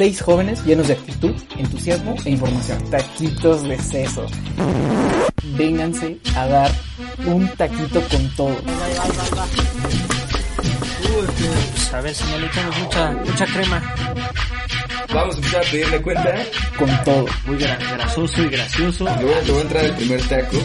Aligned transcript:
seis 0.00 0.22
jóvenes 0.22 0.64
llenos 0.64 0.88
de 0.88 0.94
actitud, 0.94 1.34
entusiasmo 1.58 2.14
e 2.24 2.30
información. 2.30 2.78
Taquitos 2.90 3.64
de 3.64 3.78
seso. 3.78 4.24
Vénganse 5.58 6.16
a 6.34 6.46
dar 6.46 6.70
un 7.26 7.46
taquito 7.48 8.00
con 8.10 8.28
todo. 8.34 8.56
Pues 11.74 11.92
a 11.92 12.00
ver 12.00 12.14
si 12.14 12.24
no 12.30 12.38
le 12.38 12.46
echamos 12.46 12.78
mucha, 12.78 13.10
mucha 13.12 13.44
crema. 13.46 13.94
Vamos 15.12 15.34
a 15.34 15.38
empezar 15.38 15.60
a 15.66 15.70
pedirle 15.70 16.00
cuenta. 16.00 16.34
Con 16.78 17.04
todo. 17.04 17.26
Muy 17.44 17.56
gra- 17.58 17.78
grasoso 17.92 18.42
y 18.42 18.48
gracioso. 18.48 19.06
A- 19.06 19.16
le 19.16 19.24
voy 19.26 19.58
a 19.58 19.60
entrar 19.60 19.84
el 19.84 19.92
primer 19.96 20.22
taco. 20.28 20.56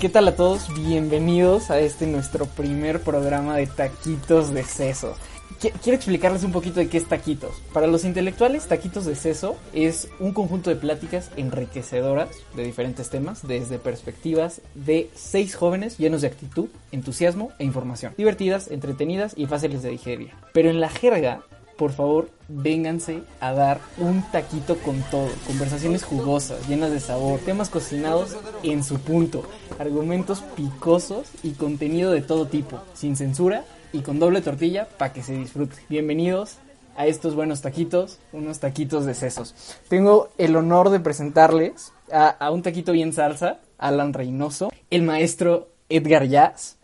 ¿Qué 0.00 0.08
tal 0.08 0.28
a 0.28 0.34
todos? 0.36 0.72
Bienvenidos 0.74 1.70
a 1.70 1.78
este 1.78 2.06
nuestro 2.06 2.46
primer 2.46 3.00
programa 3.02 3.56
de 3.56 3.66
Taquitos 3.66 4.52
de 4.52 4.64
Seso. 4.64 5.14
Qui- 5.60 5.72
Quiero 5.82 5.96
explicarles 5.96 6.42
un 6.42 6.52
poquito 6.52 6.80
de 6.80 6.88
qué 6.88 6.96
es 6.96 7.06
Taquitos. 7.06 7.60
Para 7.74 7.86
los 7.86 8.04
intelectuales, 8.04 8.66
Taquitos 8.66 9.04
de 9.04 9.14
Seso 9.14 9.56
es 9.74 10.08
un 10.18 10.32
conjunto 10.32 10.70
de 10.70 10.76
pláticas 10.76 11.30
enriquecedoras 11.36 12.30
de 12.56 12.64
diferentes 12.64 13.10
temas, 13.10 13.46
desde 13.46 13.78
perspectivas 13.78 14.62
de 14.74 15.10
seis 15.14 15.54
jóvenes 15.54 15.98
llenos 15.98 16.22
de 16.22 16.28
actitud, 16.28 16.68
entusiasmo 16.92 17.50
e 17.58 17.64
información. 17.64 18.14
Divertidas, 18.16 18.70
entretenidas 18.70 19.34
y 19.36 19.46
fáciles 19.46 19.82
de 19.82 19.90
digerir. 19.90 20.30
Pero 20.54 20.70
en 20.70 20.80
la 20.80 20.88
jerga, 20.88 21.42
por 21.80 21.92
favor, 21.92 22.28
vénganse 22.46 23.22
a 23.40 23.54
dar 23.54 23.80
un 23.96 24.20
taquito 24.30 24.76
con 24.80 25.00
todo. 25.10 25.30
Conversaciones 25.46 26.04
jugosas, 26.04 26.68
llenas 26.68 26.90
de 26.90 27.00
sabor, 27.00 27.40
temas 27.40 27.70
cocinados 27.70 28.36
en 28.62 28.84
su 28.84 29.00
punto, 29.00 29.44
argumentos 29.78 30.42
picosos 30.56 31.28
y 31.42 31.52
contenido 31.52 32.12
de 32.12 32.20
todo 32.20 32.46
tipo, 32.48 32.82
sin 32.92 33.16
censura 33.16 33.64
y 33.94 34.00
con 34.00 34.18
doble 34.18 34.42
tortilla 34.42 34.90
para 34.98 35.14
que 35.14 35.22
se 35.22 35.32
disfrute. 35.32 35.76
Bienvenidos 35.88 36.58
a 36.98 37.06
estos 37.06 37.34
buenos 37.34 37.62
taquitos, 37.62 38.18
unos 38.34 38.60
taquitos 38.60 39.06
de 39.06 39.14
sesos. 39.14 39.54
Tengo 39.88 40.28
el 40.36 40.56
honor 40.56 40.90
de 40.90 41.00
presentarles 41.00 41.94
a, 42.12 42.50
un 42.50 42.60
taquito 42.60 42.92
bien 42.92 43.14
salsa, 43.14 43.60
Alan 43.78 44.12
Reynoso, 44.12 44.70
el 44.90 45.00
maestro 45.00 45.70
Edgar 45.88 46.28
Jazz, 46.28 46.76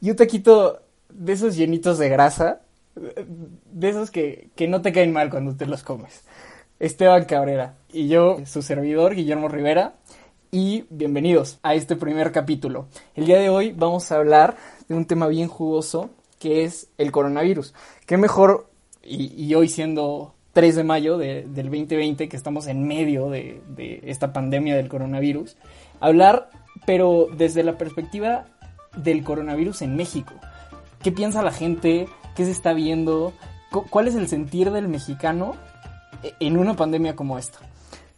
y 0.00 0.08
un 0.08 0.16
taquito 0.16 0.80
de 1.10 1.34
esos 1.34 1.56
llenitos 1.56 1.98
de 1.98 2.08
grasa, 2.08 2.62
de 2.96 3.88
esos 3.88 4.10
que, 4.10 4.48
que 4.54 4.68
no 4.68 4.82
te 4.82 4.92
caen 4.92 5.12
mal 5.12 5.30
cuando 5.30 5.54
te 5.56 5.66
los 5.66 5.82
comes. 5.82 6.24
Esteban 6.80 7.24
Cabrera 7.24 7.74
y 7.92 8.08
yo, 8.08 8.38
su 8.46 8.62
servidor, 8.62 9.14
Guillermo 9.14 9.48
Rivera, 9.48 9.94
y 10.50 10.84
bienvenidos 10.90 11.58
a 11.62 11.74
este 11.74 11.96
primer 11.96 12.30
capítulo. 12.30 12.86
El 13.14 13.26
día 13.26 13.38
de 13.38 13.48
hoy 13.48 13.72
vamos 13.72 14.10
a 14.12 14.16
hablar 14.16 14.56
de 14.88 14.94
un 14.94 15.04
tema 15.06 15.26
bien 15.26 15.48
jugoso 15.48 16.10
que 16.38 16.64
es 16.64 16.88
el 16.98 17.10
coronavirus. 17.10 17.74
Qué 18.06 18.16
mejor, 18.16 18.68
y, 19.02 19.32
y 19.42 19.54
hoy 19.54 19.68
siendo 19.68 20.34
3 20.52 20.76
de 20.76 20.84
mayo 20.84 21.18
de- 21.18 21.42
del 21.48 21.66
2020, 21.70 22.28
que 22.28 22.36
estamos 22.36 22.66
en 22.68 22.86
medio 22.86 23.30
de, 23.30 23.60
de 23.68 24.00
esta 24.04 24.32
pandemia 24.32 24.76
del 24.76 24.88
coronavirus, 24.88 25.56
hablar, 26.00 26.50
pero 26.86 27.26
desde 27.36 27.64
la 27.64 27.76
perspectiva 27.78 28.46
del 28.96 29.24
coronavirus 29.24 29.82
en 29.82 29.96
México. 29.96 30.34
¿Qué 31.02 31.10
piensa 31.10 31.42
la 31.42 31.50
gente? 31.52 32.06
¿Qué 32.34 32.44
se 32.44 32.50
está 32.50 32.72
viendo? 32.72 33.32
Cu- 33.70 33.86
¿Cuál 33.88 34.08
es 34.08 34.14
el 34.14 34.28
sentir 34.28 34.70
del 34.70 34.88
mexicano 34.88 35.54
e- 36.22 36.34
en 36.40 36.56
una 36.58 36.74
pandemia 36.74 37.14
como 37.16 37.38
esta? 37.38 37.58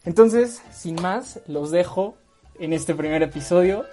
Entonces, 0.05 0.63
sin 0.73 0.95
más, 1.03 1.41
los 1.47 1.71
dejo 1.71 2.17
en 2.59 2.73
este 2.73 2.95
primer 2.95 3.23
episodio 3.23 3.85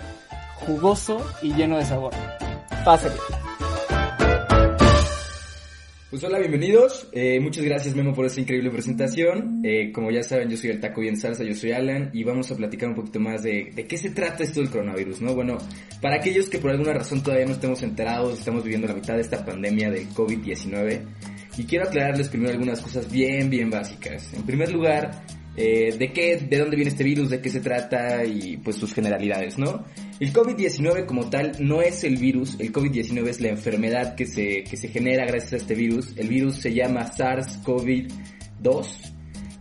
jugoso 0.65 1.21
y 1.41 1.53
lleno 1.53 1.77
de 1.77 1.85
sabor. 1.85 2.13
Pásenle. 2.85 3.17
Pues 6.13 6.23
hola, 6.25 6.37
bienvenidos. 6.37 7.07
Eh, 7.11 7.39
muchas 7.39 7.63
gracias 7.63 7.95
Memo 7.95 8.13
por 8.13 8.27
esta 8.27 8.39
increíble 8.39 8.69
presentación. 8.69 9.61
Eh, 9.63 9.91
como 9.91 10.11
ya 10.11 10.21
saben, 10.21 10.47
yo 10.47 10.55
soy 10.55 10.69
el 10.69 10.79
Taco 10.79 11.01
Bien 11.01 11.17
Salsa, 11.17 11.43
yo 11.43 11.55
soy 11.55 11.71
Alan 11.71 12.11
y 12.13 12.23
vamos 12.23 12.51
a 12.51 12.55
platicar 12.55 12.89
un 12.89 12.93
poquito 12.93 13.19
más 13.19 13.41
de, 13.41 13.73
qué 13.89 13.97
se 13.97 14.11
trata 14.11 14.43
esto 14.43 14.59
del 14.59 14.69
coronavirus, 14.69 15.21
¿no? 15.21 15.33
Bueno, 15.33 15.57
para 16.03 16.17
aquellos 16.17 16.49
que 16.49 16.59
por 16.59 16.69
alguna 16.69 16.93
razón 16.93 17.23
todavía 17.23 17.47
no 17.47 17.53
estemos 17.53 17.81
enterados, 17.81 18.37
estamos 18.37 18.63
viviendo 18.63 18.87
la 18.87 18.93
mitad 18.93 19.15
de 19.15 19.21
esta 19.21 19.43
pandemia 19.43 19.89
del 19.89 20.07
COVID-19 20.09 21.01
y 21.57 21.63
quiero 21.63 21.87
aclararles 21.87 22.29
primero 22.29 22.51
algunas 22.51 22.79
cosas 22.79 23.11
bien, 23.11 23.49
bien 23.49 23.71
básicas. 23.71 24.35
En 24.35 24.43
primer 24.43 24.71
lugar, 24.71 25.23
eh, 25.55 25.95
de 25.97 26.11
qué, 26.11 26.37
de 26.37 26.57
dónde 26.57 26.75
viene 26.75 26.89
este 26.89 27.03
virus, 27.03 27.29
de 27.29 27.39
qué 27.39 27.49
se 27.49 27.59
trata 27.59 28.25
y 28.25 28.57
pues 28.57 28.77
sus 28.77 28.91
generalidades, 28.93 29.59
¿no? 29.59 29.85
El 30.19 30.33
COVID-19 30.33 31.05
como 31.05 31.29
tal 31.29 31.51
no 31.59 31.81
es 31.81 32.03
el 32.03 32.17
virus, 32.17 32.59
el 32.59 32.73
COVID-19 32.73 33.27
es 33.27 33.39
la 33.39 33.49
enfermedad 33.49 34.15
que 34.15 34.25
se, 34.25 34.63
que 34.63 34.77
se 34.77 34.87
genera 34.87 35.25
gracias 35.25 35.53
a 35.53 35.57
este 35.57 35.75
virus. 35.75 36.13
El 36.17 36.29
virus 36.29 36.55
se 36.55 36.73
llama 36.73 37.11
SARS-CoV-2 37.11 38.87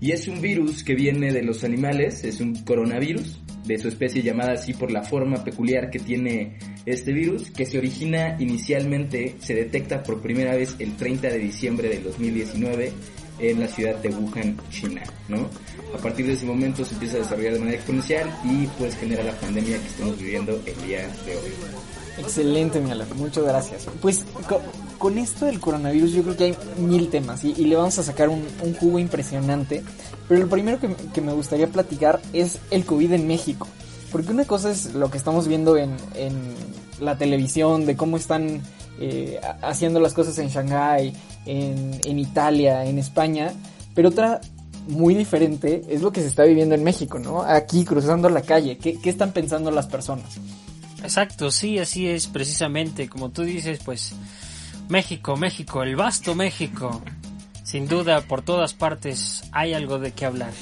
y 0.01 0.13
es 0.13 0.29
un 0.29 0.41
virus 0.41 0.83
que 0.83 0.95
viene 0.95 1.31
de 1.31 1.43
los 1.43 1.63
animales, 1.63 2.25
es 2.25 2.41
un 2.41 2.55
coronavirus 2.65 3.43
de 3.67 3.79
su 3.79 3.89
especie 3.89 4.23
llamada 4.23 4.53
así 4.53 4.73
por 4.73 4.91
la 4.91 5.03
forma 5.03 5.45
peculiar 5.45 5.91
que 5.91 5.99
tiene 5.99 6.57
este 6.87 7.13
virus, 7.13 7.51
que 7.51 7.67
se 7.67 7.79
origina 7.79 8.37
inicialmente, 8.41 9.37
se 9.39 9.55
detecta 9.55 10.03
por 10.03 10.21
primera 10.21 10.57
vez 10.57 10.75
el 10.79 10.97
30 10.97 11.29
de 11.29 11.39
diciembre 11.39 11.89
del 11.89 12.03
2019 12.03 12.93
en 13.43 13.61
la 13.61 13.69
ciudad 13.69 13.97
de 13.97 14.09
Wuhan, 14.11 14.57
China, 14.71 15.03
¿no? 15.29 15.49
A 15.95 15.99
partir 15.99 16.27
de 16.27 16.33
ese 16.35 16.47
momento 16.47 16.85
se 16.85 16.95
empieza 16.95 17.17
a 17.17 17.21
desarrollar 17.21 17.53
de 17.55 17.59
manera 17.59 17.77
exponencial 17.77 18.31
y 18.45 18.67
pues 18.79 18.97
genera 18.97 19.23
la 19.23 19.33
pandemia 19.33 19.79
que 19.79 19.87
estamos 19.89 20.17
viviendo 20.19 20.53
el 20.65 20.87
día 20.87 21.01
de 21.27 21.37
hoy. 21.37 21.53
Excelente, 22.19 22.81
mi 22.81 22.91
Alan. 22.91 23.09
Muchas 23.17 23.45
gracias. 23.45 23.87
Pues 24.01 24.25
co- 24.49 24.61
con 24.99 25.19
esto 25.19 25.47
del 25.47 25.61
coronavirus 25.61 26.13
yo 26.13 26.23
creo 26.23 26.37
que 26.37 26.45
hay 26.45 26.57
mil 26.79 27.09
temas 27.09 27.43
y, 27.45 27.55
le 27.55 27.75
vamos 27.77 27.99
a 27.99 28.03
sacar 28.03 28.29
un, 28.29 28.45
un 28.63 28.75
jugo 28.75 28.99
impresionante. 28.99 29.83
Pero 30.29 30.43
lo 30.43 30.49
primero 30.49 30.79
que, 30.79 30.95
que 31.13 31.21
me 31.21 31.33
gustaría 31.33 31.67
platicar 31.67 32.21
es 32.33 32.59
el 32.71 32.85
COVID 32.85 33.13
en 33.13 33.27
México. 33.27 33.67
Porque 34.13 34.31
una 34.31 34.45
cosa 34.45 34.71
es 34.71 34.95
lo 34.95 35.11
que 35.11 35.17
estamos 35.19 35.49
viendo 35.49 35.77
en, 35.79 35.97
en 36.15 36.35
la 37.01 37.17
televisión, 37.17 37.87
de 37.87 37.97
cómo 37.97 38.19
están 38.19 38.61
eh, 39.01 39.41
ha- 39.43 39.69
haciendo 39.69 40.01
las 40.01 40.13
cosas 40.15 40.39
en 40.39 40.49
Shanghái, 40.49 41.13
en, 41.47 42.01
en 42.05 42.19
Italia, 42.19 42.85
en 42.85 42.99
España. 42.99 43.53
Pero 43.95 44.09
otra 44.11 44.41
muy 44.89 45.15
diferente 45.15 45.83
es 45.89 46.03
lo 46.03 46.13
que 46.13 46.21
se 46.21 46.27
está 46.29 46.45
viviendo 46.45 46.75
en 46.75 46.83
México, 46.85 47.19
¿no? 47.19 47.43
Aquí 47.43 47.85
cruzando 47.85 48.29
la 48.29 48.43
calle. 48.43 48.79
¿Qué, 48.79 48.99
qué 49.01 49.11
están 49.11 49.33
pensando 49.33 49.71
las 49.71 49.87
personas? 49.87 50.39
Exacto, 51.03 51.51
sí, 51.51 51.79
así 51.79 52.07
es 52.09 52.27
precisamente. 52.29 53.09
Como 53.09 53.31
tú 53.31 53.43
dices, 53.43 53.81
pues 53.85 54.13
México, 54.89 55.37
México, 55.37 55.83
el 55.83 55.97
vasto 55.97 56.35
México. 56.35 57.03
Sin 57.65 57.87
duda, 57.89 58.21
por 58.23 58.43
todas 58.43 58.75
partes 58.75 59.45
hay 59.53 59.73
algo 59.75 59.99
de 59.99 60.13
qué 60.13 60.27
hablar. 60.27 60.53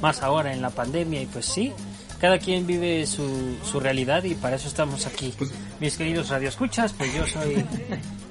Más 0.00 0.22
ahora 0.22 0.52
en 0.52 0.62
la 0.62 0.70
pandemia 0.70 1.22
y 1.22 1.26
pues 1.26 1.46
sí, 1.46 1.72
cada 2.20 2.38
quien 2.38 2.66
vive 2.66 3.06
su, 3.06 3.56
su 3.64 3.80
realidad 3.80 4.22
y 4.24 4.34
para 4.34 4.56
eso 4.56 4.68
estamos 4.68 5.06
aquí. 5.06 5.32
Pues- 5.36 5.52
Mis 5.80 5.96
queridos 5.96 6.28
radioescuchas, 6.28 6.92
pues 6.92 7.12
yo 7.14 7.26
soy 7.26 7.64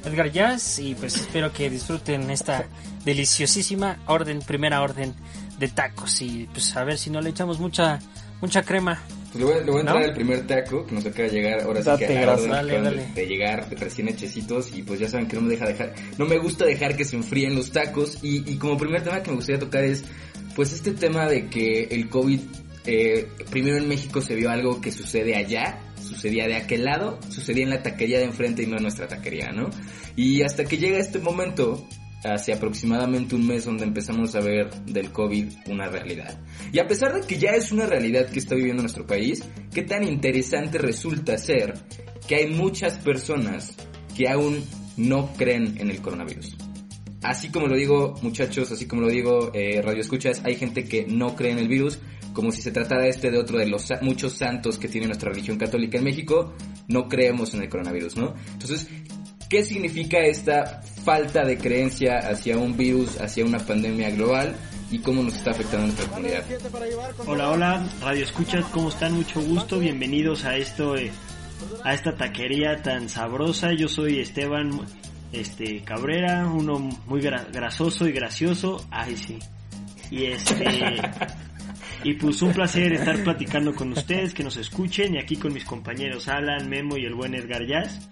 Edgar 0.06 0.32
Jazz 0.32 0.80
y 0.80 0.96
pues 0.96 1.16
espero 1.16 1.52
que 1.54 1.70
disfruten 1.70 2.30
esta 2.32 2.66
deliciosísima 3.06 4.00
orden, 4.08 4.40
primera 4.40 4.82
orden 4.82 5.14
de 5.60 5.68
tacos 5.68 6.22
y 6.22 6.48
pues 6.52 6.76
a 6.76 6.84
ver 6.84 6.98
si 6.98 7.10
no 7.10 7.22
le 7.22 7.30
echamos 7.30 7.60
mucha, 7.60 8.00
mucha 8.42 8.64
crema. 8.64 9.02
Pues 9.32 9.40
le 9.40 9.46
voy, 9.46 9.54
a- 9.54 9.64
le 9.64 9.72
voy 9.72 9.78
a 9.78 9.80
entrar 9.82 10.00
¿No? 10.00 10.06
el 10.06 10.14
primer 10.14 10.48
taco 10.48 10.86
que 10.86 10.96
nos 10.96 11.06
acaba 11.06 11.28
de 11.28 11.34
llegar, 11.34 11.62
ahora 11.62 11.80
sí 11.82 11.90
que 12.06 12.18
a 12.18 12.26
Dale, 12.36 12.82
dale. 12.82 13.06
De, 13.08 13.14
de 13.14 13.28
llegar 13.28 13.68
recién 13.80 14.08
hechecitos 14.08 14.76
y 14.76 14.84
pues 14.84 15.00
ya 15.00 15.08
saben 15.08 15.28
que 15.28 15.36
no 15.36 15.42
me 15.44 15.50
deja 15.50 15.66
dejar, 15.68 15.94
no 16.18 16.26
me 16.26 16.38
gusta 16.38 16.66
dejar 16.66 16.96
que 16.96 17.06
se 17.06 17.16
enfríen 17.16 17.56
los 17.56 17.72
tacos 17.72 18.18
y, 18.24 18.50
y 18.52 18.58
como 18.58 18.78
primer 18.78 19.04
tema 19.04 19.22
que 19.24 19.30
me 19.32 19.38
gustaría 19.38 19.60
tocar 19.60 19.84
es 19.84 20.04
pues 20.56 20.72
este 20.74 20.92
tema 20.92 21.28
de 21.28 21.48
que 21.50 21.86
el 21.86 22.10
COVID 22.10 22.40
eh, 22.86 23.28
primero 23.50 23.78
en 23.78 23.88
México 23.88 24.22
se 24.22 24.36
vio 24.36 24.50
algo 24.50 24.82
que 24.82 24.92
sucede 24.92 25.36
allá, 25.36 25.80
sucedía 26.02 26.48
de 26.48 26.56
aquel 26.56 26.86
lado, 26.86 27.20
sucedía 27.30 27.64
en 27.64 27.70
la 27.70 27.84
taquería 27.84 28.20
de 28.20 28.26
enfrente 28.26 28.64
y 28.64 28.68
no 28.68 28.78
en 28.78 28.84
nuestra 28.84 29.08
taquería, 29.08 29.52
¿no? 29.52 29.70
Y 30.16 30.42
hasta 30.44 30.66
que 30.66 30.78
llega 30.78 30.98
este 30.98 31.20
momento, 31.20 31.88
hace 32.24 32.54
aproximadamente 32.54 33.36
un 33.36 33.46
mes 33.48 33.66
donde 33.66 33.84
empezamos 33.84 34.36
a 34.36 34.42
ver 34.42 34.70
del 34.86 35.12
COVID 35.12 35.48
una 35.68 35.88
realidad. 35.88 36.40
Y 36.72 36.80
a 36.80 36.88
pesar 36.88 37.14
de 37.14 37.26
que 37.26 37.38
ya 37.38 37.52
es 37.52 37.72
una 37.72 37.86
realidad 37.86 38.30
que 38.30 38.40
está 38.40 38.56
viviendo 38.56 38.82
nuestro 38.82 39.06
país, 39.06 39.44
qué 39.74 39.84
tan 39.84 40.04
interesante 40.04 40.78
resulta 40.78 41.38
ser 41.38 41.74
que 42.28 42.36
hay 42.36 42.48
muchas 42.48 42.98
personas 42.98 43.76
que 44.16 44.30
aún 44.30 44.64
no 44.98 45.34
creen 45.34 45.76
en 45.78 45.90
el 45.90 46.02
coronavirus. 46.02 46.56
Así 47.22 47.50
como 47.50 47.68
lo 47.68 47.76
digo, 47.76 48.16
muchachos, 48.22 48.72
así 48.72 48.86
como 48.86 49.04
lo 49.04 49.10
digo, 49.10 49.52
eh, 49.54 49.82
radio 49.82 50.02
escuchas, 50.02 50.42
hay 50.44 50.56
gente 50.56 50.84
que 50.84 51.06
no 51.08 51.36
cree 51.36 51.52
en 51.52 51.60
el 51.60 51.70
virus, 51.70 52.00
como 52.34 52.52
si 52.52 52.62
se 52.62 52.72
tratara 52.72 53.08
este 53.08 53.32
de 53.32 53.38
otro 53.38 53.58
de 53.58 53.68
los 53.68 53.88
muchos 54.02 54.34
santos 54.34 54.78
que 54.78 54.88
tiene 54.88 55.08
nuestra 55.08 55.30
religión 55.30 55.58
católica 55.58 55.98
en 55.98 56.04
México, 56.04 56.54
no 56.88 57.08
creemos 57.08 57.54
en 57.54 57.62
el 57.62 57.70
coronavirus, 57.70 58.18
¿no? 58.18 58.34
Entonces, 58.54 58.88
¿qué 59.50 59.64
significa 59.64 60.20
esta 60.20 60.82
falta 61.04 61.46
de 61.46 61.58
creencia 61.58 62.18
hacia 62.18 62.58
un 62.58 62.76
virus, 62.76 63.20
hacia 63.20 63.46
una 63.46 63.60
pandemia 63.60 64.10
global? 64.12 64.56
y 64.92 65.00
cómo 65.00 65.24
nos 65.24 65.34
está 65.34 65.50
afectando 65.50 65.88
nuestra 65.88 66.06
comunidad. 66.06 66.44
Hola, 67.26 67.50
hola, 67.50 67.90
Radio 68.00 68.26
Escuchas, 68.26 68.64
¿cómo 68.66 68.90
están? 68.90 69.14
Mucho 69.14 69.42
gusto, 69.42 69.80
bienvenidos 69.80 70.46
a 70.46 70.56
esto, 70.56 70.96
eh, 70.96 71.12
a 71.84 71.96
esta 71.96 72.16
taquería 72.16 72.80
tan 72.84 73.10
sabrosa. 73.10 73.74
Yo 73.74 73.88
soy 73.88 74.20
Esteban 74.20 74.82
este 75.32 75.84
Cabrera, 75.84 76.46
uno 76.46 76.78
muy 77.08 77.22
grasoso 77.22 78.08
y 78.08 78.12
gracioso. 78.12 78.86
Ay, 78.92 79.18
sí. 79.18 79.40
Y 80.12 80.26
este 80.26 81.02
y 82.04 82.14
pues 82.14 82.42
un 82.42 82.52
placer 82.52 82.94
estar 82.94 83.24
platicando 83.24 83.74
con 83.74 83.92
ustedes, 83.94 84.34
que 84.34 84.44
nos 84.44 84.58
escuchen 84.58 85.16
y 85.16 85.20
aquí 85.20 85.38
con 85.38 85.54
mis 85.54 85.64
compañeros 85.64 86.28
Alan, 86.28 86.70
Memo 86.70 86.98
y 86.98 87.06
el 87.06 87.16
buen 87.16 87.34
Edgar 87.34 87.66
Jazz. 87.66 88.10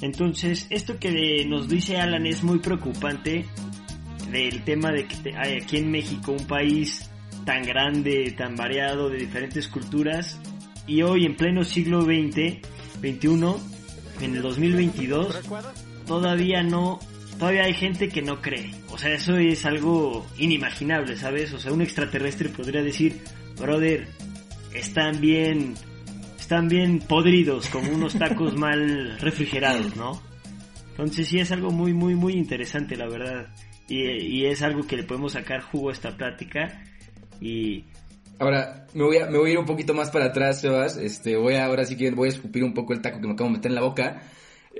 Entonces, 0.00 0.66
esto 0.70 0.98
que 0.98 1.44
nos 1.46 1.68
dice 1.68 1.98
Alan 1.98 2.26
es 2.26 2.42
muy 2.42 2.58
preocupante 2.58 3.46
del 4.30 4.62
tema 4.62 4.90
de 4.90 5.06
que 5.06 5.34
hay 5.36 5.54
aquí 5.54 5.78
en 5.78 5.90
México 5.90 6.32
un 6.32 6.46
país 6.46 7.10
tan 7.44 7.62
grande, 7.62 8.34
tan 8.36 8.56
variado, 8.56 9.08
de 9.08 9.18
diferentes 9.18 9.68
culturas, 9.68 10.38
y 10.86 11.02
hoy 11.02 11.24
en 11.24 11.36
pleno 11.36 11.64
siglo 11.64 12.02
XX, 12.02 12.58
21, 13.00 13.60
en 14.20 14.36
el 14.36 14.42
2022, 14.42 15.40
todavía 16.06 16.62
no, 16.62 16.98
todavía 17.38 17.64
hay 17.64 17.74
gente 17.74 18.08
que 18.08 18.22
no 18.22 18.40
cree. 18.40 18.70
O 18.90 18.98
sea, 18.98 19.14
eso 19.14 19.36
es 19.36 19.64
algo 19.64 20.26
inimaginable, 20.38 21.16
¿sabes? 21.16 21.52
O 21.52 21.58
sea, 21.58 21.72
un 21.72 21.82
extraterrestre 21.82 22.48
podría 22.48 22.82
decir, 22.82 23.20
brother, 23.58 24.08
están 24.74 25.20
bien, 25.20 25.74
están 26.38 26.68
bien 26.68 26.98
podridos, 27.00 27.68
como 27.68 27.90
unos 27.90 28.14
tacos 28.18 28.56
mal 28.58 29.18
refrigerados, 29.20 29.96
¿no? 29.96 30.22
Entonces 30.90 31.28
sí 31.28 31.38
es 31.38 31.52
algo 31.52 31.70
muy, 31.70 31.94
muy, 31.94 32.14
muy 32.16 32.34
interesante, 32.34 32.96
la 32.96 33.08
verdad. 33.08 33.54
Y, 33.88 34.44
es 34.44 34.60
algo 34.62 34.86
que 34.86 34.96
le 34.96 35.04
podemos 35.04 35.32
sacar 35.32 35.62
jugo 35.62 35.88
a 35.88 35.92
esta 35.92 36.16
plática. 36.16 36.82
Y 37.40 37.84
Ahora, 38.38 38.86
me 38.94 39.04
voy, 39.04 39.16
a, 39.18 39.26
me 39.26 39.38
voy 39.38 39.50
a 39.50 39.52
ir 39.54 39.58
un 39.58 39.64
poquito 39.64 39.94
más 39.94 40.10
para 40.10 40.26
atrás, 40.26 40.60
Sebas. 40.60 40.96
Este, 40.96 41.36
voy 41.36 41.54
a, 41.54 41.66
ahora 41.66 41.84
sí 41.84 41.96
que 41.96 42.10
voy 42.10 42.28
a 42.28 42.32
escupir 42.32 42.64
un 42.64 42.74
poco 42.74 42.92
el 42.92 43.00
taco 43.00 43.20
que 43.20 43.26
me 43.26 43.32
acabo 43.32 43.48
de 43.48 43.56
meter 43.56 43.70
en 43.70 43.74
la 43.76 43.80
boca. 43.82 44.22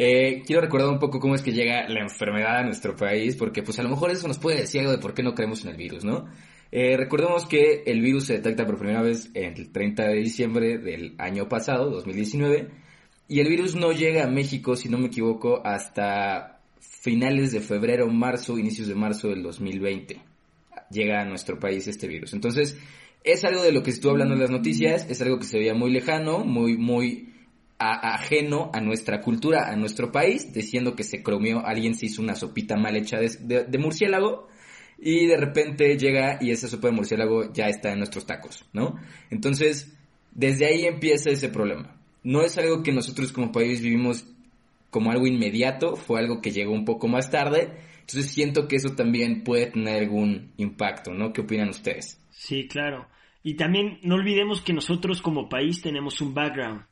Eh, 0.01 0.45
quiero 0.47 0.63
recordar 0.63 0.91
un 0.91 1.01
poco 1.01 1.19
cómo 1.19 1.35
es 1.35 1.43
que 1.43 1.53
llega 1.53 1.89
la 1.89 2.03
enfermedad 2.03 2.59
a 2.59 2.63
nuestro 2.63 2.95
país, 2.95 3.35
porque 3.35 3.65
pues 3.65 3.81
a 3.81 3.83
lo 3.83 3.89
mejor 3.89 4.13
eso 4.13 4.29
nos 4.29 4.39
puede 4.39 4.61
decir 4.61 4.81
algo 4.81 4.93
de 4.93 4.99
por 4.99 5.13
qué 5.13 5.25
no 5.25 5.35
creemos 5.35 5.65
en 5.65 5.73
el 5.73 5.77
virus, 5.77 6.05
¿no? 6.05 6.27
Eh, 6.71 6.97
recordemos 6.97 7.47
que 7.47 7.83
el 7.85 8.01
virus 8.01 8.27
se 8.27 8.35
detecta 8.35 8.65
por 8.65 8.79
primera 8.79 9.03
vez 9.03 9.29
el 9.35 9.73
30 9.73 10.05
de 10.05 10.15
diciembre 10.15 10.79
del 10.79 11.17
año 11.19 11.49
pasado, 11.49 11.91
2019, 11.91 12.69
y 13.27 13.41
el 13.41 13.49
virus 13.49 13.75
no 13.75 13.91
llega 13.91 14.23
a 14.23 14.31
México, 14.31 14.77
si 14.77 14.89
no 14.89 14.99
me 14.99 15.09
equivoco, 15.09 15.63
hasta 15.67 16.61
finales 16.79 17.51
de 17.51 17.61
febrero, 17.61 18.07
marzo, 18.07 18.57
inicios 18.57 18.87
de 18.87 18.95
marzo 18.95 19.31
del 19.31 19.43
2020. 19.43 20.23
Llega 20.93 21.23
a 21.23 21.25
nuestro 21.25 21.59
país 21.59 21.89
este 21.89 22.07
virus. 22.07 22.35
Entonces, 22.35 22.79
es 23.25 23.45
algo 23.45 23.63
de 23.63 23.73
lo 23.73 23.83
que 23.83 23.91
estuvo 23.91 24.13
hablando 24.13 24.35
en 24.35 24.41
las 24.41 24.51
noticias, 24.51 25.11
es 25.11 25.21
algo 25.23 25.41
que 25.41 25.45
se 25.45 25.59
veía 25.59 25.75
muy 25.75 25.91
lejano, 25.91 26.45
muy, 26.45 26.77
muy 26.77 27.35
ajeno 27.79 28.71
a 28.75 28.81
nuestra 28.81 29.21
cultura, 29.21 29.71
a 29.71 29.77
nuestro 29.77 30.11
país, 30.11 30.53
diciendo 30.53 30.97
que 30.97 31.05
se 31.05 31.23
cromió, 31.23 31.65
alguien 31.65 31.95
se 31.95 32.07
hizo 32.07 32.23
una 32.23 32.35
sopita 32.35 32.77
mal 32.77 32.97
hecha 32.97 33.19
de, 33.19 33.79
murciélago 33.79 34.49
y 34.99 35.27
de 35.27 35.37
repente 35.37 35.97
llega 35.97 36.39
y 36.41 36.51
esa 36.51 36.67
sopa 36.67 36.89
de 36.89 36.95
murciélago 36.95 37.53
ya 37.53 37.69
está 37.69 37.93
en 37.93 37.99
nuestros 37.99 38.27
tacos, 38.27 38.65
¿no? 38.73 38.97
Entonces, 39.31 39.97
desde 40.33 40.67
ahí 40.67 40.87
empieza 40.87 41.31
ese 41.31 41.49
problema. 41.49 41.97
No 42.25 42.43
es 42.43 42.59
algo 42.59 42.83
que 42.83 42.93
nosotros 42.93 43.33
como 43.33 43.53
país 43.53 43.81
vivimos 43.81 44.27
como 44.91 45.13
algo 45.13 45.27
inmediato, 45.27 45.97
fue 45.97 46.19
algo 46.19 46.41
que 46.41 46.51
llegó 46.51 46.73
un 46.73 46.85
poco 46.85 47.07
más 47.07 47.31
tarde, 47.31 47.71
entonces 48.01 48.33
siento 48.33 48.67
que 48.67 48.77
eso 48.77 48.95
también 48.95 49.45
puede 49.45 49.67
tener 49.67 50.03
algún 50.03 50.53
impacto, 50.57 51.13
¿no? 51.13 51.33
¿Qué 51.33 51.43
opinan 51.43 51.69
ustedes? 51.69 52.21
Sí, 52.31 52.67
claro. 52.67 53.07
Y 53.43 53.55
también 53.55 54.01
no 54.03 54.17
olvidemos 54.17 54.63
que 54.63 54.73
nosotros 54.73 55.23
como 55.23 55.49
país 55.49 55.81
tenemos 55.81 56.21
un 56.21 56.35
background. 56.35 56.83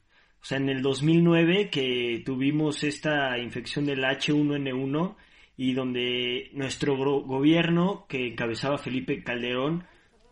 O 0.46 0.48
sea, 0.48 0.58
en 0.58 0.68
el 0.68 0.80
2009 0.80 1.70
que 1.70 2.22
tuvimos 2.24 2.84
esta 2.84 3.36
infección 3.36 3.84
del 3.84 4.04
H1N1 4.04 5.16
y 5.56 5.72
donde 5.72 6.50
nuestro 6.52 6.94
gobierno 7.22 8.06
que 8.08 8.28
encabezaba 8.28 8.78
Felipe 8.78 9.24
Calderón 9.24 9.82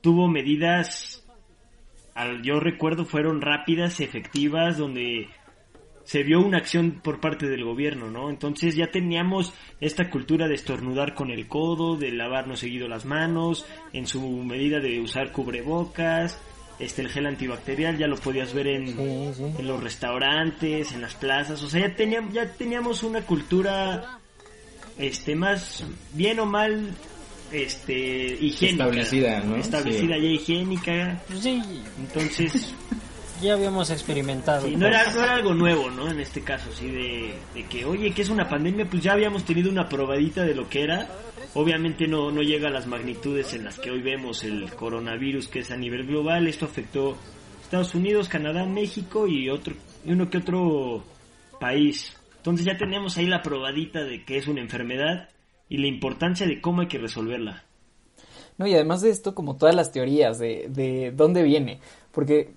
tuvo 0.02 0.28
medidas, 0.28 1.26
al, 2.14 2.44
yo 2.44 2.60
recuerdo, 2.60 3.04
fueron 3.04 3.40
rápidas, 3.40 3.98
efectivas, 3.98 4.78
donde 4.78 5.30
se 6.04 6.22
vio 6.22 6.38
una 6.38 6.58
acción 6.58 7.00
por 7.02 7.18
parte 7.18 7.48
del 7.48 7.64
gobierno, 7.64 8.08
¿no? 8.08 8.30
Entonces 8.30 8.76
ya 8.76 8.92
teníamos 8.92 9.52
esta 9.80 10.10
cultura 10.10 10.46
de 10.46 10.54
estornudar 10.54 11.14
con 11.14 11.32
el 11.32 11.48
codo, 11.48 11.96
de 11.96 12.12
lavarnos 12.12 12.60
seguido 12.60 12.86
las 12.86 13.04
manos, 13.04 13.66
en 13.92 14.06
su 14.06 14.20
medida 14.44 14.78
de 14.78 15.00
usar 15.00 15.32
cubrebocas, 15.32 16.40
este 16.78 17.02
el 17.02 17.08
gel 17.08 17.26
antibacterial 17.26 17.96
ya 17.98 18.06
lo 18.06 18.16
podías 18.16 18.52
ver 18.52 18.66
en, 18.66 18.98
en 18.98 19.66
los 19.66 19.82
restaurantes, 19.82 20.92
en 20.92 21.00
las 21.00 21.14
plazas, 21.14 21.62
o 21.62 21.68
sea, 21.68 21.88
ya 21.88 21.94
teníamos, 21.94 22.34
ya 22.34 22.46
teníamos 22.52 23.02
una 23.02 23.22
cultura 23.22 24.18
este 24.98 25.34
más 25.34 25.84
bien 26.12 26.38
o 26.40 26.46
mal 26.46 26.94
este 27.52 28.36
higiénica 28.40 28.84
establecida, 28.84 29.40
¿no? 29.40 29.56
Establecida 29.56 30.18
ya 30.18 30.28
higiénica. 30.28 31.22
Sí. 31.40 31.62
Entonces 31.98 32.74
ya 33.42 33.54
habíamos 33.54 33.90
experimentado. 33.90 34.66
no, 34.68 34.86
era, 34.86 35.10
no 35.12 35.22
era 35.22 35.34
algo 35.34 35.54
nuevo, 35.54 35.90
¿no? 35.90 36.10
En 36.10 36.20
este 36.20 36.42
caso, 36.42 36.70
sí, 36.72 36.90
de, 36.90 37.34
de 37.54 37.64
que, 37.66 37.84
oye, 37.84 38.12
que 38.12 38.22
es 38.22 38.28
una 38.28 38.48
pandemia, 38.48 38.86
pues 38.86 39.02
ya 39.02 39.12
habíamos 39.12 39.44
tenido 39.44 39.70
una 39.70 39.88
probadita 39.88 40.42
de 40.42 40.54
lo 40.54 40.68
que 40.68 40.82
era 40.82 41.08
Obviamente 41.54 42.08
no, 42.08 42.32
no 42.32 42.42
llega 42.42 42.68
a 42.68 42.72
las 42.72 42.88
magnitudes 42.88 43.54
en 43.54 43.64
las 43.64 43.78
que 43.78 43.92
hoy 43.92 44.02
vemos 44.02 44.42
el 44.42 44.72
coronavirus 44.74 45.46
que 45.46 45.60
es 45.60 45.70
a 45.70 45.76
nivel 45.76 46.04
global. 46.04 46.48
Esto 46.48 46.64
afectó 46.64 47.16
Estados 47.62 47.94
Unidos, 47.94 48.28
Canadá, 48.28 48.66
México 48.66 49.28
y 49.28 49.48
otro 49.48 49.74
y 50.04 50.12
uno 50.12 50.28
que 50.28 50.38
otro 50.38 51.04
país. 51.60 52.12
Entonces 52.38 52.66
ya 52.66 52.76
tenemos 52.76 53.16
ahí 53.16 53.26
la 53.26 53.40
probadita 53.40 54.02
de 54.02 54.24
que 54.24 54.36
es 54.36 54.48
una 54.48 54.62
enfermedad 54.62 55.28
y 55.68 55.78
la 55.78 55.86
importancia 55.86 56.44
de 56.44 56.60
cómo 56.60 56.80
hay 56.80 56.88
que 56.88 56.98
resolverla. 56.98 57.64
No, 58.58 58.66
y 58.66 58.74
además 58.74 59.00
de 59.02 59.10
esto, 59.10 59.34
como 59.34 59.56
todas 59.56 59.76
las 59.76 59.92
teorías 59.92 60.38
de, 60.40 60.66
de 60.68 61.12
dónde 61.12 61.42
viene, 61.42 61.80
porque 62.10 62.52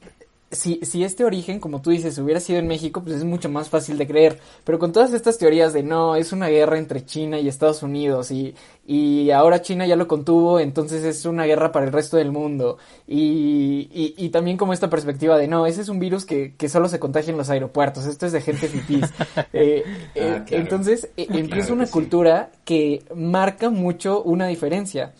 si, 0.49 0.79
si 0.83 1.03
este 1.03 1.25
origen, 1.25 1.59
como 1.59 1.81
tú 1.81 1.89
dices, 1.89 2.17
hubiera 2.19 2.39
sido 2.39 2.59
en 2.59 2.67
México, 2.67 3.03
pues 3.03 3.17
es 3.17 3.23
mucho 3.23 3.49
más 3.49 3.69
fácil 3.69 3.97
de 3.97 4.07
creer. 4.07 4.39
Pero 4.63 4.79
con 4.79 4.91
todas 4.91 5.13
estas 5.13 5.37
teorías 5.37 5.73
de 5.73 5.83
no, 5.83 6.15
es 6.15 6.31
una 6.31 6.47
guerra 6.47 6.77
entre 6.77 7.05
China 7.05 7.39
y 7.39 7.47
Estados 7.47 7.83
Unidos 7.83 8.31
y, 8.31 8.55
y 8.85 9.31
ahora 9.31 9.61
China 9.61 9.85
ya 9.85 9.97
lo 9.97 10.07
contuvo, 10.07 10.59
entonces 10.59 11.03
es 11.03 11.25
una 11.25 11.45
guerra 11.45 11.71
para 11.71 11.85
el 11.85 11.91
resto 11.91 12.15
del 12.17 12.31
mundo. 12.31 12.77
Y, 13.07 13.89
y, 13.93 14.15
y 14.17 14.29
también 14.29 14.57
como 14.57 14.71
esta 14.71 14.89
perspectiva 14.89 15.37
de 15.37 15.47
no, 15.47 15.65
ese 15.65 15.81
es 15.81 15.89
un 15.89 15.99
virus 15.99 16.25
que, 16.25 16.55
que 16.55 16.69
solo 16.69 16.87
se 16.87 16.99
contagia 16.99 17.31
en 17.31 17.37
los 17.37 17.49
aeropuertos, 17.49 18.05
esto 18.05 18.25
es 18.25 18.31
de 18.31 18.41
gente 18.41 18.67
fifís. 18.69 19.05
eh, 19.53 19.83
eh, 20.15 20.35
ah, 20.39 20.45
Entonces 20.51 21.09
eh, 21.17 21.27
empieza 21.29 21.73
una 21.73 21.87
cultura 21.87 22.51
que 22.63 23.03
marca 23.13 23.69
mucho 23.69 24.21
una 24.23 24.47
diferencia 24.47 25.13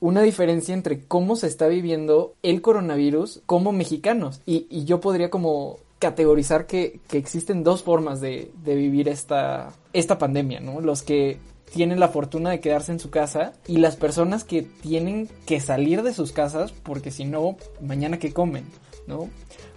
una 0.00 0.22
diferencia 0.22 0.74
entre 0.74 1.00
cómo 1.04 1.36
se 1.36 1.46
está 1.46 1.66
viviendo 1.66 2.34
el 2.42 2.62
coronavirus 2.62 3.42
como 3.46 3.72
mexicanos. 3.72 4.40
Y, 4.46 4.66
y 4.70 4.84
yo 4.84 5.00
podría 5.00 5.30
como 5.30 5.78
categorizar 5.98 6.66
que, 6.66 7.00
que 7.08 7.18
existen 7.18 7.64
dos 7.64 7.82
formas 7.82 8.20
de, 8.20 8.52
de, 8.62 8.76
vivir 8.76 9.08
esta, 9.08 9.72
esta 9.92 10.18
pandemia, 10.18 10.60
¿no? 10.60 10.80
Los 10.80 11.02
que 11.02 11.38
tienen 11.72 11.98
la 11.98 12.08
fortuna 12.08 12.50
de 12.50 12.60
quedarse 12.60 12.92
en 12.92 13.00
su 13.00 13.10
casa 13.10 13.52
y 13.66 13.78
las 13.78 13.96
personas 13.96 14.44
que 14.44 14.62
tienen 14.62 15.28
que 15.44 15.60
salir 15.60 16.02
de 16.02 16.14
sus 16.14 16.32
casas 16.32 16.72
porque 16.72 17.10
si 17.10 17.24
no, 17.24 17.56
mañana 17.80 18.18
qué 18.18 18.32
comen, 18.32 18.64
¿no? 19.06 19.28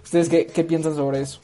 ¿Ustedes 0.04 0.28
qué, 0.28 0.46
qué 0.46 0.62
piensan 0.62 0.94
sobre 0.94 1.20
eso? 1.20 1.40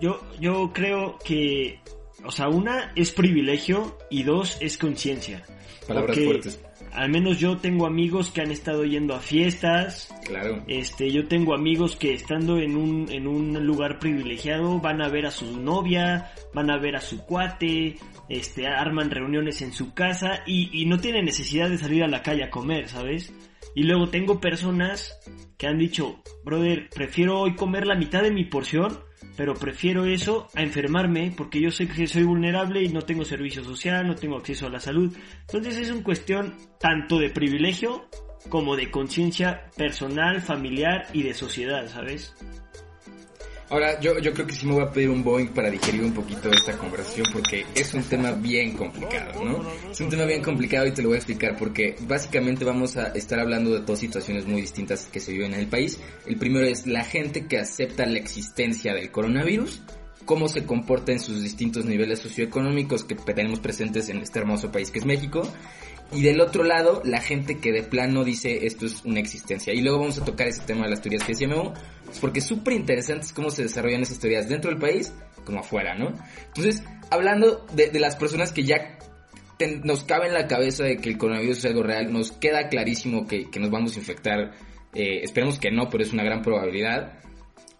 Yo, 0.00 0.20
yo 0.40 0.70
creo 0.72 1.18
que, 1.24 1.80
o 2.24 2.30
sea, 2.30 2.48
una 2.48 2.92
es 2.94 3.10
privilegio 3.10 3.98
y 4.08 4.22
dos 4.22 4.56
es 4.60 4.78
conciencia. 4.78 5.44
Palabras 5.86 6.18
fuertes 6.18 6.60
al 6.92 7.10
menos 7.10 7.38
yo 7.38 7.58
tengo 7.58 7.86
amigos 7.86 8.30
que 8.30 8.40
han 8.40 8.50
estado 8.50 8.84
yendo 8.84 9.14
a 9.14 9.20
fiestas. 9.20 10.14
Claro. 10.24 10.62
Este, 10.66 11.10
yo 11.10 11.26
tengo 11.28 11.54
amigos 11.54 11.96
que 11.96 12.14
estando 12.14 12.58
en 12.58 12.76
un, 12.76 13.10
en 13.10 13.26
un 13.26 13.66
lugar 13.66 13.98
privilegiado 13.98 14.80
van 14.80 15.02
a 15.02 15.08
ver 15.08 15.26
a 15.26 15.30
su 15.30 15.60
novia, 15.60 16.32
van 16.54 16.70
a 16.70 16.78
ver 16.78 16.96
a 16.96 17.00
su 17.00 17.24
cuate, 17.24 17.96
este, 18.28 18.66
arman 18.66 19.10
reuniones 19.10 19.62
en 19.62 19.72
su 19.72 19.94
casa 19.94 20.42
y, 20.46 20.82
y 20.82 20.86
no 20.86 20.98
tienen 20.98 21.24
necesidad 21.24 21.68
de 21.68 21.78
salir 21.78 22.02
a 22.02 22.08
la 22.08 22.22
calle 22.22 22.44
a 22.44 22.50
comer, 22.50 22.88
¿sabes? 22.88 23.32
Y 23.74 23.84
luego 23.84 24.08
tengo 24.08 24.40
personas 24.40 25.18
que 25.56 25.66
han 25.66 25.78
dicho, 25.78 26.22
brother, 26.44 26.88
prefiero 26.94 27.40
hoy 27.40 27.54
comer 27.54 27.86
la 27.86 27.94
mitad 27.94 28.22
de 28.22 28.30
mi 28.30 28.44
porción 28.44 28.98
pero 29.40 29.54
prefiero 29.54 30.04
eso 30.04 30.48
a 30.54 30.60
enfermarme 30.60 31.32
porque 31.34 31.62
yo 31.62 31.70
sé 31.70 31.88
que 31.88 32.06
soy 32.06 32.24
vulnerable 32.24 32.82
y 32.82 32.90
no 32.90 33.00
tengo 33.00 33.24
servicio 33.24 33.64
social, 33.64 34.06
no 34.06 34.14
tengo 34.14 34.36
acceso 34.36 34.66
a 34.66 34.68
la 34.68 34.80
salud. 34.80 35.16
Entonces 35.46 35.78
es 35.78 35.90
una 35.90 36.02
cuestión 36.02 36.58
tanto 36.78 37.18
de 37.18 37.30
privilegio 37.30 38.06
como 38.50 38.76
de 38.76 38.90
conciencia 38.90 39.70
personal, 39.78 40.42
familiar 40.42 41.06
y 41.14 41.22
de 41.22 41.32
sociedad, 41.32 41.88
¿sabes? 41.88 42.34
Ahora, 43.70 44.00
yo, 44.00 44.18
yo 44.18 44.32
creo 44.32 44.48
que 44.48 44.52
sí 44.52 44.66
me 44.66 44.72
voy 44.72 44.82
a 44.82 44.90
pedir 44.90 45.10
un 45.10 45.22
Boeing 45.22 45.48
para 45.48 45.70
digerir 45.70 46.02
un 46.02 46.12
poquito 46.12 46.50
esta 46.50 46.76
conversación 46.76 47.24
porque 47.32 47.64
es 47.72 47.94
un 47.94 48.02
tema 48.02 48.32
bien 48.32 48.72
complicado, 48.72 49.44
¿no? 49.44 49.64
Es 49.88 50.00
un 50.00 50.08
tema 50.08 50.24
bien 50.24 50.42
complicado 50.42 50.88
y 50.88 50.92
te 50.92 51.02
lo 51.02 51.10
voy 51.10 51.14
a 51.14 51.18
explicar 51.18 51.56
porque 51.56 51.94
básicamente 52.00 52.64
vamos 52.64 52.96
a 52.96 53.12
estar 53.12 53.38
hablando 53.38 53.70
de 53.70 53.80
dos 53.80 54.00
situaciones 54.00 54.44
muy 54.44 54.62
distintas 54.62 55.06
que 55.06 55.20
se 55.20 55.30
viven 55.30 55.54
en 55.54 55.60
el 55.60 55.68
país. 55.68 56.00
El 56.26 56.36
primero 56.36 56.66
es 56.66 56.88
la 56.88 57.04
gente 57.04 57.46
que 57.46 57.58
acepta 57.58 58.06
la 58.06 58.18
existencia 58.18 58.92
del 58.92 59.12
coronavirus, 59.12 59.80
cómo 60.24 60.48
se 60.48 60.64
comporta 60.64 61.12
en 61.12 61.20
sus 61.20 61.40
distintos 61.40 61.84
niveles 61.84 62.18
socioeconómicos 62.18 63.04
que 63.04 63.14
tenemos 63.14 63.60
presentes 63.60 64.08
en 64.08 64.18
este 64.18 64.40
hermoso 64.40 64.72
país 64.72 64.90
que 64.90 64.98
es 64.98 65.06
México. 65.06 65.42
Y 66.12 66.22
del 66.22 66.40
otro 66.40 66.64
lado, 66.64 67.02
la 67.04 67.20
gente 67.20 67.58
que 67.58 67.70
de 67.72 67.82
plano 67.82 68.24
dice 68.24 68.66
esto 68.66 68.86
es 68.86 69.04
una 69.04 69.20
existencia. 69.20 69.72
Y 69.72 69.80
luego 69.80 70.00
vamos 70.00 70.18
a 70.18 70.24
tocar 70.24 70.48
ese 70.48 70.62
tema 70.62 70.84
de 70.84 70.90
las 70.90 71.00
teorías 71.00 71.22
que 71.22 71.32
decía 71.32 71.46
Memo, 71.46 71.72
porque 72.20 72.40
es 72.40 72.46
súper 72.46 72.74
interesante 72.74 73.28
cómo 73.34 73.50
se 73.50 73.62
desarrollan 73.62 74.02
esas 74.02 74.18
teorías 74.18 74.48
dentro 74.48 74.70
del 74.70 74.80
país 74.80 75.12
como 75.44 75.60
afuera, 75.60 75.94
¿no? 75.94 76.12
Entonces, 76.48 76.82
hablando 77.10 77.64
de, 77.72 77.98
las 78.00 78.16
personas 78.16 78.52
que 78.52 78.64
ya 78.64 78.98
nos 79.84 80.04
cabe 80.04 80.26
en 80.26 80.34
la 80.34 80.46
cabeza 80.46 80.84
de 80.84 80.96
que 80.96 81.10
el 81.10 81.18
coronavirus 81.18 81.58
es 81.58 81.64
algo 81.66 81.82
real, 81.82 82.12
nos 82.12 82.32
queda 82.32 82.68
clarísimo 82.68 83.26
que, 83.26 83.46
nos 83.58 83.70
vamos 83.70 83.96
a 83.96 84.00
infectar. 84.00 84.52
Eh, 84.94 85.20
esperemos 85.22 85.58
que 85.60 85.70
no, 85.70 85.88
pero 85.88 86.02
es 86.02 86.12
una 86.12 86.24
gran 86.24 86.42
probabilidad 86.42 87.20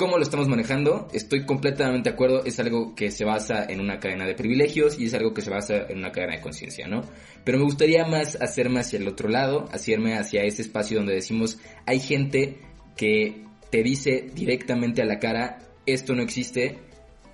cómo 0.01 0.17
lo 0.17 0.23
estamos 0.23 0.49
manejando, 0.49 1.09
estoy 1.13 1.45
completamente 1.45 2.09
de 2.09 2.15
acuerdo, 2.15 2.43
es 2.47 2.59
algo 2.59 2.95
que 2.95 3.11
se 3.11 3.27
basa 3.27 3.67
en 3.69 3.83
una 3.83 4.01
cadena 4.01 4.25
de 4.25 4.35
privilegios 4.35 4.99
y 4.99 5.05
es 5.05 5.13
algo 5.13 5.35
que 5.35 5.43
se 5.43 5.51
basa 5.51 5.75
en 5.91 5.99
una 5.99 6.11
cadena 6.11 6.37
de 6.37 6.41
conciencia, 6.41 6.89
¿no? 6.89 7.03
Pero 7.45 7.59
me 7.59 7.65
gustaría 7.65 8.07
más 8.07 8.41
hacerme 8.41 8.81
hacia 8.81 8.99
el 8.99 9.07
otro 9.07 9.29
lado, 9.29 9.69
hacerme 9.71 10.15
hacia 10.15 10.43
ese 10.45 10.63
espacio 10.63 10.97
donde 10.97 11.13
decimos, 11.13 11.59
hay 11.85 12.01
gente 12.01 12.57
que 12.97 13.45
te 13.71 13.83
dice 13.83 14.31
directamente 14.35 15.03
a 15.03 15.05
la 15.05 15.19
cara, 15.19 15.59
esto 15.85 16.15
no 16.15 16.23
existe, 16.23 16.79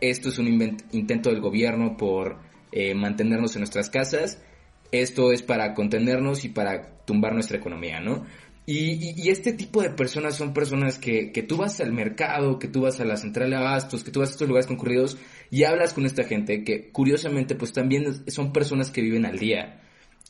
esto 0.00 0.30
es 0.30 0.38
un 0.40 0.48
intento 0.90 1.30
del 1.30 1.40
gobierno 1.40 1.96
por 1.96 2.40
eh, 2.72 2.96
mantenernos 2.96 3.54
en 3.54 3.60
nuestras 3.60 3.90
casas, 3.90 4.42
esto 4.90 5.30
es 5.30 5.42
para 5.42 5.72
contenernos 5.72 6.44
y 6.44 6.48
para 6.48 6.96
tumbar 7.04 7.32
nuestra 7.32 7.58
economía, 7.58 8.00
¿no? 8.00 8.24
Y, 8.68 9.30
este 9.30 9.52
tipo 9.52 9.80
de 9.80 9.90
personas 9.90 10.36
son 10.36 10.52
personas 10.52 10.98
que, 10.98 11.30
que, 11.30 11.44
tú 11.44 11.56
vas 11.56 11.80
al 11.80 11.92
mercado, 11.92 12.58
que 12.58 12.66
tú 12.66 12.80
vas 12.82 12.98
a 12.98 13.04
la 13.04 13.16
central 13.16 13.50
de 13.50 13.56
abastos, 13.56 14.02
que 14.02 14.10
tú 14.10 14.18
vas 14.18 14.30
a 14.30 14.32
estos 14.32 14.48
lugares 14.48 14.66
concurridos 14.66 15.16
y 15.52 15.62
hablas 15.62 15.92
con 15.94 16.04
esta 16.04 16.24
gente 16.24 16.64
que 16.64 16.90
curiosamente 16.90 17.54
pues 17.54 17.72
también 17.72 18.28
son 18.28 18.52
personas 18.52 18.90
que 18.90 19.02
viven 19.02 19.24
al 19.24 19.38
día. 19.38 19.82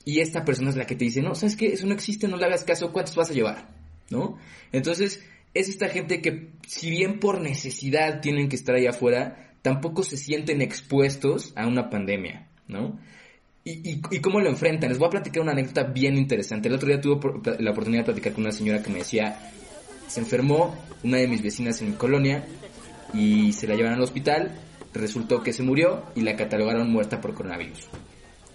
Y 0.05 0.21
esta 0.21 0.45
persona 0.45 0.69
es 0.69 0.77
la 0.77 0.87
que 0.87 0.97
te 0.97 1.07
dice, 1.07 1.23
no, 1.23 1.35
sabes 1.35 1.57
que 1.57 1.69
eso 1.69 1.87
no 1.87 1.95
existe, 1.95 2.29
no 2.29 2.37
le 2.37 2.45
hagas 2.45 2.65
caso, 2.65 2.93
¿cuántos 2.93 3.17
vas 3.17 3.31
a 3.31 3.35
llevar? 3.35 3.71
¿No? 4.11 4.37
Entonces 4.71 5.25
es 5.55 5.71
esta 5.71 5.89
gente 5.89 6.21
que 6.21 6.51
si 6.67 6.91
bien 6.91 7.19
por 7.19 7.41
necesidad 7.41 8.21
tienen 8.21 8.51
que 8.51 8.57
estar 8.57 8.75
ahí 8.75 8.87
afuera, 8.87 9.55
tampoco 9.63 10.03
se 10.03 10.19
sienten 10.19 10.61
expuestos 10.61 11.55
a 11.57 11.67
una 11.67 11.89
pandemia, 11.89 12.49
¿no? 12.69 13.01
¿Y, 13.69 13.99
y, 14.13 14.21
cómo 14.21 14.39
lo 14.39 14.49
enfrentan? 14.49 14.91
Les 14.91 14.99
voy 14.99 15.09
a 15.09 15.11
platicar 15.11 15.43
una 15.43 15.51
anécdota 15.51 15.83
bien 15.83 16.17
interesante. 16.17 16.69
El 16.69 16.75
otro 16.75 16.87
día 16.87 17.01
tuve 17.01 17.19
la 17.59 17.73
oportunidad 17.73 18.03
de 18.03 18.05
platicar 18.05 18.33
con 18.33 18.45
una 18.45 18.53
señora 18.53 18.81
que 18.81 18.93
me 18.93 18.99
decía, 18.99 19.41
se 20.07 20.21
enfermó 20.21 20.73
una 21.03 21.17
de 21.17 21.27
mis 21.27 21.43
vecinas 21.43 21.83
en 21.83 21.91
mi 21.91 21.97
colonia 21.97 22.47
y 23.13 23.53
se 23.55 23.67
la 23.67 23.75
llevaron 23.75 23.99
al 23.99 24.05
hospital, 24.05 24.53
resultó 24.95 25.43
que 25.43 25.53
se 25.53 25.65
murió 25.65 26.05
y 26.15 26.21
la 26.21 26.37
catalogaron 26.37 26.93
muerta 26.93 27.21
por 27.21 27.35
coronavirus. 27.35 27.89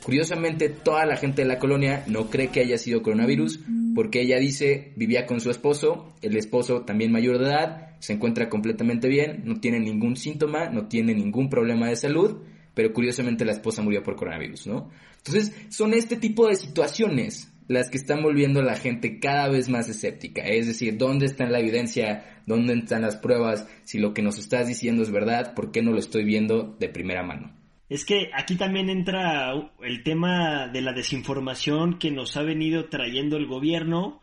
Curiosamente, 0.02 0.70
toda 0.70 1.06
la 1.06 1.18
gente 1.18 1.42
de 1.42 1.50
la 1.50 1.60
colonia 1.60 2.06
no 2.08 2.30
cree 2.30 2.48
que 2.48 2.62
haya 2.62 2.78
sido 2.78 3.04
coronavirus 3.04 3.60
porque 3.94 4.22
ella 4.22 4.40
dice 4.40 4.94
vivía 4.96 5.26
con 5.26 5.42
su 5.42 5.52
esposo, 5.52 6.14
el 6.22 6.38
esposo 6.38 6.84
también 6.84 7.12
mayor 7.12 7.38
de 7.38 7.48
edad, 7.48 7.98
se 8.00 8.14
encuentra 8.14 8.48
completamente 8.48 9.10
bien, 9.10 9.42
no 9.44 9.60
tiene 9.60 9.82
ningún 9.82 10.16
síntoma, 10.16 10.70
no 10.70 10.88
tiene 10.88 11.14
ningún 11.14 11.50
problema 11.50 11.90
de 11.90 11.98
salud 11.98 12.38
pero 12.74 12.94
curiosamente 12.94 13.46
la 13.46 13.52
esposa 13.54 13.82
murió 13.82 14.04
por 14.04 14.16
coronavirus, 14.16 14.68
¿no? 14.68 14.90
Entonces, 15.18 15.56
son 15.70 15.94
este 15.94 16.16
tipo 16.16 16.48
de 16.48 16.56
situaciones 16.56 17.52
las 17.68 17.90
que 17.90 17.98
están 17.98 18.22
volviendo 18.22 18.60
a 18.60 18.64
la 18.64 18.76
gente 18.76 19.20
cada 19.20 19.48
vez 19.48 19.70
más 19.70 19.88
escéptica. 19.88 20.42
Es 20.44 20.68
decir, 20.68 20.98
¿dónde 20.98 21.26
está 21.26 21.46
la 21.46 21.60
evidencia? 21.60 22.42
¿Dónde 22.46 22.74
están 22.74 23.04
las 23.04 23.18
pruebas? 23.18 23.68
Si 23.84 23.98
lo 23.98 24.14
que 24.14 24.22
nos 24.22 24.38
estás 24.38 24.68
diciendo 24.68 25.04
es 25.04 25.12
verdad, 25.12 25.54
¿por 25.54 25.72
qué 25.72 25.82
no 25.82 25.92
lo 25.92 26.00
estoy 26.00 26.26
viendo 26.26 26.76
de 26.80 26.90
primera 26.90 27.24
mano? 27.24 27.56
Es 27.88 28.06
que 28.06 28.30
aquí 28.34 28.56
también 28.56 28.90
entra 28.90 29.52
el 29.82 30.04
tema 30.04 30.68
de 30.68 30.82
la 30.82 30.94
desinformación 30.94 32.00
que 32.00 32.12
nos 32.12 32.38
ha 32.38 32.42
venido 32.42 32.90
trayendo 32.90 33.38
el 33.38 33.48
gobierno 33.48 34.22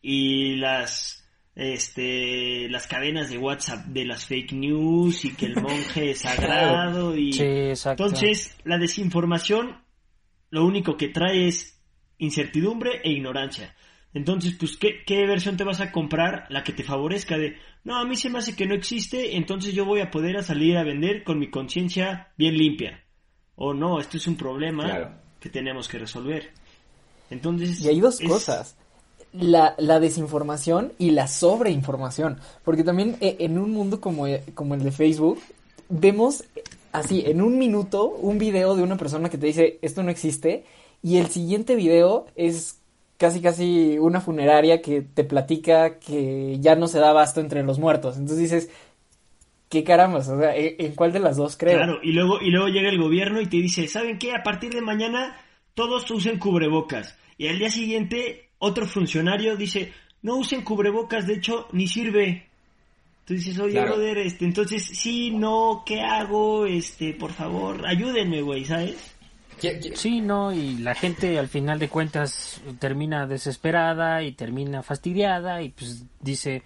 y 0.00 0.56
las 0.56 1.21
este 1.54 2.68
las 2.70 2.86
cadenas 2.86 3.28
de 3.28 3.38
WhatsApp 3.38 3.84
de 3.86 4.06
las 4.06 4.26
fake 4.26 4.52
news 4.52 5.24
y 5.24 5.34
que 5.34 5.46
el 5.46 5.60
monje 5.60 6.12
es 6.12 6.18
sagrado 6.22 7.16
y 7.16 7.30
entonces 7.38 8.56
la 8.64 8.78
desinformación 8.78 9.82
lo 10.50 10.64
único 10.64 10.96
que 10.96 11.08
trae 11.08 11.48
es 11.48 11.80
incertidumbre 12.18 13.00
e 13.02 13.10
ignorancia. 13.10 13.74
Entonces, 14.14 14.54
pues, 14.58 14.76
¿qué, 14.76 15.02
¿qué, 15.06 15.26
versión 15.26 15.56
te 15.56 15.64
vas 15.64 15.80
a 15.80 15.90
comprar? 15.90 16.46
La 16.50 16.62
que 16.62 16.74
te 16.74 16.84
favorezca 16.84 17.38
de, 17.38 17.56
no, 17.84 17.96
a 17.98 18.04
mí 18.04 18.16
se 18.16 18.28
me 18.28 18.38
hace 18.38 18.54
que 18.54 18.66
no 18.66 18.74
existe, 18.74 19.36
entonces 19.36 19.72
yo 19.72 19.86
voy 19.86 20.00
a 20.00 20.10
poder 20.10 20.42
salir 20.44 20.76
a 20.76 20.84
vender 20.84 21.24
con 21.24 21.38
mi 21.38 21.50
conciencia 21.50 22.32
bien 22.36 22.58
limpia. 22.58 23.02
O 23.56 23.72
no, 23.72 23.98
esto 23.98 24.18
es 24.18 24.26
un 24.26 24.36
problema 24.36 25.22
que 25.40 25.48
tenemos 25.48 25.88
que 25.88 25.98
resolver. 25.98 26.52
Entonces... 27.30 27.80
Y 27.80 27.88
hay 27.88 28.00
dos 28.00 28.20
cosas 28.20 28.76
la, 29.32 29.74
la, 29.78 30.00
desinformación 30.00 30.92
y 30.98 31.10
la 31.10 31.26
sobreinformación. 31.26 32.38
Porque 32.64 32.84
también 32.84 33.16
eh, 33.20 33.36
en 33.40 33.58
un 33.58 33.72
mundo 33.72 34.00
como, 34.00 34.26
eh, 34.26 34.42
como 34.54 34.74
el 34.74 34.82
de 34.82 34.92
Facebook, 34.92 35.40
vemos 35.88 36.44
así, 36.92 37.24
en 37.26 37.40
un 37.40 37.58
minuto, 37.58 38.08
un 38.08 38.38
video 38.38 38.76
de 38.76 38.82
una 38.82 38.96
persona 38.96 39.28
que 39.30 39.38
te 39.38 39.46
dice 39.46 39.78
esto 39.82 40.02
no 40.02 40.10
existe, 40.10 40.64
y 41.02 41.16
el 41.16 41.28
siguiente 41.28 41.74
video 41.74 42.26
es 42.36 42.78
casi 43.16 43.40
casi 43.40 43.98
una 43.98 44.20
funeraria 44.20 44.82
que 44.82 45.00
te 45.02 45.24
platica 45.24 45.98
que 45.98 46.58
ya 46.60 46.74
no 46.76 46.86
se 46.88 46.98
da 46.98 47.12
basto 47.12 47.40
entre 47.40 47.62
los 47.62 47.78
muertos. 47.78 48.16
Entonces 48.16 48.38
dices, 48.38 48.70
qué 49.68 49.84
caramba, 49.84 50.18
o 50.18 50.22
sea, 50.22 50.54
¿en 50.54 50.94
cuál 50.94 51.12
de 51.12 51.20
las 51.20 51.36
dos 51.36 51.56
creo? 51.56 51.78
Claro, 51.78 51.98
y 52.02 52.12
luego, 52.12 52.40
y 52.40 52.50
luego 52.50 52.68
llega 52.68 52.88
el 52.88 53.00
gobierno 53.00 53.40
y 53.40 53.46
te 53.46 53.56
dice, 53.56 53.88
¿saben 53.88 54.18
qué? 54.18 54.34
A 54.34 54.42
partir 54.42 54.72
de 54.74 54.80
mañana 54.80 55.36
todos 55.74 56.10
usen 56.10 56.38
cubrebocas. 56.38 57.16
Y 57.38 57.48
al 57.48 57.58
día 57.58 57.70
siguiente 57.70 58.50
otro 58.64 58.86
funcionario 58.86 59.56
dice, 59.56 59.92
no 60.22 60.36
usen 60.36 60.62
cubrebocas, 60.62 61.26
de 61.26 61.34
hecho, 61.34 61.66
ni 61.72 61.88
sirve. 61.88 62.46
Entonces 63.20 63.46
dices, 63.46 63.58
oye, 63.58 63.80
brother, 63.80 64.18
este, 64.18 64.44
entonces, 64.44 64.84
sí, 64.84 65.32
no, 65.32 65.82
¿qué 65.84 66.00
hago? 66.00 66.64
Este, 66.64 67.12
por 67.12 67.32
favor, 67.32 67.84
ayúdenme, 67.84 68.40
güey, 68.40 68.64
¿sabes? 68.64 69.14
Sí, 69.94 70.20
no, 70.20 70.52
y 70.52 70.78
la 70.78 70.94
gente 70.94 71.38
al 71.40 71.48
final 71.48 71.80
de 71.80 71.88
cuentas 71.88 72.60
termina 72.78 73.26
desesperada 73.26 74.22
y 74.22 74.32
termina 74.32 74.82
fastidiada 74.82 75.62
y 75.62 75.70
pues 75.70 76.04
dice, 76.20 76.62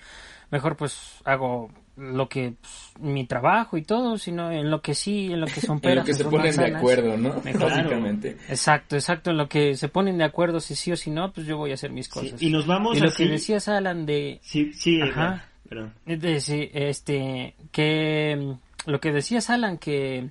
mejor 0.50 0.76
pues 0.76 1.21
hago 1.25 1.71
lo 1.97 2.29
que 2.29 2.55
pues, 2.61 2.93
mi 3.00 3.26
trabajo 3.26 3.76
y 3.76 3.83
todo, 3.83 4.19
sino 4.19 4.50
en 4.53 4.71
lo 4.71 4.83
que 4.83 4.95
sí, 4.95 5.33
en 5.33 5.41
lo 5.41 5.47
que 5.47 5.61
son 5.61 5.81
peras. 5.81 5.97
en 5.99 5.99
lo 5.99 6.05
que 6.05 6.15
se 6.15 6.25
ponen 6.25 6.57
de 6.57 6.76
acuerdo, 6.76 7.17
¿no? 7.17 7.43
Básicamente. 7.43 8.37
Exacto, 8.49 8.97
exacto, 8.97 9.31
en 9.31 9.38
lo 9.38 9.49
que 9.49 9.76
se 9.76 9.88
ponen 9.88 10.19
de 10.19 10.25
acuerdo 10.25 10.61
si 10.61 10.75
sí 10.76 10.93
o 10.93 10.97
si 10.97 11.11
no, 11.11 11.33
pues 11.33 11.47
yo 11.47 11.57
voy 11.57 11.71
a 11.71 11.75
hacer 11.75 11.91
mis 11.91 12.09
cosas. 12.09 12.41
y 12.41 12.50
nos 12.50 12.67
vamos 12.67 12.97
y 12.97 13.00
lo 13.00 13.11
que 13.11 13.26
decías 13.26 13.69
Alan 13.69 14.07
de 14.07 14.38
Sí, 14.43 14.73
sí, 14.75 15.00
ajá, 15.00 15.49
perdón. 15.69 15.95
De, 16.05 16.71
este 16.73 17.55
que 17.73 18.37
mm, 18.38 18.91
lo 18.91 19.00
que 19.00 19.12
decías 19.12 19.50
Alan 19.50 19.79
que 19.79 20.31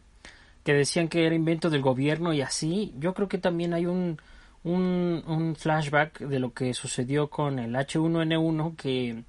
que 0.64 0.74
decían 0.74 1.08
que 1.08 1.26
era 1.26 1.36
invento 1.36 1.70
del 1.70 1.82
gobierno 1.82 2.34
y 2.34 2.42
así, 2.42 2.94
yo 2.98 3.14
creo 3.14 3.28
que 3.28 3.38
también 3.38 3.74
hay 3.74 3.86
un 3.86 4.20
un, 4.64 5.24
un 5.28 5.56
flashback 5.56 6.20
de 6.20 6.40
lo 6.40 6.54
que 6.54 6.74
sucedió 6.74 7.30
con 7.30 7.60
el 7.60 7.76
H1N1 7.76 8.76
que 8.76 9.24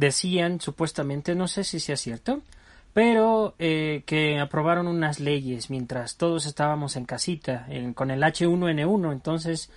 decían 0.00 0.60
supuestamente, 0.60 1.34
no 1.34 1.46
sé 1.46 1.62
si 1.62 1.78
sea 1.78 1.96
cierto, 1.96 2.40
pero 2.94 3.54
eh, 3.58 4.02
que 4.06 4.40
aprobaron 4.40 4.88
unas 4.88 5.20
leyes 5.20 5.68
mientras 5.68 6.16
todos 6.16 6.46
estábamos 6.46 6.96
en 6.96 7.04
casita 7.04 7.66
con 7.94 8.10
el 8.10 8.22
H1N1, 8.22 9.12
entonces 9.12 9.70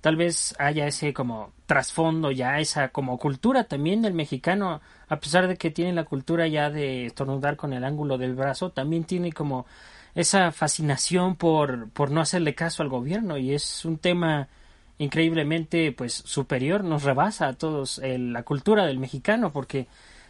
tal 0.00 0.14
vez 0.14 0.54
haya 0.60 0.86
ese 0.86 1.12
como 1.12 1.52
trasfondo 1.66 2.30
ya 2.30 2.60
esa 2.60 2.90
como 2.90 3.18
cultura 3.18 3.64
también 3.64 4.00
del 4.00 4.14
mexicano 4.14 4.80
a 5.08 5.18
pesar 5.18 5.48
de 5.48 5.56
que 5.56 5.72
tiene 5.72 5.92
la 5.92 6.04
cultura 6.04 6.46
ya 6.46 6.70
de 6.70 7.06
estornudar 7.06 7.56
con 7.56 7.72
el 7.72 7.82
ángulo 7.82 8.16
del 8.16 8.36
brazo 8.36 8.70
también 8.70 9.02
tiene 9.02 9.32
como 9.32 9.66
esa 10.14 10.52
fascinación 10.52 11.34
por 11.34 11.90
por 11.90 12.12
no 12.12 12.20
hacerle 12.20 12.54
caso 12.54 12.84
al 12.84 12.88
gobierno 12.88 13.38
y 13.38 13.54
es 13.54 13.84
un 13.84 13.98
tema 13.98 14.46
increíblemente 14.98 15.92
pues 15.92 16.12
superior, 16.12 16.84
nos 16.84 17.04
rebasa 17.04 17.48
a 17.48 17.52
todos 17.54 18.00
la 18.04 18.42
cultura 18.42 18.86
del 18.86 18.98
mexicano 18.98 19.52
porque 19.52 19.86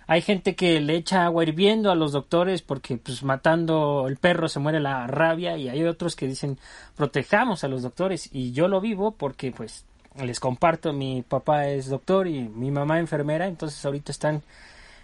hay 0.07 0.23
gente 0.23 0.55
que 0.55 0.81
le 0.81 0.97
echa 0.97 1.25
agua 1.25 1.43
hirviendo 1.45 1.91
a 1.91 1.95
los 1.95 2.13
doctores 2.13 2.63
porque 2.63 2.97
pues 2.97 3.23
matando 3.23 4.07
el 4.09 4.17
perro 4.17 4.49
se 4.49 4.59
muere 4.61 4.81
la 4.81 5.07
rabia 5.07 5.57
y 5.57 5.69
hay 5.69 5.85
otros 5.85 6.17
que 6.17 6.27
dicen 6.27 6.59
protejamos 6.97 7.65
a 7.65 7.69
los 7.69 7.83
doctores 7.83 8.29
y 8.33 8.53
yo 8.53 8.69
lo 8.69 8.81
vivo 8.81 9.13
porque 9.13 9.53
pues 9.53 9.85
les 10.23 10.41
comparto 10.41 10.93
mi 10.93 11.23
papá 11.23 11.69
es 11.69 11.89
doctor 11.89 12.27
y 12.27 12.41
mi 12.49 12.71
mamá 12.71 12.99
enfermera 12.99 13.47
entonces 13.47 13.85
ahorita 13.85 14.13
están 14.13 14.43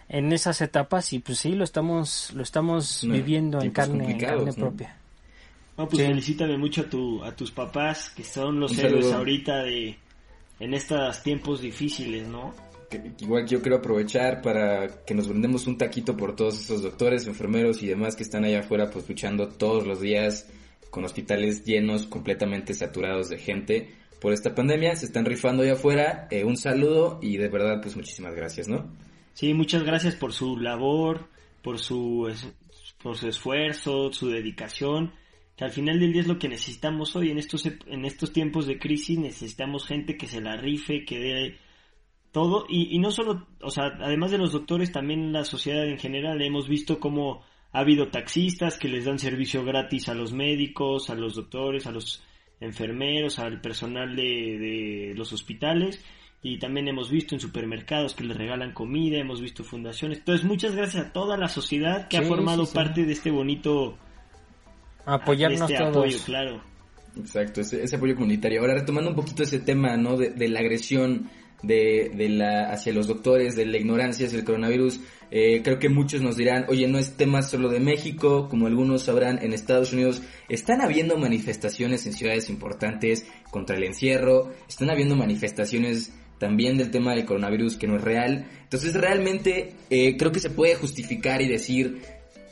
en 0.08 0.32
esas 0.32 0.60
etapas 0.60 1.12
y 1.12 1.18
pues 1.18 1.38
sí, 1.38 1.54
lo 1.54 1.64
estamos, 1.64 2.32
lo 2.34 2.42
estamos 2.42 3.04
No, 3.04 3.14
viviendo 3.14 3.60
en 3.62 3.70
carne, 3.70 4.10
en 4.10 4.18
carne 4.18 4.52
propia. 4.52 4.96
No, 5.76 5.88
pues 5.88 6.02
Sí. 6.02 6.08
felicítame 6.08 6.56
mucho 6.56 6.82
a, 6.82 6.84
tu, 6.90 7.22
a 7.24 7.34
tus 7.34 7.50
papás, 7.50 8.10
que 8.10 8.22
son 8.24 8.60
los 8.60 8.78
héroes 8.78 9.12
ahorita 9.12 9.62
de 9.64 9.96
en 10.60 10.72
estos 10.74 11.22
tiempos 11.22 11.60
difíciles, 11.60 12.28
¿no? 12.28 12.54
Igual 13.18 13.46
yo 13.48 13.60
quiero 13.60 13.78
aprovechar 13.78 14.40
para 14.40 15.04
que 15.04 15.14
nos 15.14 15.26
brindemos 15.26 15.66
un 15.66 15.76
taquito 15.76 16.16
por 16.16 16.36
todos 16.36 16.60
esos 16.60 16.80
doctores, 16.80 17.26
enfermeros 17.26 17.82
y 17.82 17.88
demás 17.88 18.14
que 18.14 18.22
están 18.22 18.44
allá 18.44 18.60
afuera 18.60 18.88
pues 18.90 19.08
luchando 19.08 19.48
todos 19.48 19.84
los 19.84 20.00
días 20.00 20.48
con 20.90 21.04
hospitales 21.04 21.64
llenos, 21.64 22.06
completamente 22.06 22.72
saturados 22.72 23.28
de 23.28 23.38
gente 23.38 23.88
por 24.20 24.32
esta 24.32 24.54
pandemia. 24.54 24.94
Se 24.94 25.06
están 25.06 25.24
rifando 25.24 25.64
allá 25.64 25.72
afuera. 25.72 26.28
Eh, 26.30 26.44
un 26.44 26.56
saludo 26.56 27.18
y 27.20 27.36
de 27.36 27.48
verdad 27.48 27.80
pues 27.82 27.96
muchísimas 27.96 28.32
gracias, 28.36 28.68
¿no? 28.68 28.86
Sí, 29.32 29.52
muchas 29.54 29.82
gracias 29.82 30.14
por 30.14 30.32
su 30.32 30.56
labor, 30.56 31.26
por 31.62 31.80
su, 31.80 32.32
por 33.02 33.16
su 33.16 33.26
esfuerzo, 33.26 34.12
su 34.12 34.28
dedicación, 34.30 35.12
que 35.56 35.64
al 35.64 35.70
final 35.70 36.00
del 36.00 36.12
día 36.12 36.22
es 36.22 36.28
lo 36.28 36.38
que 36.38 36.48
necesitamos 36.48 37.14
hoy 37.14 37.30
en 37.30 37.38
estos, 37.38 37.66
en 37.66 38.04
estos 38.04 38.32
tiempos 38.32 38.66
de 38.66 38.78
crisis, 38.78 39.18
necesitamos 39.18 39.86
gente 39.86 40.16
que 40.16 40.26
se 40.26 40.40
la 40.40 40.56
rife, 40.56 41.04
que 41.04 41.18
dé 41.18 41.58
todo, 42.32 42.66
y, 42.68 42.94
y 42.94 42.98
no 42.98 43.12
solo, 43.12 43.46
o 43.60 43.70
sea, 43.70 43.84
además 44.00 44.32
de 44.32 44.38
los 44.38 44.52
doctores, 44.52 44.90
también 44.90 45.32
la 45.32 45.44
sociedad 45.44 45.86
en 45.86 45.98
general, 45.98 46.42
hemos 46.42 46.68
visto 46.68 46.98
cómo 46.98 47.42
ha 47.72 47.80
habido 47.80 48.08
taxistas 48.08 48.78
que 48.78 48.88
les 48.88 49.04
dan 49.04 49.18
servicio 49.20 49.64
gratis 49.64 50.08
a 50.08 50.14
los 50.14 50.32
médicos, 50.32 51.10
a 51.10 51.14
los 51.14 51.36
doctores, 51.36 51.86
a 51.86 51.92
los 51.92 52.24
enfermeros, 52.60 53.38
al 53.38 53.60
personal 53.60 54.16
de, 54.16 54.22
de 54.22 55.14
los 55.16 55.32
hospitales, 55.32 56.04
y 56.42 56.58
también 56.58 56.88
hemos 56.88 57.10
visto 57.10 57.34
en 57.34 57.40
supermercados 57.40 58.14
que 58.14 58.24
les 58.24 58.36
regalan 58.36 58.72
comida, 58.72 59.18
hemos 59.18 59.40
visto 59.40 59.64
fundaciones. 59.64 60.18
Entonces, 60.18 60.44
muchas 60.44 60.74
gracias 60.74 61.06
a 61.06 61.12
toda 61.12 61.36
la 61.36 61.48
sociedad 61.48 62.08
que 62.08 62.18
ha 62.18 62.22
formado 62.22 62.64
sí, 62.64 62.72
sí. 62.72 62.74
parte 62.74 63.04
de 63.06 63.12
este 63.12 63.30
bonito 63.30 63.96
Apoyarnos 65.06 65.70
este 65.70 65.76
todos. 65.76 65.96
apoyo, 65.96 66.18
claro. 66.24 66.62
Exacto, 67.18 67.60
ese, 67.60 67.82
ese 67.82 67.96
apoyo 67.96 68.14
comunitario. 68.14 68.60
Ahora 68.60 68.74
retomando 68.74 69.10
un 69.10 69.16
poquito 69.16 69.42
ese 69.42 69.60
tema, 69.60 69.96
¿no? 69.96 70.16
De, 70.16 70.30
de 70.30 70.48
la 70.48 70.60
agresión 70.60 71.30
de, 71.62 72.10
de 72.14 72.28
la 72.28 72.70
hacia 72.72 72.92
los 72.92 73.06
doctores, 73.06 73.56
de 73.56 73.66
la 73.66 73.78
ignorancia 73.78 74.26
hacia 74.26 74.38
el 74.38 74.44
coronavirus. 74.44 75.00
eh, 75.30 75.62
creo 75.62 75.78
que 75.78 75.88
muchos 75.88 76.20
nos 76.22 76.36
dirán, 76.36 76.66
oye, 76.68 76.86
no 76.86 76.98
es 76.98 77.16
tema 77.16 77.42
solo 77.42 77.68
de 77.68 77.80
México, 77.80 78.48
como 78.48 78.66
algunos 78.66 79.02
sabrán, 79.02 79.38
en 79.42 79.52
Estados 79.52 79.92
Unidos 79.92 80.22
están 80.48 80.80
habiendo 80.80 81.16
manifestaciones 81.16 82.06
en 82.06 82.12
ciudades 82.12 82.50
importantes 82.50 83.26
contra 83.50 83.76
el 83.76 83.84
encierro, 83.84 84.52
están 84.68 84.90
habiendo 84.90 85.16
manifestaciones 85.16 86.12
también 86.38 86.76
del 86.76 86.90
tema 86.90 87.14
del 87.14 87.24
coronavirus 87.24 87.76
que 87.76 87.86
no 87.86 87.96
es 87.96 88.02
real. 88.02 88.46
Entonces 88.64 88.94
realmente 88.94 89.74
eh, 89.88 90.16
creo 90.16 90.32
que 90.32 90.40
se 90.40 90.50
puede 90.50 90.74
justificar 90.74 91.40
y 91.40 91.48
decir 91.48 92.02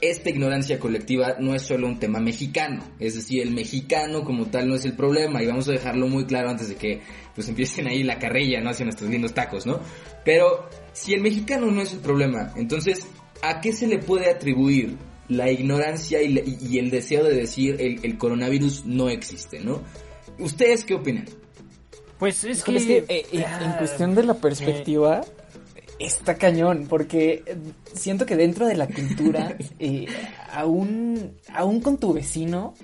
esta 0.02 0.28
ignorancia 0.30 0.78
colectiva 0.78 1.37
no 1.38 1.54
es 1.54 1.62
solo 1.62 1.87
un 1.87 1.99
tema 1.99 2.18
mexicano, 2.21 2.85
es 2.99 3.14
decir, 3.14 3.40
el 3.42 3.52
mexicano 3.52 4.25
como 4.25 4.47
tal 4.47 4.68
no 4.68 4.75
es 4.75 4.85
el 4.85 4.92
problema 4.94 5.42
y 5.42 5.47
vamos 5.47 5.68
a 5.68 5.73
dejarlo 5.73 6.09
muy 6.09 6.26
claro 6.26 6.50
antes 6.50 6.68
de 6.68 6.75
que 6.75 7.00
pues 7.35 7.49
empiecen 7.49 7.87
ahí 7.87 8.02
la 8.02 8.18
carrilla, 8.18 8.61
¿no? 8.61 8.71
Hacia 8.71 8.85
nuestros 8.85 9.09
lindos 9.09 9.32
tacos, 9.32 9.64
¿no? 9.64 9.80
Pero 10.25 10.68
si 10.92 11.14
el 11.14 11.23
mexicano 11.23 11.71
no 11.71 11.80
es 11.80 11.92
el 11.94 12.00
problema, 12.00 12.52
entonces, 12.56 13.06
¿a 13.42 13.61
qué 13.61 13.73
se 13.73 13.87
le 13.87 13.99
puede 13.99 14.28
atribuir 14.28 14.97
la 15.28 15.50
ignorancia 15.50 16.21
y, 16.21 16.28
la- 16.35 16.42
y 16.44 16.78
el 16.78 16.90
deseo 16.90 17.25
de 17.25 17.35
decir 17.35 17.76
el, 17.80 18.00
el 18.02 18.18
coronavirus 18.18 18.85
no 18.85 19.09
existe, 19.09 19.61
¿no? 19.61 19.80
¿Ustedes 20.38 20.85
qué 20.85 20.94
opinan? 20.94 21.26
Pues 22.18 22.42
es 22.44 22.59
Híjole, 22.59 22.85
que, 22.87 22.97
es 22.99 23.04
que, 23.06 23.14
eh, 23.14 23.26
eh, 23.32 23.44
en 23.62 23.71
ah, 23.71 23.76
cuestión 23.78 24.14
de 24.14 24.25
la 24.25 24.35
perspectiva, 24.35 25.23
está 26.04 26.37
cañón, 26.37 26.87
porque 26.88 27.42
siento 27.94 28.26
que 28.26 28.37
dentro 28.37 28.66
de 28.66 28.76
la 28.76 28.87
cultura, 28.88 29.56
eh, 29.78 30.06
aún, 30.52 31.37
aún 31.54 31.80
con 31.80 31.99
tu 31.99 32.12
vecino, 32.12 32.75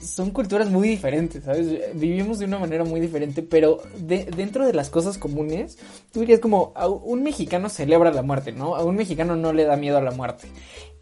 son 0.00 0.30
culturas 0.30 0.70
muy 0.70 0.88
diferentes, 0.88 1.44
¿sabes? 1.44 1.66
Vivimos 1.94 2.38
de 2.38 2.46
una 2.46 2.58
manera 2.58 2.84
muy 2.84 3.00
diferente, 3.00 3.42
pero 3.42 3.82
de- 3.98 4.24
dentro 4.24 4.66
de 4.66 4.72
las 4.72 4.88
cosas 4.90 5.18
comunes, 5.18 5.78
tú 6.12 6.20
dirías 6.20 6.40
como, 6.40 6.72
a 6.74 6.88
un 6.88 7.22
mexicano 7.22 7.68
celebra 7.68 8.10
la 8.10 8.22
muerte, 8.22 8.52
¿no? 8.52 8.76
A 8.76 8.84
un 8.84 8.96
mexicano 8.96 9.36
no 9.36 9.52
le 9.52 9.64
da 9.64 9.76
miedo 9.76 9.98
a 9.98 10.02
la 10.02 10.10
muerte. 10.10 10.48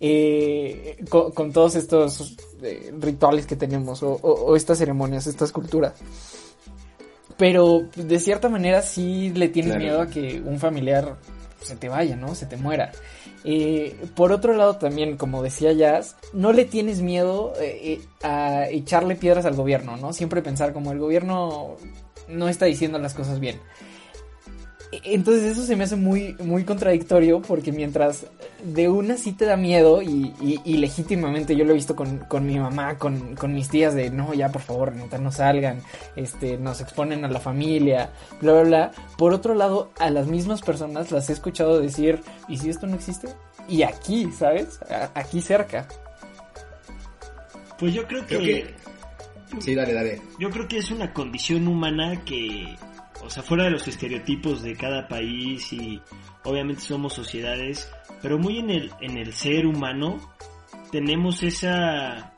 Eh, 0.00 0.96
con, 1.08 1.30
con 1.30 1.52
todos 1.52 1.76
estos 1.76 2.36
eh, 2.62 2.92
rituales 2.98 3.46
que 3.46 3.54
tenemos, 3.54 4.02
o, 4.02 4.14
o- 4.20 4.46
o 4.46 4.56
estas 4.56 4.78
ceremonias, 4.78 5.28
estas 5.28 5.52
culturas. 5.52 5.94
Pero 7.38 7.88
pues, 7.94 8.08
de 8.08 8.18
cierta 8.18 8.48
manera 8.48 8.82
sí 8.82 9.30
le 9.34 9.48
tienes 9.48 9.72
Claro. 9.72 9.84
miedo 9.84 10.02
a 10.02 10.06
que 10.08 10.40
un 10.44 10.58
familiar 10.58 11.16
se 11.60 11.76
te 11.76 11.88
vaya, 11.88 12.16
¿no? 12.16 12.34
Se 12.34 12.46
te 12.46 12.56
muera. 12.56 12.90
Eh, 13.44 13.96
por 14.14 14.32
otro 14.32 14.54
lado 14.54 14.76
también, 14.76 15.16
como 15.16 15.42
decía 15.42 15.72
Jazz, 15.72 16.16
no 16.32 16.52
le 16.52 16.64
tienes 16.64 17.00
miedo 17.02 17.54
eh, 17.60 18.00
eh, 18.00 18.00
a 18.22 18.68
echarle 18.68 19.16
piedras 19.16 19.46
al 19.46 19.54
gobierno, 19.54 19.96
¿no? 19.96 20.12
Siempre 20.12 20.42
pensar 20.42 20.72
como 20.72 20.92
el 20.92 20.98
gobierno 20.98 21.76
no 22.28 22.48
está 22.48 22.66
diciendo 22.66 22.98
las 22.98 23.14
cosas 23.14 23.40
bien. 23.40 23.58
Entonces 25.04 25.44
eso 25.44 25.64
se 25.64 25.74
me 25.74 25.84
hace 25.84 25.96
muy, 25.96 26.34
muy 26.44 26.64
contradictorio 26.64 27.40
porque 27.40 27.72
mientras 27.72 28.26
de 28.62 28.90
una 28.90 29.16
sí 29.16 29.32
te 29.32 29.46
da 29.46 29.56
miedo 29.56 30.02
y, 30.02 30.34
y- 30.40 30.60
y 30.64 30.76
legítimamente 30.76 31.56
yo 31.56 31.64
lo 31.64 31.70
he 31.72 31.76
visto 31.76 31.96
con, 31.96 32.18
con 32.18 32.44
mi 32.46 32.58
mamá, 32.58 32.98
con, 32.98 33.34
con 33.36 33.54
mis 33.54 33.70
tías 33.70 33.94
de 33.94 34.10
no, 34.10 34.34
ya 34.34 34.50
por 34.52 34.60
favor, 34.60 34.94
neta, 34.94 35.16
no 35.16 35.32
salgan, 35.32 35.80
este, 36.14 36.58
nos 36.58 36.82
exponen 36.82 37.24
a 37.24 37.28
la 37.28 37.40
familia, 37.40 38.10
bla, 38.42 38.52
bla, 38.52 38.62
bla. 38.64 38.92
Por 39.16 39.32
otro 39.32 39.54
lado, 39.54 39.90
a 39.98 40.10
las 40.10 40.26
mismas 40.26 40.60
personas 40.60 41.10
las 41.10 41.30
he 41.30 41.32
escuchado 41.32 41.80
decir, 41.80 42.20
¿y 42.46 42.58
si 42.58 42.68
esto 42.68 42.86
no 42.86 42.94
existe? 42.96 43.28
Y 43.68 43.82
aquí, 43.84 44.28
¿sabes? 44.38 44.78
A- 44.90 45.10
aquí 45.18 45.40
cerca. 45.40 45.88
Pues 47.78 47.94
yo 47.94 48.06
creo 48.06 48.26
que, 48.26 48.36
Creo 48.36 48.40
que... 48.42 48.74
Sí, 49.60 49.74
dale, 49.74 49.92
dale. 49.92 50.20
yo 50.38 50.50
creo 50.50 50.66
que 50.68 50.78
es 50.78 50.90
una 50.90 51.12
condición 51.12 51.66
humana 51.68 52.22
que, 52.24 52.74
o 53.22 53.30
sea, 53.30 53.42
fuera 53.42 53.64
de 53.64 53.70
los 53.70 53.86
estereotipos 53.86 54.62
de 54.62 54.74
cada 54.76 55.08
país 55.08 55.72
y 55.72 56.00
obviamente 56.44 56.82
somos 56.82 57.14
sociedades, 57.14 57.90
pero 58.20 58.38
muy 58.38 58.58
en 58.58 58.70
el, 58.70 58.90
en 59.00 59.16
el 59.18 59.32
ser 59.32 59.66
humano 59.66 60.18
tenemos 60.90 61.42
esa 61.42 62.34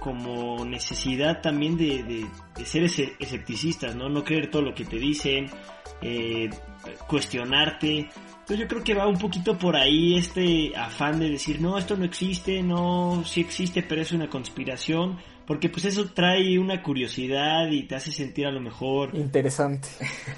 como 0.00 0.64
necesidad 0.64 1.40
también 1.42 1.76
de, 1.76 2.02
de, 2.56 2.64
ser 2.64 2.84
escepticistas, 2.84 3.94
¿no? 3.94 4.08
No 4.08 4.24
creer 4.24 4.50
todo 4.50 4.62
lo 4.62 4.74
que 4.74 4.84
te 4.84 4.96
dicen, 4.96 5.50
eh, 6.00 6.48
cuestionarte. 7.06 8.08
Entonces 8.40 8.58
yo 8.58 8.66
creo 8.66 8.82
que 8.82 8.94
va 8.94 9.06
un 9.06 9.18
poquito 9.18 9.56
por 9.58 9.76
ahí 9.76 10.16
este 10.16 10.74
afán 10.74 11.20
de 11.20 11.30
decir, 11.30 11.60
no, 11.60 11.78
esto 11.78 11.96
no 11.96 12.04
existe, 12.04 12.62
no, 12.62 13.22
sí 13.24 13.42
existe, 13.42 13.82
pero 13.82 14.00
es 14.00 14.12
una 14.12 14.28
conspiración, 14.28 15.18
porque 15.50 15.68
pues 15.68 15.84
eso 15.84 16.12
trae 16.14 16.60
una 16.60 16.80
curiosidad 16.80 17.68
y 17.72 17.82
te 17.82 17.96
hace 17.96 18.12
sentir 18.12 18.46
a 18.46 18.52
lo 18.52 18.60
mejor 18.60 19.16
Interesante. 19.16 19.88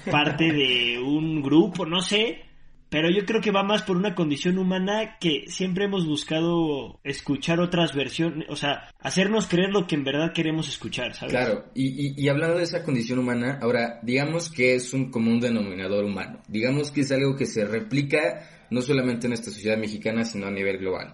parte 0.09 0.51
de 0.51 0.97
un 0.97 1.43
grupo, 1.43 1.85
no 1.85 2.01
sé, 2.01 2.41
pero 2.89 3.11
yo 3.11 3.23
creo 3.23 3.39
que 3.39 3.51
va 3.51 3.61
más 3.61 3.83
por 3.83 3.95
una 3.95 4.15
condición 4.15 4.57
humana 4.57 5.19
que 5.19 5.43
siempre 5.45 5.85
hemos 5.85 6.07
buscado 6.07 6.99
escuchar 7.03 7.59
otras 7.59 7.93
versiones, 7.93 8.49
o 8.49 8.55
sea, 8.55 8.89
hacernos 8.99 9.45
creer 9.45 9.69
lo 9.69 9.85
que 9.85 9.93
en 9.93 10.03
verdad 10.03 10.33
queremos 10.33 10.67
escuchar, 10.67 11.13
¿sabes? 11.13 11.31
Claro, 11.31 11.65
y, 11.75 12.07
y, 12.07 12.13
y 12.17 12.27
hablando 12.27 12.57
de 12.57 12.63
esa 12.63 12.81
condición 12.81 13.19
humana, 13.19 13.59
ahora, 13.61 13.99
digamos 14.01 14.49
que 14.49 14.73
es 14.73 14.93
un 14.93 15.11
común 15.11 15.39
denominador 15.39 16.05
humano. 16.05 16.39
Digamos 16.47 16.89
que 16.89 17.01
es 17.01 17.11
algo 17.11 17.35
que 17.35 17.45
se 17.45 17.65
replica 17.65 18.65
no 18.71 18.81
solamente 18.81 19.27
en 19.27 19.33
nuestra 19.33 19.53
sociedad 19.53 19.77
mexicana, 19.77 20.25
sino 20.25 20.47
a 20.47 20.51
nivel 20.51 20.79
global. 20.79 21.13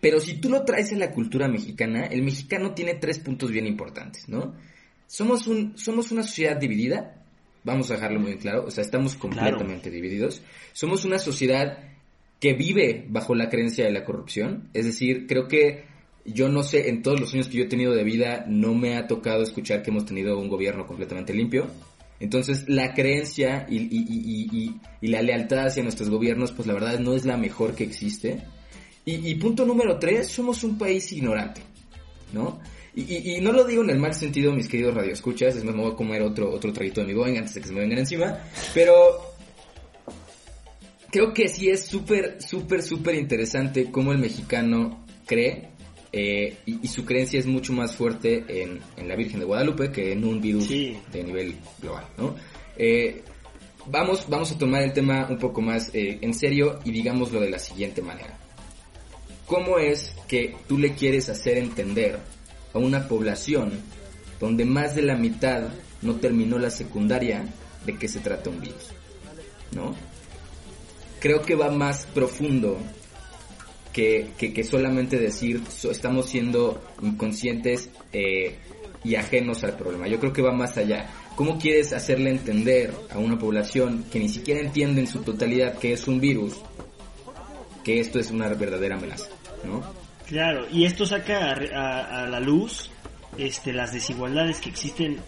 Pero 0.00 0.20
si 0.20 0.34
tú 0.34 0.48
lo 0.48 0.64
traes 0.64 0.92
a 0.92 0.96
la 0.96 1.10
cultura 1.10 1.48
mexicana, 1.48 2.06
el 2.06 2.22
mexicano 2.22 2.72
tiene 2.74 2.94
tres 2.94 3.18
puntos 3.18 3.50
bien 3.50 3.66
importantes, 3.66 4.28
¿no? 4.28 4.54
Somos, 5.06 5.46
un, 5.46 5.76
somos 5.76 6.12
una 6.12 6.22
sociedad 6.22 6.56
dividida, 6.56 7.22
vamos 7.64 7.90
a 7.90 7.94
dejarlo 7.94 8.20
muy 8.20 8.36
claro, 8.36 8.64
o 8.66 8.70
sea, 8.70 8.84
estamos 8.84 9.16
completamente 9.16 9.90
divididos. 9.90 10.42
Somos 10.72 11.04
una 11.04 11.18
sociedad 11.18 11.78
que 12.40 12.52
vive 12.54 13.06
bajo 13.08 13.34
la 13.34 13.48
creencia 13.48 13.84
de 13.84 13.90
la 13.90 14.04
corrupción, 14.04 14.68
es 14.74 14.84
decir, 14.84 15.26
creo 15.26 15.48
que 15.48 15.84
yo 16.24 16.48
no 16.48 16.62
sé, 16.62 16.90
en 16.90 17.02
todos 17.02 17.18
los 17.18 17.32
años 17.34 17.48
que 17.48 17.56
yo 17.56 17.64
he 17.64 17.68
tenido 17.68 17.94
de 17.94 18.04
vida, 18.04 18.44
no 18.46 18.74
me 18.74 18.96
ha 18.96 19.06
tocado 19.06 19.42
escuchar 19.42 19.82
que 19.82 19.90
hemos 19.90 20.04
tenido 20.04 20.38
un 20.38 20.48
gobierno 20.48 20.86
completamente 20.86 21.32
limpio. 21.32 21.66
Entonces, 22.20 22.68
la 22.68 22.92
creencia 22.94 23.66
y, 23.68 23.76
y- 23.78 23.88
y- 24.08 24.48
y- 24.52 24.80
y 25.00 25.06
la 25.08 25.22
lealtad 25.22 25.66
hacia 25.68 25.82
nuestros 25.82 26.10
gobiernos, 26.10 26.52
pues 26.52 26.66
la 26.68 26.74
verdad 26.74 26.98
no 26.98 27.14
es 27.14 27.24
la 27.24 27.36
mejor 27.38 27.74
que 27.74 27.84
existe. 27.84 28.42
Y, 29.08 29.30
y 29.30 29.34
punto 29.36 29.64
número 29.64 29.98
tres, 29.98 30.26
somos 30.28 30.62
un 30.64 30.76
país 30.76 31.10
ignorante, 31.12 31.60
¿no? 32.32 32.60
Y, 32.94 33.02
y- 33.02 33.36
y 33.36 33.40
no 33.40 33.52
lo 33.52 33.64
digo 33.64 33.82
en 33.82 33.90
el 33.90 33.98
mal 33.98 34.12
sentido, 34.12 34.52
mis 34.52 34.68
queridos 34.68 34.94
radioescuchas, 34.94 35.56
es 35.56 35.64
más, 35.64 35.74
me 35.74 35.82
voy 35.82 35.92
a 35.92 35.96
comer 35.96 36.20
otro, 36.22 36.50
otro 36.52 36.72
traguito 36.72 37.00
de 37.00 37.06
mi 37.06 37.14
Boeing 37.14 37.36
antes 37.38 37.54
de 37.54 37.60
que 37.60 37.68
se 37.68 37.72
me 37.72 37.80
vengan 37.80 38.00
encima, 38.00 38.38
pero 38.74 38.92
creo 41.10 41.32
que 41.32 41.48
sí 41.48 41.70
es 41.70 41.84
súper, 41.86 42.42
súper, 42.42 42.82
súper 42.82 43.14
interesante 43.14 43.90
cómo 43.90 44.12
el 44.12 44.18
mexicano 44.18 45.04
cree 45.26 45.68
eh, 46.12 46.56
y, 46.66 46.80
y 46.84 46.88
su 46.88 47.04
creencia 47.04 47.38
es 47.38 47.46
mucho 47.46 47.72
más 47.72 47.94
fuerte 47.94 48.44
en, 48.62 48.80
en 48.96 49.08
la 49.08 49.16
Virgen 49.16 49.40
de 49.40 49.46
Guadalupe 49.46 49.90
que 49.90 50.12
en 50.12 50.24
un 50.24 50.40
virus 50.40 50.66
Sí. 50.66 50.98
de 51.12 51.22
nivel 51.24 51.54
global, 51.80 52.04
¿no? 52.16 52.34
Eh, 52.76 53.22
vamos, 53.86 54.26
vamos 54.28 54.50
a 54.52 54.58
tomar 54.58 54.82
el 54.82 54.92
tema 54.92 55.26
un 55.30 55.38
poco 55.38 55.60
más 55.60 55.90
eh, 55.94 56.18
en 56.20 56.34
serio 56.34 56.78
y 56.84 56.90
digámoslo 56.90 57.40
de 57.40 57.50
la 57.50 57.58
siguiente 57.58 58.02
manera. 58.02 58.36
¿Cómo 59.48 59.78
es 59.78 60.12
que 60.28 60.54
tú 60.66 60.76
le 60.76 60.92
quieres 60.92 61.30
hacer 61.30 61.56
entender 61.56 62.18
a 62.74 62.78
una 62.78 63.08
población 63.08 63.72
donde 64.38 64.66
más 64.66 64.94
de 64.94 65.00
la 65.00 65.16
mitad 65.16 65.70
no 66.02 66.16
terminó 66.16 66.58
la 66.58 66.68
secundaria 66.68 67.46
de 67.86 67.96
qué 67.96 68.08
se 68.08 68.20
trata 68.20 68.50
un 68.50 68.60
virus? 68.60 68.92
¿No? 69.72 69.94
Creo 71.18 71.40
que 71.40 71.54
va 71.54 71.70
más 71.70 72.04
profundo 72.12 72.76
que, 73.90 74.28
que, 74.36 74.64
solamente 74.64 75.18
decir 75.18 75.62
estamos 75.90 76.26
siendo 76.26 76.82
inconscientes 77.00 77.88
eh, 78.12 78.58
y 79.02 79.14
ajenos 79.14 79.64
al 79.64 79.76
problema. 79.78 80.08
Yo 80.08 80.20
creo 80.20 80.34
que 80.34 80.42
va 80.42 80.52
más 80.52 80.76
allá. 80.76 81.08
¿Cómo 81.36 81.58
quieres 81.58 81.94
hacerle 81.94 82.30
entender 82.30 82.92
a 83.10 83.18
una 83.18 83.38
población 83.38 84.04
que 84.12 84.18
ni 84.18 84.28
siquiera 84.28 84.60
entiende 84.60 85.00
en 85.00 85.06
su 85.06 85.22
totalidad 85.22 85.78
que 85.78 85.94
es 85.94 86.06
un 86.06 86.20
virus, 86.20 86.60
que 87.82 87.98
esto 87.98 88.18
es 88.18 88.30
una 88.30 88.48
verdadera 88.50 88.96
amenaza? 88.96 89.37
¿No? 89.64 89.82
Claro, 90.26 90.66
y 90.70 90.84
esto 90.84 91.06
saca 91.06 91.52
a, 91.52 92.26
la 92.26 92.40
luz 92.40 92.90
este, 93.38 93.72
las 93.72 93.92
desigualdades 93.92 94.60
que 94.60 94.68
existen 94.68 95.18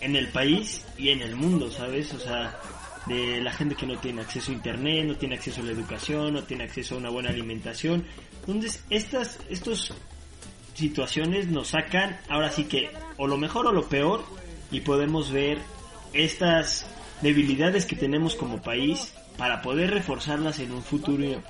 en 0.00 0.16
el 0.16 0.28
país 0.28 0.84
y 0.96 1.10
en 1.10 1.20
el 1.20 1.36
mundo, 1.36 1.70
¿sabes? 1.70 2.14
O 2.14 2.18
sea, 2.18 2.58
de 3.06 3.40
la 3.40 3.52
gente 3.52 3.74
que 3.74 3.86
no 3.86 3.98
tiene 3.98 4.22
acceso 4.22 4.50
a 4.50 4.54
internet, 4.54 5.04
no 5.06 5.16
tiene 5.16 5.36
acceso 5.36 5.60
a 5.60 5.64
la 5.64 5.72
educación, 5.72 6.34
no 6.34 6.42
tiene 6.44 6.64
acceso 6.64 6.94
a 6.94 6.98
una 6.98 7.10
buena 7.10 7.30
alimentación. 7.30 8.04
Entonces, 8.46 8.82
estas 8.90 9.38
estos 9.50 9.92
situaciones 10.74 11.48
nos 11.48 11.68
sacan 11.68 12.18
ahora 12.28 12.50
sí 12.50 12.64
que 12.64 12.90
o 13.16 13.26
lo 13.26 13.38
mejor 13.38 13.66
o 13.66 13.72
lo 13.72 13.88
peor 13.88 14.24
y 14.70 14.80
podemos 14.80 15.32
ver 15.32 15.58
estas 16.12 16.86
debilidades 17.22 17.86
que 17.86 17.96
tenemos 17.96 18.34
como 18.34 18.62
país 18.62 19.12
para 19.38 19.62
poder 19.62 19.90
reforzarlas 19.90 20.58
en 20.60 20.72
un 20.72 20.82
futuro 20.82 21.42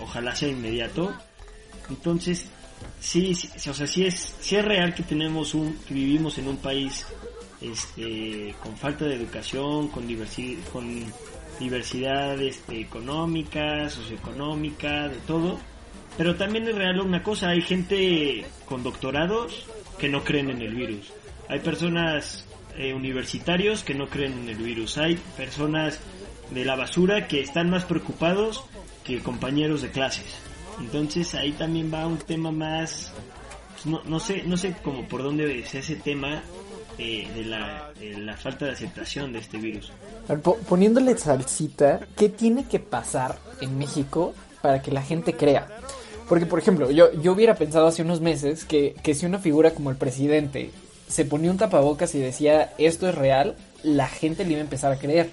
ojalá 0.00 0.34
sea 0.36 0.48
inmediato. 0.48 1.14
Entonces, 1.88 2.46
sí, 3.00 3.34
sí, 3.34 3.48
o 3.68 3.74
sea, 3.74 3.86
sí 3.86 4.04
es, 4.06 4.34
sí 4.40 4.56
es 4.56 4.64
real 4.64 4.94
que 4.94 5.02
tenemos 5.02 5.54
un, 5.54 5.76
que 5.86 5.94
vivimos 5.94 6.38
en 6.38 6.48
un 6.48 6.56
país 6.56 7.06
este, 7.60 8.54
con 8.62 8.76
falta 8.76 9.04
de 9.04 9.16
educación, 9.16 9.88
con 9.88 10.06
diversidad, 10.06 10.62
con 10.72 11.04
diversidad 11.58 12.40
este, 12.40 12.80
económica, 12.80 13.88
socioeconómica, 13.88 15.08
de 15.08 15.16
todo. 15.26 15.58
Pero 16.16 16.36
también 16.36 16.68
es 16.68 16.74
real 16.74 17.00
una 17.00 17.22
cosa, 17.22 17.50
hay 17.50 17.62
gente 17.62 18.44
con 18.66 18.82
doctorados 18.82 19.66
que 19.98 20.08
no 20.08 20.22
creen 20.24 20.50
en 20.50 20.62
el 20.62 20.74
virus. 20.74 21.12
Hay 21.48 21.60
personas 21.60 22.46
eh, 22.76 22.94
universitarios 22.94 23.82
que 23.82 23.94
no 23.94 24.08
creen 24.08 24.32
en 24.32 24.48
el 24.48 24.56
virus. 24.56 24.98
Hay 24.98 25.16
personas 25.36 26.00
de 26.50 26.64
la 26.64 26.76
basura 26.76 27.26
que 27.26 27.40
están 27.40 27.70
más 27.70 27.84
preocupados 27.84 28.64
que 29.04 29.20
compañeros 29.20 29.82
de 29.82 29.90
clases. 29.90 30.26
Entonces 30.80 31.34
ahí 31.34 31.52
también 31.52 31.92
va 31.92 32.06
un 32.06 32.18
tema 32.18 32.50
más, 32.50 33.12
pues, 33.72 33.86
no, 33.86 34.02
no 34.04 34.20
sé, 34.20 34.42
no 34.44 34.56
sé 34.56 34.74
cómo 34.82 35.06
por 35.08 35.22
dónde 35.22 35.60
es 35.60 35.74
ese 35.74 35.96
tema 35.96 36.42
eh, 36.98 37.28
de, 37.34 37.44
la, 37.44 37.90
la, 38.00 38.36
falta 38.36 38.66
de 38.66 38.72
aceptación 38.72 39.32
de 39.32 39.40
este 39.40 39.58
virus. 39.58 39.92
Poniéndole 40.68 41.16
salsita, 41.16 42.00
¿qué 42.16 42.28
tiene 42.28 42.66
que 42.66 42.78
pasar 42.78 43.38
en 43.60 43.78
México 43.78 44.34
para 44.62 44.80
que 44.80 44.90
la 44.90 45.02
gente 45.02 45.34
crea? 45.34 45.68
Porque, 46.28 46.46
por 46.46 46.58
ejemplo, 46.58 46.90
yo, 46.90 47.12
yo 47.20 47.32
hubiera 47.32 47.54
pensado 47.54 47.86
hace 47.86 48.02
unos 48.02 48.20
meses 48.20 48.64
que, 48.64 48.94
que 49.02 49.14
si 49.14 49.26
una 49.26 49.38
figura 49.38 49.72
como 49.72 49.90
el 49.90 49.96
presidente 49.96 50.70
se 51.08 51.24
ponía 51.24 51.50
un 51.50 51.58
tapabocas 51.58 52.14
y 52.14 52.20
decía 52.20 52.72
esto 52.78 53.08
es 53.08 53.14
real, 53.14 53.56
la 53.82 54.08
gente 54.08 54.44
le 54.44 54.52
iba 54.52 54.60
a 54.60 54.64
empezar 54.64 54.92
a 54.92 54.96
creer. 54.96 55.30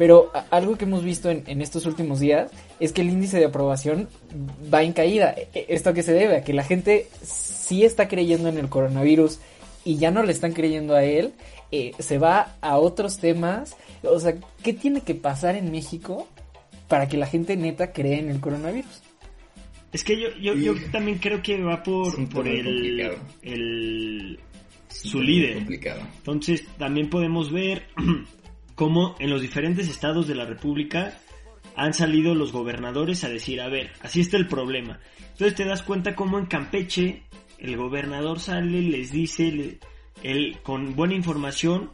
Pero 0.00 0.32
algo 0.50 0.78
que 0.78 0.86
hemos 0.86 1.04
visto 1.04 1.28
en, 1.28 1.44
en, 1.46 1.60
estos 1.60 1.84
últimos 1.84 2.20
días 2.20 2.50
es 2.80 2.94
que 2.94 3.02
el 3.02 3.10
índice 3.10 3.38
de 3.38 3.44
aprobación 3.44 4.08
va 4.72 4.82
en 4.82 4.94
caída. 4.94 5.34
E, 5.36 5.48
e, 5.52 5.66
¿Esto 5.68 5.90
a 5.90 5.92
qué 5.92 6.02
se 6.02 6.14
debe? 6.14 6.38
A 6.38 6.42
que 6.42 6.54
la 6.54 6.64
gente 6.64 7.06
sí 7.22 7.84
está 7.84 8.08
creyendo 8.08 8.48
en 8.48 8.56
el 8.56 8.70
coronavirus 8.70 9.40
y 9.84 9.98
ya 9.98 10.10
no 10.10 10.22
le 10.22 10.32
están 10.32 10.54
creyendo 10.54 10.94
a 10.94 11.04
él, 11.04 11.34
eh, 11.70 11.92
se 11.98 12.16
va 12.16 12.56
a 12.62 12.78
otros 12.78 13.18
temas. 13.18 13.76
O 14.02 14.18
sea, 14.18 14.36
¿qué 14.62 14.72
tiene 14.72 15.02
que 15.02 15.14
pasar 15.14 15.54
en 15.54 15.70
México 15.70 16.26
para 16.88 17.06
que 17.06 17.18
la 17.18 17.26
gente 17.26 17.54
neta 17.58 17.92
cree 17.92 18.20
en 18.20 18.30
el 18.30 18.40
coronavirus? 18.40 19.02
Es 19.92 20.02
que 20.02 20.18
yo, 20.18 20.28
yo, 20.40 20.54
yo 20.54 20.72
también 20.90 21.18
creo 21.18 21.42
que 21.42 21.62
va 21.62 21.82
por, 21.82 22.26
por 22.30 22.48
el, 22.48 23.18
el 23.42 24.40
su 24.88 25.20
líder. 25.20 25.56
Complicado. 25.56 26.00
Entonces 26.16 26.64
también 26.78 27.10
podemos 27.10 27.52
ver 27.52 27.82
cómo 28.80 29.14
en 29.18 29.28
los 29.28 29.42
diferentes 29.42 29.90
estados 29.90 30.26
de 30.26 30.34
la 30.34 30.46
República 30.46 31.12
han 31.76 31.92
salido 31.92 32.34
los 32.34 32.50
gobernadores 32.50 33.24
a 33.24 33.28
decir, 33.28 33.60
a 33.60 33.68
ver, 33.68 33.92
así 34.00 34.22
está 34.22 34.38
el 34.38 34.46
problema. 34.46 35.00
Entonces 35.32 35.54
te 35.54 35.66
das 35.66 35.82
cuenta 35.82 36.14
cómo 36.14 36.38
en 36.38 36.46
Campeche 36.46 37.24
el 37.58 37.76
gobernador 37.76 38.40
sale, 38.40 38.80
les 38.80 39.12
dice 39.12 39.80
con 40.62 40.96
buena 40.96 41.12
información 41.12 41.90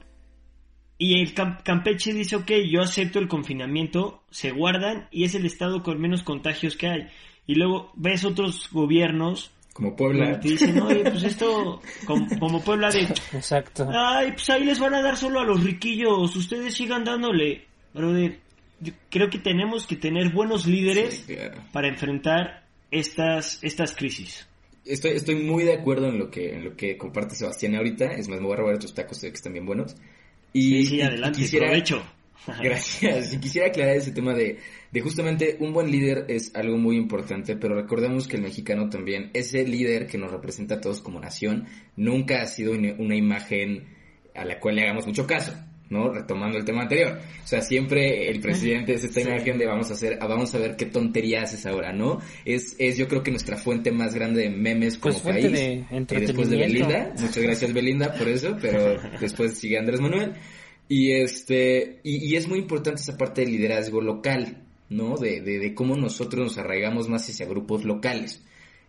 y 0.96 1.20
el 1.20 1.34
Campeche 1.34 2.12
dice, 2.12 2.36
ok, 2.36 2.52
yo 2.70 2.82
acepto 2.82 3.18
el 3.18 3.26
confinamiento, 3.26 4.22
se 4.30 4.52
guardan 4.52 5.08
y 5.10 5.24
es 5.24 5.34
el 5.34 5.44
estado 5.44 5.82
con 5.82 6.00
menos 6.00 6.22
contagios 6.22 6.76
que 6.76 6.86
hay. 6.86 7.08
Y 7.48 7.56
luego 7.56 7.90
ves 7.96 8.24
otros 8.24 8.70
gobiernos 8.70 9.50
como 9.76 9.94
Puebla. 9.94 10.40
Te 10.40 10.48
dicen, 10.48 10.80
oye, 10.80 11.02
pues 11.02 11.22
esto, 11.22 11.82
como, 12.06 12.64
Puebla 12.64 12.90
de... 12.90 13.02
Exacto. 13.02 13.86
Ay, 13.92 14.32
pues 14.32 14.48
ahí 14.48 14.64
les 14.64 14.78
van 14.78 14.94
a 14.94 15.02
dar 15.02 15.18
solo 15.18 15.40
a 15.40 15.44
los 15.44 15.62
riquillos, 15.62 16.34
ustedes 16.34 16.74
sigan 16.74 17.04
dándole. 17.04 17.66
De, 17.92 18.38
yo 18.80 18.92
creo 19.10 19.28
que 19.28 19.38
tenemos 19.38 19.86
que 19.86 19.96
tener 19.96 20.32
buenos 20.32 20.66
líderes 20.66 21.26
para 21.72 21.88
enfrentar 21.88 22.64
estas, 22.90 23.58
estas 23.62 23.94
crisis 23.94 24.46
estoy, 24.86 25.12
estoy 25.12 25.34
muy 25.36 25.64
de 25.64 25.74
acuerdo 25.74 26.08
en 26.08 26.18
lo 26.18 26.30
que, 26.30 26.54
en 26.54 26.64
lo 26.64 26.76
que 26.76 26.96
comparte 26.96 27.34
Sebastián 27.34 27.74
ahorita. 27.74 28.06
Es 28.12 28.28
más, 28.28 28.40
me 28.40 28.46
voy 28.46 28.54
a 28.54 28.56
robar 28.56 28.74
estos 28.74 28.94
tacos 28.94 29.20
que 29.20 29.28
están 29.28 29.52
bien 29.52 29.66
buenos. 29.66 29.96
Y, 30.52 30.84
sí, 30.84 30.86
sí, 30.86 31.02
adelante, 31.02 31.40
quisiera, 31.40 31.76
Gracias. 32.62 33.32
Y 33.32 33.38
quisiera 33.38 33.68
aclarar 33.68 33.96
ese 33.96 34.12
tema 34.12 34.34
de, 34.34 34.58
de 34.92 35.00
justamente 35.00 35.56
un 35.60 35.72
buen 35.72 35.90
líder 35.90 36.26
es 36.28 36.54
algo 36.54 36.76
muy 36.76 36.96
importante, 36.96 37.56
pero 37.56 37.74
recordemos 37.74 38.28
que 38.28 38.36
el 38.36 38.42
mexicano 38.42 38.88
también, 38.88 39.30
ese 39.34 39.66
líder 39.66 40.06
que 40.06 40.18
nos 40.18 40.30
representa 40.30 40.76
a 40.76 40.80
todos 40.80 41.00
como 41.00 41.20
nación, 41.20 41.66
nunca 41.96 42.42
ha 42.42 42.46
sido 42.46 42.72
una 42.72 43.16
imagen 43.16 43.88
a 44.34 44.44
la 44.44 44.60
cual 44.60 44.76
le 44.76 44.82
hagamos 44.82 45.06
mucho 45.06 45.26
caso. 45.26 45.52
¿no? 45.88 46.12
Retomando 46.12 46.58
el 46.58 46.64
tema 46.64 46.82
anterior. 46.82 47.18
O 47.44 47.46
sea, 47.46 47.60
siempre 47.60 48.28
el 48.28 48.40
presidente 48.40 48.94
es 48.94 49.04
esta 49.04 49.20
imagen 49.20 49.58
de 49.58 49.66
vamos 49.66 49.90
a 49.90 49.94
hacer, 49.94 50.18
vamos 50.18 50.54
a 50.54 50.58
ver 50.58 50.76
qué 50.76 50.86
tontería 50.86 51.42
haces 51.42 51.64
ahora, 51.66 51.92
¿no? 51.92 52.20
Es, 52.44 52.74
es 52.78 52.96
yo 52.96 53.06
creo 53.06 53.22
que 53.22 53.30
nuestra 53.30 53.56
fuente 53.56 53.92
más 53.92 54.14
grande 54.14 54.42
de 54.42 54.50
memes 54.50 54.98
como 54.98 55.18
pues 55.18 55.34
país. 55.34 55.52
De 55.52 55.84
después 56.08 56.50
de 56.50 56.56
Belinda. 56.56 57.12
Muchas 57.18 57.38
gracias 57.38 57.72
Belinda 57.72 58.12
por 58.14 58.28
eso, 58.28 58.56
pero 58.60 58.96
después 59.20 59.56
sigue 59.58 59.78
Andrés 59.78 60.00
Manuel. 60.00 60.32
Y 60.88 61.12
este, 61.12 62.00
y, 62.04 62.32
y 62.32 62.36
es 62.36 62.48
muy 62.48 62.58
importante 62.60 63.00
esa 63.02 63.16
parte 63.16 63.42
del 63.42 63.52
liderazgo 63.52 64.00
local, 64.00 64.64
¿no? 64.88 65.16
De, 65.16 65.40
de, 65.40 65.58
de 65.58 65.74
cómo 65.74 65.96
nosotros 65.96 66.44
nos 66.44 66.58
arraigamos 66.58 67.08
más 67.08 67.28
hacia 67.28 67.46
grupos 67.46 67.84
locales. 67.84 68.44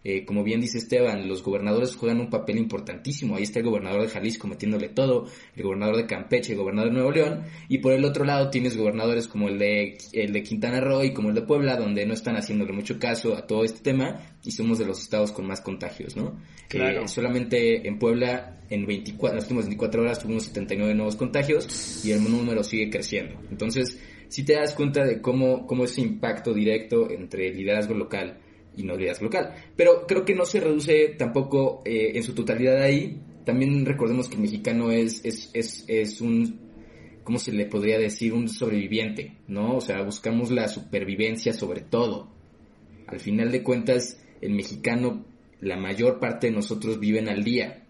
Eh, 0.10 0.24
como 0.24 0.42
bien 0.42 0.62
dice 0.62 0.78
Esteban, 0.78 1.28
los 1.28 1.44
gobernadores 1.44 1.98
juegan 1.98 2.22
un 2.22 2.30
papel 2.30 2.58
importantísimo. 2.58 3.36
Ahí 3.36 3.44
está 3.44 3.60
el 3.60 3.66
gobernador 3.66 4.04
de 4.04 4.08
Jalisco 4.08 4.48
metiéndole 4.48 4.88
todo, 4.88 5.28
el 5.54 5.64
gobernador 5.64 5.98
de 5.98 6.06
Campeche, 6.06 6.54
el 6.54 6.60
gobernador 6.60 6.92
de 6.92 6.96
Nuevo 6.96 7.12
León, 7.12 7.44
y 7.68 7.80
por 7.80 7.92
el 7.92 8.06
otro 8.06 8.24
lado 8.24 8.50
tienes 8.50 8.78
gobernadores 8.78 9.28
como 9.28 9.50
el 9.50 9.60
de, 9.60 9.98
el 10.14 10.32
de 10.32 10.44
Quintana 10.44 10.80
Roo 10.80 11.04
y 11.04 11.12
como 11.12 11.28
el 11.28 11.36
de 11.36 11.42
Puebla, 11.42 11.76
donde 11.76 12.06
no 12.06 12.14
están 12.14 12.38
haciéndole 12.38 12.72
mucho 12.72 12.98
caso 12.98 13.36
a 13.36 13.46
todo 13.46 13.66
este 13.66 13.82
tema 13.82 14.22
y 14.46 14.52
somos 14.52 14.80
de 14.80 14.86
los 14.86 15.02
estados 15.02 15.34
con 15.34 15.46
más 15.46 15.60
contagios, 15.60 16.16
¿no? 16.16 16.40
Claro. 16.70 17.02
Eh, 17.02 17.08
solamente 17.10 17.86
en 17.86 18.00
Puebla, 18.00 18.62
en 18.70 18.86
24, 18.86 19.32
en 19.32 19.36
las 19.36 19.44
últimas 19.44 19.66
24 19.66 20.02
horas 20.04 20.20
tuvimos 20.20 20.44
79 20.46 20.96
nuevos 20.96 21.18
contagios 21.18 22.06
y 22.06 22.12
el 22.12 22.24
número 22.24 22.64
sigue 22.64 22.90
creciendo. 22.90 23.38
Entonces, 23.52 24.00
si 24.30 24.46
te 24.46 24.54
das 24.54 24.74
cuenta 24.74 25.04
de 25.04 25.20
cómo, 25.20 25.68
cómo 25.68 25.84
ese 25.84 26.00
impacto 26.00 26.54
directo 26.54 27.12
entre 27.12 27.50
el 27.50 27.58
liderazgo 27.58 27.94
local 27.94 28.38
y 28.78 28.84
local. 28.84 29.54
Pero 29.76 30.06
creo 30.08 30.24
que 30.24 30.36
no 30.36 30.46
se 30.46 30.60
reduce 30.60 31.16
tampoco 31.18 31.82
eh, 31.84 32.12
en 32.16 32.24
su 32.24 32.34
totalidad 32.34 32.82
ahí. 32.82 33.20
También 33.44 33.86
recordemos 33.86 34.30
que 34.30 34.36
el 34.36 34.42
mexicano 34.42 34.92
es, 34.92 35.24
es, 35.26 35.50
es, 35.54 35.86
es 35.88 36.22
un, 36.22 36.60
¿cómo 37.24 37.40
se 37.40 37.52
le 37.52 37.66
podría 37.66 37.98
decir? 37.98 38.34
Un 38.34 38.48
sobreviviente, 38.48 39.38
¿no? 39.48 39.78
O 39.78 39.82
sea, 39.82 40.02
buscamos 40.04 40.52
la 40.52 40.68
supervivencia 40.68 41.54
sobre 41.54 41.82
todo. 41.82 42.30
Al 43.08 43.20
final 43.20 43.52
de 43.52 43.64
cuentas, 43.64 44.22
el 44.42 44.54
mexicano, 44.54 45.26
la 45.62 45.78
mayor 45.78 46.20
parte 46.20 46.48
de 46.48 46.54
nosotros 46.54 47.00
viven 47.00 47.30
al 47.30 47.44
día. 47.44 47.84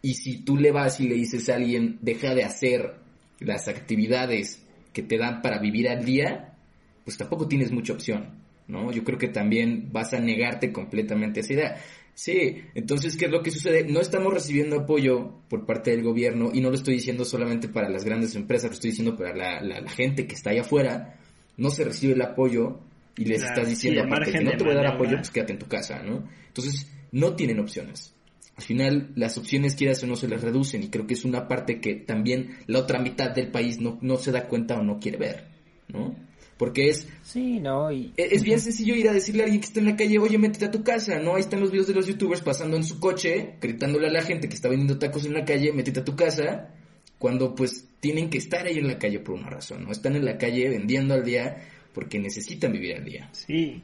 Y 0.00 0.14
si 0.14 0.44
tú 0.44 0.56
le 0.56 0.72
vas 0.72 1.00
y 1.00 1.08
le 1.08 1.16
dices 1.16 1.48
a 1.48 1.56
alguien, 1.56 1.98
deja 2.00 2.34
de 2.34 2.44
hacer 2.44 2.94
las 3.40 3.68
actividades 3.68 4.64
que 4.92 5.02
te 5.02 5.18
dan 5.18 5.42
para 5.42 5.58
vivir 5.58 5.88
al 5.88 6.04
día, 6.04 6.56
pues 7.04 7.16
tampoco 7.16 7.46
tienes 7.46 7.72
mucha 7.72 7.92
opción. 7.92 8.47
¿No? 8.68 8.92
Yo 8.92 9.02
creo 9.02 9.18
que 9.18 9.28
también 9.28 9.88
vas 9.92 10.14
a 10.14 10.20
negarte 10.20 10.72
completamente 10.72 11.40
esa 11.40 11.52
idea. 11.52 11.76
Sí, 12.14 12.62
entonces, 12.74 13.16
¿qué 13.16 13.26
es 13.26 13.30
lo 13.30 13.42
que 13.42 13.50
sucede? 13.50 13.84
No 13.84 14.00
estamos 14.00 14.32
recibiendo 14.32 14.80
apoyo 14.80 15.40
por 15.48 15.64
parte 15.66 15.90
del 15.92 16.02
gobierno 16.02 16.50
y 16.52 16.60
no 16.60 16.68
lo 16.68 16.74
estoy 16.74 16.94
diciendo 16.94 17.24
solamente 17.24 17.68
para 17.68 17.88
las 17.88 18.04
grandes 18.04 18.34
empresas, 18.34 18.70
lo 18.70 18.74
estoy 18.74 18.90
diciendo 18.90 19.16
para 19.16 19.34
la, 19.34 19.60
la, 19.62 19.80
la 19.80 19.90
gente 19.90 20.26
que 20.26 20.34
está 20.34 20.50
allá 20.50 20.62
afuera. 20.62 21.16
No 21.56 21.70
se 21.70 21.84
recibe 21.84 22.14
el 22.14 22.22
apoyo 22.22 22.80
y 23.16 23.24
les 23.24 23.40
Claro, 23.40 23.54
estás 23.54 23.68
diciendo, 23.68 24.00
sí, 24.02 24.06
aparte, 24.06 24.32
que 24.32 24.40
no 24.44 24.50
te 24.56 24.64
voy 24.64 24.72
a 24.72 24.76
dar 24.76 24.86
apoyo, 24.94 25.16
pues 25.16 25.30
quédate 25.30 25.52
en 25.52 25.58
tu 25.58 25.66
casa, 25.66 26.02
¿no? 26.02 26.28
Entonces, 26.46 26.90
no 27.12 27.34
tienen 27.34 27.58
opciones. 27.60 28.14
Al 28.56 28.64
final, 28.64 29.12
las 29.14 29.38
opciones, 29.38 29.76
quieras 29.76 30.02
o 30.02 30.06
no, 30.08 30.16
se 30.16 30.26
les 30.28 30.40
reducen 30.40 30.82
y 30.82 30.88
creo 30.88 31.06
que 31.06 31.14
es 31.14 31.24
una 31.24 31.46
parte 31.46 31.80
que 31.80 31.94
también 31.94 32.56
la 32.66 32.80
otra 32.80 32.98
mitad 33.00 33.30
del 33.30 33.50
país 33.52 33.80
no, 33.80 33.98
no 34.02 34.16
se 34.16 34.32
da 34.32 34.48
cuenta 34.48 34.78
o 34.78 34.82
no 34.82 34.98
quiere 34.98 35.18
ver, 35.18 35.46
¿no? 35.88 36.16
Porque 36.58 36.88
es, 36.88 37.06
Sí, 37.22 37.60
no, 37.60 37.90
y 37.92 38.12
e- 38.16 38.28
es 38.34 38.42
bien 38.42 38.58
sencillo 38.60 38.94
ir 38.96 39.08
a 39.08 39.12
decirle 39.12 39.42
a 39.42 39.44
alguien 39.44 39.60
que 39.60 39.68
está 39.68 39.78
en 39.80 39.86
la 39.86 39.96
calle, 39.96 40.18
oye, 40.18 40.38
métete 40.38 40.64
a 40.64 40.70
tu 40.72 40.82
casa, 40.82 41.18
¿no? 41.20 41.36
Ahí 41.36 41.40
están 41.40 41.60
los 41.60 41.70
videos 41.70 41.86
de 41.86 41.94
los 41.94 42.06
youtubers 42.06 42.40
pasando 42.40 42.76
en 42.76 42.82
su 42.84 42.98
coche, 42.98 43.54
gritándole 43.60 44.08
a 44.08 44.10
la 44.10 44.22
gente 44.22 44.48
que 44.48 44.54
está 44.56 44.68
vendiendo 44.68 44.98
tacos 44.98 45.24
en 45.24 45.34
la 45.34 45.44
calle, 45.44 45.72
métete 45.72 46.00
a 46.00 46.04
tu 46.04 46.16
casa, 46.16 46.70
cuando 47.18 47.54
pues 47.54 47.86
tienen 48.00 48.28
que 48.28 48.38
estar 48.38 48.66
ahí 48.66 48.78
en 48.78 48.88
la 48.88 48.98
calle 48.98 49.20
por 49.20 49.36
una 49.36 49.48
razón, 49.50 49.84
¿no? 49.84 49.92
Están 49.92 50.16
en 50.16 50.24
la 50.24 50.36
calle 50.36 50.68
vendiendo 50.68 51.14
al 51.14 51.24
día 51.24 51.64
porque 51.94 52.18
necesitan 52.18 52.72
vivir 52.72 52.96
al 52.96 53.04
día. 53.04 53.28
Sí, 53.32 53.82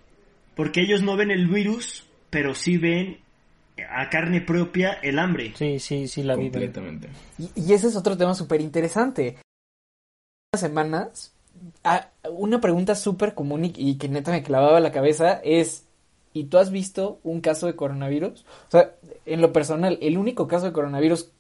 porque 0.57 0.81
ellos 0.83 1.03
no 1.03 1.17
ven 1.17 1.31
el 1.31 1.47
virus, 1.49 2.05
pero 2.31 2.55
sí 2.55 2.77
ven 2.77 3.19
a 3.91 4.09
carne 4.09 4.41
propia 4.41 4.95
el 5.03 5.19
hambre. 5.21 5.53
sí, 5.57 5.79
sí, 5.79 6.07
sí 6.09 6.23
la 6.25 6.35
viven. 6.35 6.51
completamente. 6.53 7.09
Y, 7.39 7.51
y 7.57 7.73
ese 7.73 7.87
es 7.89 7.97
otro 7.97 8.17
tema 8.17 8.35
súper 8.35 8.61
interesante. 8.61 9.37
semanas, 10.57 11.34
ah, 11.85 12.09
una 12.31 12.61
pregunta 12.61 12.95
súper 12.95 13.35
común 13.35 13.65
y, 13.65 13.73
y 13.77 13.95
que 13.97 14.09
neta 14.09 14.31
me 14.33 14.43
clavaba 14.43 14.81
la 14.81 14.93
cabeza 14.93 15.41
es, 15.45 15.85
¿y 16.33 16.45
tú 16.45 16.59
has 16.59 16.71
visto 16.71 17.19
un 17.23 17.41
caso 17.41 17.67
de 17.67 17.77
coronavirus? 17.77 18.45
O 18.69 18.71
sea, 18.71 18.93
en 19.27 19.41
lo 19.41 19.53
personal, 19.53 19.99
el 20.01 20.19
único 20.19 20.47
caso 20.49 20.67
de 20.67 20.73
coronavirus 20.73 21.31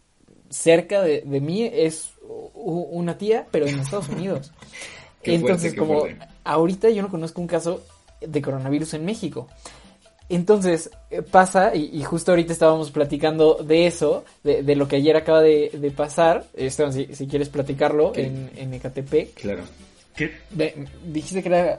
cerca 0.50 1.03
de, 1.03 1.22
de 1.22 1.40
mí 1.40 1.62
es 1.64 2.12
una 2.55 3.18
tía, 3.18 3.46
pero 3.50 3.66
en 3.66 3.81
Estados 3.81 4.09
Unidos. 4.09 4.53
Qué 5.22 5.35
Entonces, 5.35 5.74
como 5.74 6.00
fuerte. 6.00 6.27
ahorita 6.44 6.90
yo 6.90 7.03
no 7.03 7.09
conozco 7.11 7.40
un 7.40 7.46
caso 7.46 7.83
de 8.20 8.42
coronavirus 8.42 8.94
en 8.94 9.05
México. 9.05 9.48
Entonces 10.29 10.90
eh, 11.11 11.22
pasa, 11.22 11.74
y, 11.74 11.90
y 11.92 12.03
justo 12.03 12.33
ahorita 12.33 12.53
estábamos 12.53 12.90
platicando 12.90 13.55
de 13.62 13.87
eso, 13.87 14.24
de, 14.42 14.62
de 14.62 14.77
lo 14.77 14.88
que 14.88 14.96
ayer 14.96 15.16
acaba 15.16 15.42
de, 15.42 15.70
de 15.72 15.90
pasar. 15.90 16.44
Esteban, 16.55 16.92
si, 16.92 17.07
si 17.14 17.27
quieres 17.27 17.48
platicarlo 17.48 18.12
en, 18.14 18.50
en 18.57 18.72
Ecatepec. 18.74 19.35
Claro. 19.35 19.62
¿Qué? 20.16 20.33
De- 20.50 20.87
dijiste 21.07 21.42
que 21.42 21.48
era 21.48 21.79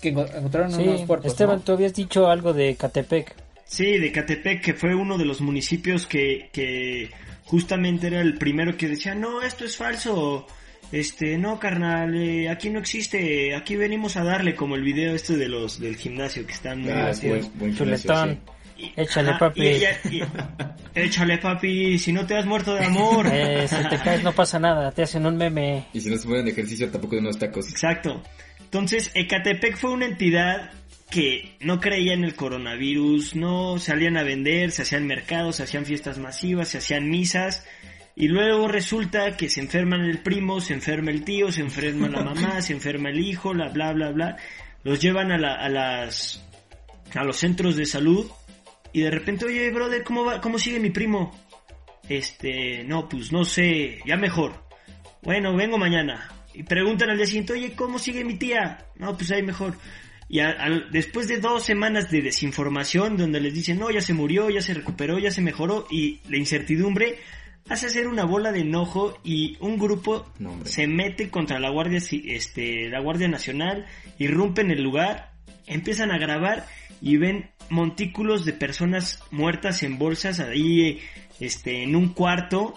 que 0.00 0.14
enco- 0.14 0.28
encontraron 0.36 0.74
unos 0.74 1.00
Sí, 1.00 1.06
cuerpos. 1.06 1.32
Esteban, 1.32 1.56
¿no? 1.56 1.62
tú 1.62 1.72
habías 1.72 1.94
dicho 1.94 2.28
algo 2.28 2.52
de 2.52 2.76
Catepec. 2.76 3.34
Sí, 3.64 3.98
de 3.98 4.10
Catepec, 4.12 4.62
que 4.62 4.74
fue 4.74 4.94
uno 4.94 5.18
de 5.18 5.24
los 5.26 5.40
municipios 5.40 6.06
que, 6.06 6.48
que 6.52 7.10
justamente 7.44 8.06
era 8.06 8.20
el 8.20 8.38
primero 8.38 8.76
que 8.76 8.88
decía, 8.88 9.14
no, 9.14 9.42
esto 9.42 9.64
es 9.64 9.76
falso, 9.76 10.46
este, 10.92 11.36
no, 11.36 11.58
carnal, 11.58 12.14
eh, 12.16 12.48
aquí 12.48 12.70
no 12.70 12.78
existe, 12.78 13.54
aquí 13.54 13.76
venimos 13.76 14.16
a 14.16 14.24
darle, 14.24 14.54
como 14.54 14.74
el 14.76 14.82
video 14.82 15.14
este 15.14 15.36
de 15.36 15.48
los 15.48 15.78
del 15.80 15.96
gimnasio 15.96 16.46
que 16.46 16.52
están 16.52 16.80
muy 16.82 16.92
Ah, 16.92 17.12
buen, 17.22 17.40
buen 17.56 17.74
gimnasio, 17.74 18.10
Chuletón. 18.10 18.30
sí. 18.34 18.52
Échale, 18.96 19.30
ajá, 19.30 19.38
papi. 19.38 19.60
y 19.62 19.66
ella- 19.66 19.98
y- 20.10 20.22
échale, 20.94 21.38
papi, 21.38 21.98
si 21.98 22.12
no 22.12 22.26
te 22.26 22.36
has 22.36 22.46
muerto 22.46 22.74
de 22.74 22.84
amor. 22.84 23.26
Eh, 23.32 23.66
si 23.68 23.76
te 23.88 23.98
caes 23.98 24.22
no 24.22 24.32
pasa 24.32 24.58
nada, 24.58 24.90
te 24.92 25.02
hacen 25.02 25.26
un 25.26 25.36
meme. 25.36 25.86
Y 25.92 26.00
si 26.00 26.10
no 26.10 26.16
se 26.16 26.26
ponen 26.28 26.48
ejercicio, 26.48 26.90
tampoco 26.90 27.14
de 27.16 27.20
unos 27.22 27.38
tacos. 27.38 27.68
Exacto. 27.70 28.22
Entonces, 28.60 29.10
Ecatepec 29.14 29.76
fue 29.76 29.90
una 29.90 30.06
entidad 30.06 30.70
que 31.10 31.56
no 31.60 31.80
creía 31.80 32.12
en 32.12 32.22
el 32.24 32.34
coronavirus, 32.34 33.34
no 33.34 33.78
salían 33.78 34.16
a 34.18 34.22
vender, 34.22 34.70
se 34.72 34.82
hacían 34.82 35.06
mercados, 35.06 35.56
se 35.56 35.62
hacían 35.62 35.86
fiestas 35.86 36.18
masivas, 36.18 36.68
se 36.68 36.78
hacían 36.78 37.08
misas, 37.08 37.64
y 38.14 38.28
luego 38.28 38.68
resulta 38.68 39.34
que 39.36 39.48
se 39.48 39.60
enferman 39.60 40.02
el 40.02 40.18
primo, 40.18 40.60
se 40.60 40.74
enferma 40.74 41.10
el 41.10 41.24
tío, 41.24 41.50
se 41.50 41.62
enferma 41.62 42.08
la 42.08 42.22
mamá, 42.22 42.60
se 42.62 42.74
enferma 42.74 43.08
el 43.08 43.20
hijo, 43.20 43.54
la 43.54 43.68
bla 43.70 43.92
bla 43.94 44.10
bla, 44.10 44.36
los 44.84 45.00
llevan 45.00 45.32
a, 45.32 45.38
la- 45.38 45.54
a 45.54 45.68
las 45.70 46.44
a 47.14 47.24
los 47.24 47.38
centros 47.38 47.74
de 47.76 47.86
salud 47.86 48.26
y 48.92 49.00
de 49.02 49.10
repente, 49.10 49.44
oye, 49.46 49.70
brother, 49.70 50.02
¿cómo 50.04 50.24
va, 50.24 50.40
cómo 50.40 50.58
sigue 50.58 50.80
mi 50.80 50.90
primo? 50.90 51.32
Este, 52.08 52.84
no, 52.84 53.08
pues 53.08 53.32
no 53.32 53.44
sé, 53.44 53.98
ya 54.06 54.16
mejor. 54.16 54.64
Bueno, 55.22 55.54
vengo 55.54 55.78
mañana. 55.78 56.28
Y 56.54 56.62
preguntan 56.62 57.10
al 57.10 57.16
día 57.18 57.26
siguiente, 57.26 57.52
oye, 57.52 57.72
¿cómo 57.76 57.98
sigue 57.98 58.24
mi 58.24 58.34
tía? 58.36 58.86
No, 58.96 59.16
pues 59.16 59.30
ahí 59.30 59.42
mejor. 59.42 59.74
Y 60.28 60.40
a- 60.40 60.56
después 60.90 61.28
de 61.28 61.38
dos 61.38 61.62
semanas 61.64 62.10
de 62.10 62.22
desinformación, 62.22 63.16
donde 63.16 63.40
les 63.40 63.54
dicen, 63.54 63.78
no, 63.78 63.90
ya 63.90 64.00
se 64.00 64.14
murió, 64.14 64.50
ya 64.50 64.60
se 64.62 64.74
recuperó, 64.74 65.18
ya 65.18 65.30
se 65.30 65.40
mejoró, 65.42 65.86
y 65.90 66.20
la 66.28 66.36
incertidumbre 66.38 67.18
hace 67.68 67.86
hacer 67.86 68.08
una 68.08 68.24
bola 68.24 68.50
de 68.52 68.60
enojo 68.60 69.18
y 69.22 69.56
un 69.60 69.78
grupo 69.78 70.26
No, 70.38 70.58
se 70.64 70.86
mete 70.86 71.28
contra 71.30 71.58
la 71.60 71.68
Guardia, 71.70 71.98
este, 71.98 72.88
la 72.88 73.00
Guardia 73.00 73.28
Nacional, 73.28 73.86
irrumpen 74.18 74.70
el 74.70 74.82
lugar, 74.82 75.32
empiezan 75.66 76.10
a 76.10 76.18
grabar 76.18 76.66
y 77.02 77.18
ven 77.18 77.50
montículos 77.70 78.44
de 78.44 78.52
personas 78.52 79.20
muertas 79.30 79.82
en 79.82 79.98
bolsas 79.98 80.40
ahí, 80.40 81.00
este, 81.40 81.82
en 81.82 81.96
un 81.96 82.12
cuarto, 82.14 82.74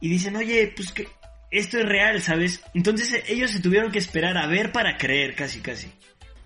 y 0.00 0.08
dicen, 0.08 0.36
oye, 0.36 0.72
pues 0.74 0.92
que 0.92 1.08
esto 1.50 1.78
es 1.78 1.84
real, 1.86 2.20
¿sabes? 2.20 2.60
Entonces 2.74 3.12
eh, 3.14 3.24
ellos 3.28 3.50
se 3.50 3.60
tuvieron 3.60 3.92
que 3.92 3.98
esperar 3.98 4.36
a 4.36 4.46
ver 4.46 4.72
para 4.72 4.98
creer, 4.98 5.34
casi, 5.34 5.60
casi. 5.60 5.88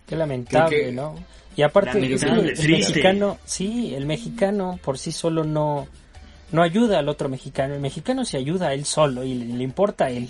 Qué 0.06 0.16
lamentable, 0.16 0.84
que- 0.86 0.92
¿no? 0.92 1.16
Y 1.56 1.62
aparte, 1.62 2.00
Lamentable, 2.00 2.52
el, 2.56 2.68
mexicano, 2.70 3.38
sí, 3.44 3.92
el 3.92 4.06
mexicano 4.06 4.78
por 4.84 4.96
sí 4.96 5.10
solo 5.10 5.42
no, 5.42 5.88
no 6.52 6.62
ayuda 6.62 7.00
al 7.00 7.08
otro 7.08 7.28
mexicano. 7.28 7.74
El 7.74 7.80
mexicano 7.80 8.24
se 8.24 8.36
ayuda 8.36 8.68
a 8.68 8.74
él 8.74 8.84
solo 8.84 9.24
y 9.24 9.34
le, 9.34 9.46
le 9.46 9.64
importa 9.64 10.04
a 10.04 10.10
él. 10.10 10.28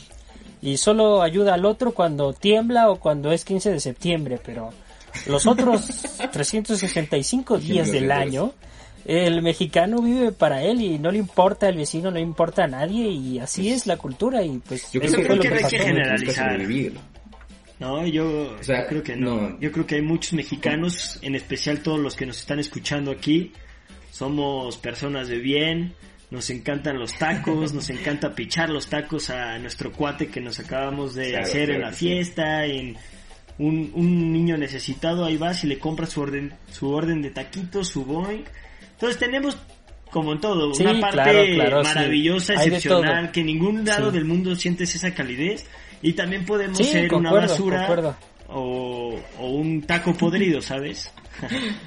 Y 0.62 0.78
solo 0.78 1.20
ayuda 1.20 1.52
al 1.52 1.66
otro 1.66 1.92
cuando 1.92 2.32
tiembla 2.32 2.88
o 2.88 2.96
cuando 2.98 3.30
es 3.30 3.44
15 3.44 3.70
de 3.72 3.78
septiembre, 3.80 4.40
pero 4.42 4.70
los 5.26 5.46
otros 5.46 5.86
365 6.32 7.58
días 7.58 7.90
del 7.90 8.10
año, 8.12 8.52
el 9.04 9.42
mexicano 9.42 10.02
vive 10.02 10.32
para 10.32 10.62
él 10.62 10.80
y 10.80 10.98
no 10.98 11.10
le 11.10 11.18
importa 11.18 11.66
al 11.68 11.76
vecino, 11.76 12.10
no 12.10 12.16
le 12.16 12.22
importa 12.22 12.64
a 12.64 12.66
nadie 12.68 13.08
y 13.08 13.38
así 13.38 13.70
es 13.70 13.86
la 13.86 13.96
cultura 13.96 14.42
y 14.42 14.58
pues 14.58 14.92
Yo 14.92 15.00
Eso 15.00 15.16
creo 15.16 15.16
que, 15.16 15.24
creo 15.24 15.36
lo 15.36 15.42
que 15.42 15.48
que 15.48 15.54
hay 15.54 15.60
pasó 15.62 15.70
que 15.70 15.76
que 15.78 15.84
generalizar. 15.84 16.60
No, 17.80 18.04
yo, 18.06 18.56
O 18.58 18.62
sea, 18.62 18.82
yo 18.82 18.86
creo 18.88 19.02
que 19.02 19.16
no. 19.16 19.40
no. 19.50 19.60
Yo 19.60 19.70
creo 19.70 19.86
que 19.86 19.94
hay 19.96 20.02
muchos 20.02 20.32
mexicanos, 20.32 21.18
en 21.22 21.34
especial 21.36 21.80
todos 21.80 22.00
los 22.00 22.16
que 22.16 22.26
nos 22.26 22.38
están 22.38 22.58
escuchando 22.58 23.12
aquí, 23.12 23.52
somos 24.10 24.76
personas 24.78 25.28
de 25.28 25.38
bien, 25.38 25.94
nos 26.30 26.50
encantan 26.50 26.98
los 26.98 27.14
tacos, 27.14 27.72
nos 27.72 27.88
encanta 27.90 28.34
pichar 28.34 28.68
los 28.68 28.88
tacos 28.88 29.30
a 29.30 29.58
nuestro 29.58 29.92
cuate 29.92 30.26
que 30.26 30.40
nos 30.40 30.58
acabamos 30.58 31.14
de 31.14 31.30
Claro, 31.30 31.44
hacer 31.46 31.70
en 31.70 31.80
la 31.82 31.90
que 31.90 31.94
sí. 31.96 32.06
fiesta, 32.06 32.66
en 32.66 32.96
un, 33.58 33.90
un 33.94 34.32
niño 34.32 34.56
necesitado, 34.56 35.24
ahí 35.24 35.36
vas 35.36 35.64
y 35.64 35.66
le 35.66 35.78
compras 35.78 36.10
su 36.10 36.20
orden, 36.20 36.54
su 36.72 36.90
orden 36.90 37.22
de 37.22 37.30
taquitos, 37.30 37.88
su 37.88 38.04
boing. 38.04 38.44
Entonces 38.92 39.18
tenemos, 39.18 39.56
como 40.10 40.32
en 40.32 40.40
todo, 40.40 40.72
Sí, 40.74 40.82
una 40.84 41.00
parte 41.00 41.14
claro, 41.22 41.44
claro, 41.54 41.84
sí. 41.84 41.94
maravillosa, 41.94 42.54
excepcional, 42.54 43.30
que 43.32 43.40
en 43.40 43.46
ningún 43.46 43.84
lado 43.84 44.10
Sí. 44.10 44.16
del 44.16 44.24
mundo 44.26 44.54
sientes 44.54 44.94
esa 44.94 45.12
calidez. 45.14 45.66
Y 46.02 46.12
también 46.12 46.46
podemos 46.46 46.78
Sí, 46.78 46.84
ser 46.84 47.12
una 47.12 47.32
basura 47.32 48.14
o, 48.48 49.18
o 49.40 49.46
un 49.50 49.82
taco 49.82 50.14
podrido, 50.14 50.62
¿sabes? 50.62 51.12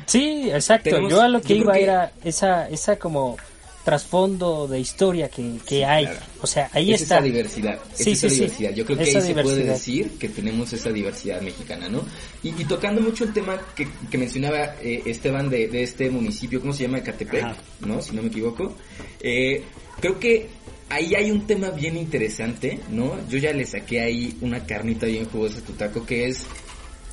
Sí, 0.05 0.49
exacto. 0.51 0.89
Tenemos- 0.89 1.11
yo 1.11 1.21
a 1.21 1.27
lo 1.29 1.41
que 1.41 1.55
iba 1.55 1.73
que- 1.73 1.83
era 1.83 2.11
esa, 2.23 2.67
esa 2.69 2.97
como 2.99 3.37
trasfondo 3.83 4.67
de 4.67 4.79
historia 4.79 5.29
que, 5.29 5.57
que 5.65 5.85
hay. 5.85 6.05
claro. 6.05 6.19
O 6.41 6.47
sea, 6.47 6.69
ahí 6.73 6.93
es 6.93 7.01
está. 7.01 7.15
esa 7.15 7.23
diversidad. 7.23 7.79
Es 7.97 8.03
Sí, 8.03 8.11
esa 8.11 8.29
sí, 8.29 8.35
diversidad. 8.35 8.73
Yo 8.73 8.85
creo 8.85 8.97
que 8.97 9.03
Esa 9.03 9.19
ahí 9.19 9.33
se 9.33 9.41
puede 9.41 9.63
decir 9.63 10.11
que 10.19 10.29
tenemos 10.29 10.71
esa 10.73 10.91
diversidad 10.91 11.41
mexicana, 11.41 11.89
¿no? 11.89 12.03
Y, 12.43 12.49
y 12.49 12.65
tocando 12.65 13.01
mucho 13.01 13.23
el 13.23 13.33
tema 13.33 13.59
que, 13.75 13.87
que 14.09 14.17
mencionaba 14.17 14.75
eh, 14.81 15.01
Esteban 15.05 15.49
de, 15.49 15.67
de 15.67 15.83
este 15.83 16.09
municipio, 16.09 16.59
¿cómo 16.61 16.73
se 16.73 16.83
llama? 16.83 16.99
Ecatepec, 16.99 17.43
Ajá. 17.43 17.57
¿no? 17.85 18.01
Si 18.01 18.15
no 18.15 18.21
me 18.21 18.29
equivoco. 18.29 18.75
Eh, 19.19 19.63
creo 19.99 20.19
que 20.19 20.49
ahí 20.89 21.15
hay 21.15 21.31
un 21.31 21.47
tema 21.47 21.69
bien 21.69 21.97
interesante, 21.97 22.79
¿no? 22.89 23.27
Yo 23.29 23.37
ya 23.37 23.53
le 23.53 23.65
saqué 23.65 24.01
ahí 24.01 24.37
una 24.41 24.65
carnita 24.65 25.05
bien 25.05 25.25
jugosa 25.25 25.59
a 25.59 25.61
tu 25.61 25.73
taco, 25.73 26.05
que 26.05 26.27
es 26.27 26.43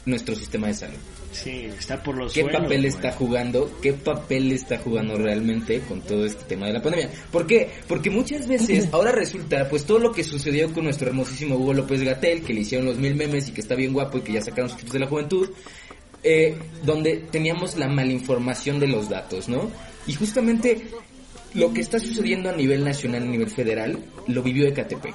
nuestro 0.04 0.34
sistema 0.34 0.66
de 0.68 0.74
salud. 0.74 0.96
Sí, 1.32 1.68
está 1.78 2.02
por 2.02 2.16
los 2.16 2.32
¿Qué 2.32 2.40
suelos, 2.40 2.62
papel 2.62 2.80
güey. 2.80 2.92
está 2.92 3.12
jugando? 3.12 3.70
¿Qué 3.82 3.92
papel 3.92 4.52
está 4.52 4.78
jugando 4.78 5.16
realmente 5.16 5.80
con 5.80 6.00
todo 6.00 6.24
este 6.24 6.44
tema 6.44 6.66
de 6.66 6.72
la 6.72 6.82
pandemia? 6.82 7.10
¿Por 7.30 7.46
qué? 7.46 7.68
Porque 7.86 8.10
muchas 8.10 8.48
veces 8.48 8.88
ahora 8.92 9.12
resulta, 9.12 9.68
pues 9.68 9.84
todo 9.84 9.98
lo 9.98 10.12
que 10.12 10.24
sucedió 10.24 10.72
con 10.72 10.84
nuestro 10.84 11.08
hermosísimo 11.08 11.56
Hugo 11.56 11.74
López 11.74 12.02
Gatel, 12.02 12.42
que 12.42 12.54
le 12.54 12.60
hicieron 12.60 12.86
los 12.86 12.96
mil 12.96 13.14
memes 13.14 13.48
y 13.48 13.52
que 13.52 13.60
está 13.60 13.74
bien 13.74 13.92
guapo 13.92 14.18
y 14.18 14.20
que 14.22 14.32
ya 14.32 14.42
sacaron 14.42 14.70
sus 14.70 14.78
clips 14.78 14.92
de 14.92 14.98
la 15.00 15.06
juventud, 15.06 15.50
eh, 16.22 16.56
donde 16.84 17.18
teníamos 17.30 17.76
la 17.76 17.88
malinformación 17.88 18.80
de 18.80 18.88
los 18.88 19.08
datos, 19.08 19.48
¿no? 19.48 19.70
Y 20.06 20.14
justamente 20.14 20.88
lo 21.54 21.72
que 21.72 21.80
está 21.80 21.98
sucediendo 21.98 22.50
a 22.50 22.52
nivel 22.52 22.84
nacional, 22.84 23.22
a 23.22 23.26
nivel 23.26 23.50
federal, 23.50 23.98
lo 24.26 24.42
vivió 24.42 24.66
Ecatepec. 24.66 25.14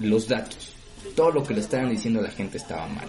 Los 0.00 0.28
datos. 0.28 0.72
Todo 1.14 1.30
lo 1.30 1.42
que 1.42 1.54
le 1.54 1.60
estaban 1.60 1.90
diciendo 1.90 2.20
a 2.20 2.24
la 2.24 2.30
gente 2.30 2.58
estaba 2.58 2.86
mal. 2.88 3.08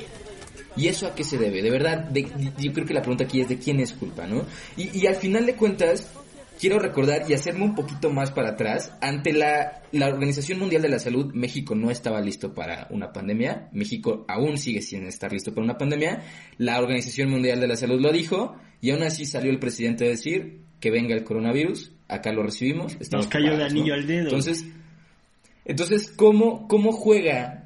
¿Y 0.76 0.88
eso 0.88 1.08
a 1.08 1.16
qué 1.16 1.24
se 1.24 1.38
debe? 1.38 1.62
De 1.62 1.70
verdad, 1.70 2.00
de- 2.06 2.28
yo 2.60 2.74
creo 2.74 2.86
que 2.86 2.94
la 2.94 3.02
pregunta 3.02 3.24
aquí 3.26 3.42
es 3.42 3.50
de 3.50 3.58
quién 3.58 3.80
es 3.80 3.94
culpa, 3.94 4.26
¿no? 4.28 4.46
Y, 4.78 4.98
y 4.98 5.08
al 5.08 5.16
final 5.16 5.46
de 5.46 5.56
cuentas, 5.56 6.12
quiero 6.60 6.80
recordar 6.80 7.24
y 7.30 7.34
hacerme 7.34 7.64
un 7.66 7.76
poquito 7.76 8.10
más 8.12 8.32
para 8.32 8.50
atrás. 8.52 8.92
Ante 9.02 9.34
la, 9.34 9.82
la 9.92 10.08
Organización 10.08 10.60
Mundial 10.60 10.82
de 10.82 10.90
la 10.90 11.00
Salud, 11.00 11.32
México 11.34 11.76
no 11.76 11.92
estaba 11.92 12.22
listo 12.22 12.54
para 12.54 12.88
una 12.90 13.12
pandemia. 13.12 13.70
México 13.72 14.26
aún 14.28 14.58
sigue 14.58 14.82
sin 14.82 15.06
estar 15.06 15.32
listo 15.32 15.54
para 15.54 15.66
una 15.66 15.78
pandemia. 15.78 16.24
La 16.58 16.80
Organización 16.80 17.30
Mundial 17.30 17.60
de 17.60 17.68
la 17.68 17.76
Salud 17.76 18.00
lo 18.02 18.12
dijo 18.12 18.56
y 18.82 18.92
aún 18.92 19.04
así 19.04 19.26
salió 19.26 19.52
el 19.52 19.60
presidente 19.60 20.06
a 20.06 20.10
decir 20.10 20.62
que 20.80 20.90
venga 20.92 21.16
el 21.16 21.24
coronavirus. 21.24 21.92
Acá 22.08 22.32
lo 22.34 22.44
recibimos. 22.44 22.98
Estamos 23.00 23.26
Nos 23.26 23.34
cayó 23.34 23.58
de 23.58 23.64
anillo 23.64 23.94
¿no? 23.96 24.02
al 24.02 24.08
dedo. 24.08 24.24
Entonces, 24.24 24.66
entonces 25.66 26.12
¿cómo, 26.16 26.68
¿cómo 26.68 26.92
juega, 26.92 27.63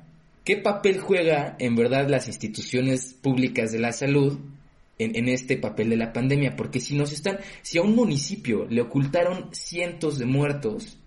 qué 0.48 0.56
papel 0.56 1.02
juega 1.02 1.58
en 1.60 1.76
verdad 1.76 2.08
las 2.08 2.30
instituciones 2.30 3.14
públicas 3.14 3.74
de 3.74 3.80
la 3.80 3.92
salud 3.92 4.40
en, 4.98 5.28
este 5.28 5.58
papel 5.58 5.90
de 5.90 5.98
la 5.98 6.14
pandemia? 6.14 6.56
Porque 6.56 6.80
si 6.80 6.96
nos 6.96 7.12
están, 7.12 7.40
si 7.64 7.80
a 7.80 7.82
un 7.82 7.94
municipio 7.94 8.66
le 8.70 8.80
ocultaron 8.80 9.50
cientos 9.54 10.18
de 10.18 10.26
muertos, 10.26 11.00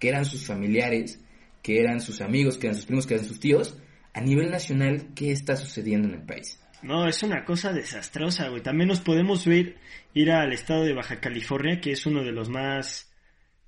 que 0.00 0.08
eran 0.08 0.24
sus 0.24 0.44
familiares, 0.44 1.20
que 1.62 1.78
eran 1.78 2.00
sus 2.00 2.20
amigos, 2.20 2.58
que 2.58 2.66
eran 2.66 2.74
sus 2.74 2.86
primos, 2.86 3.06
que 3.06 3.14
eran 3.14 3.26
sus 3.26 3.38
tíos, 3.38 3.78
a 4.12 4.22
nivel 4.22 4.50
nacional, 4.50 5.10
¿qué 5.14 5.30
está 5.30 5.54
sucediendo 5.54 6.08
en 6.08 6.14
el 6.14 6.26
país? 6.26 6.58
No, 6.82 7.06
es 7.06 7.22
una 7.22 7.44
cosa 7.44 7.72
desastrosa, 7.72 8.48
güey. 8.48 8.60
También 8.60 8.88
nos 8.88 8.98
podemos 8.98 9.46
ir, 9.46 9.76
ir 10.14 10.32
al 10.32 10.52
estado 10.52 10.82
de 10.82 10.94
Baja 10.94 11.20
California, 11.20 11.80
que 11.80 11.92
es 11.92 12.06
uno 12.06 12.24
de 12.24 12.32
los 12.32 12.48
más, 12.48 13.08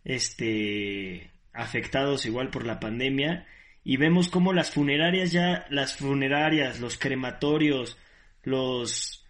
este, 0.04 1.30
afectados 1.52 2.26
igual 2.26 2.50
por 2.50 2.66
la 2.66 2.80
pandemia, 2.80 3.46
y 3.84 3.96
vemos 3.96 4.28
cómo 4.28 4.52
las 4.52 4.70
funerarias 4.70 5.32
ya, 5.32 5.66
las 5.70 5.96
funerarias, 5.96 6.80
los 6.80 6.96
crematorios, 6.98 7.96
los, 8.44 9.24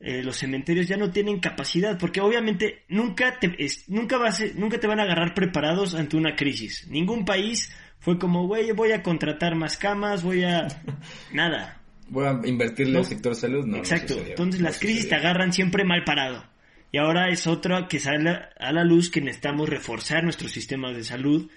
eh, 0.00 0.22
los 0.22 0.36
cementerios 0.36 0.86
ya 0.88 0.96
no 0.96 1.10
tienen 1.10 1.40
capacidad, 1.40 1.98
porque 1.98 2.20
obviamente 2.20 2.84
nunca 2.88 3.38
te, 3.38 3.54
es- 3.62 3.88
nunca 3.88 4.16
vas, 4.18 4.40
a- 4.40 4.44
nunca 4.54 4.78
te 4.78 4.86
van 4.86 5.00
a 5.00 5.04
agarrar 5.04 5.34
preparados 5.34 5.94
ante 5.94 6.16
una 6.16 6.36
crisis. 6.36 6.86
Ningún 6.88 7.24
país 7.24 7.72
fue 7.98 8.18
como, 8.18 8.46
güey, 8.46 8.70
voy 8.72 8.92
a 8.92 9.02
contratar 9.02 9.54
más 9.56 9.76
camas, 9.76 10.22
voy 10.22 10.44
a, 10.44 10.68
nada. 11.32 11.80
Voy 12.10 12.26
a 12.26 12.40
invertirle 12.46 12.94
No. 12.94 12.98
al 13.00 13.04
sector 13.04 13.34
salud, 13.34 13.66
no. 13.66 13.76
Exacto. 13.76 14.14
Entonces 14.26 14.60
no 14.60 14.68
las 14.68 14.78
crisis 14.78 15.08
te 15.08 15.14
agarran 15.14 15.52
siempre 15.52 15.84
mal 15.84 16.04
parado. 16.04 16.44
Y 16.90 16.96
ahora 16.96 17.28
es 17.28 17.46
otra 17.46 17.86
que 17.86 18.00
sale 18.00 18.30
a 18.58 18.72
la 18.72 18.82
luz 18.82 19.10
que 19.10 19.20
necesitamos 19.20 19.68
reforzar 19.68 20.24
nuestros 20.24 20.50
sistemas 20.52 20.96
de 20.96 21.04
salud. 21.04 21.50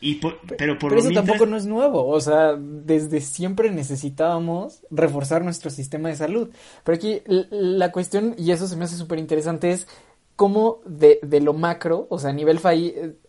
Y 0.00 0.16
por- 0.16 0.38
pero 0.58 0.78
por 0.78 0.90
Pero 0.90 0.94
lo 0.96 0.98
eso 1.00 1.08
mientras- 1.10 1.26
tampoco 1.26 1.46
no 1.50 1.56
es 1.56 1.66
nuevo, 1.66 2.06
o 2.06 2.20
sea, 2.20 2.54
desde 2.58 3.20
siempre 3.20 3.70
necesitábamos 3.70 4.82
reforzar 4.90 5.42
nuestro 5.44 5.70
sistema 5.70 6.08
de 6.08 6.16
salud. 6.16 6.50
Pero 6.84 6.96
aquí 6.96 7.22
la 7.26 7.92
cuestión, 7.92 8.34
y 8.38 8.50
eso 8.50 8.66
se 8.68 8.76
me 8.76 8.84
hace 8.84 8.96
súper 8.96 9.18
interesante, 9.18 9.70
es 9.70 9.86
cómo 10.36 10.80
de, 10.84 11.18
de 11.22 11.40
lo 11.40 11.54
macro, 11.54 12.06
o 12.10 12.18
sea, 12.18 12.28
a 12.30 12.32
nivel, 12.34 12.60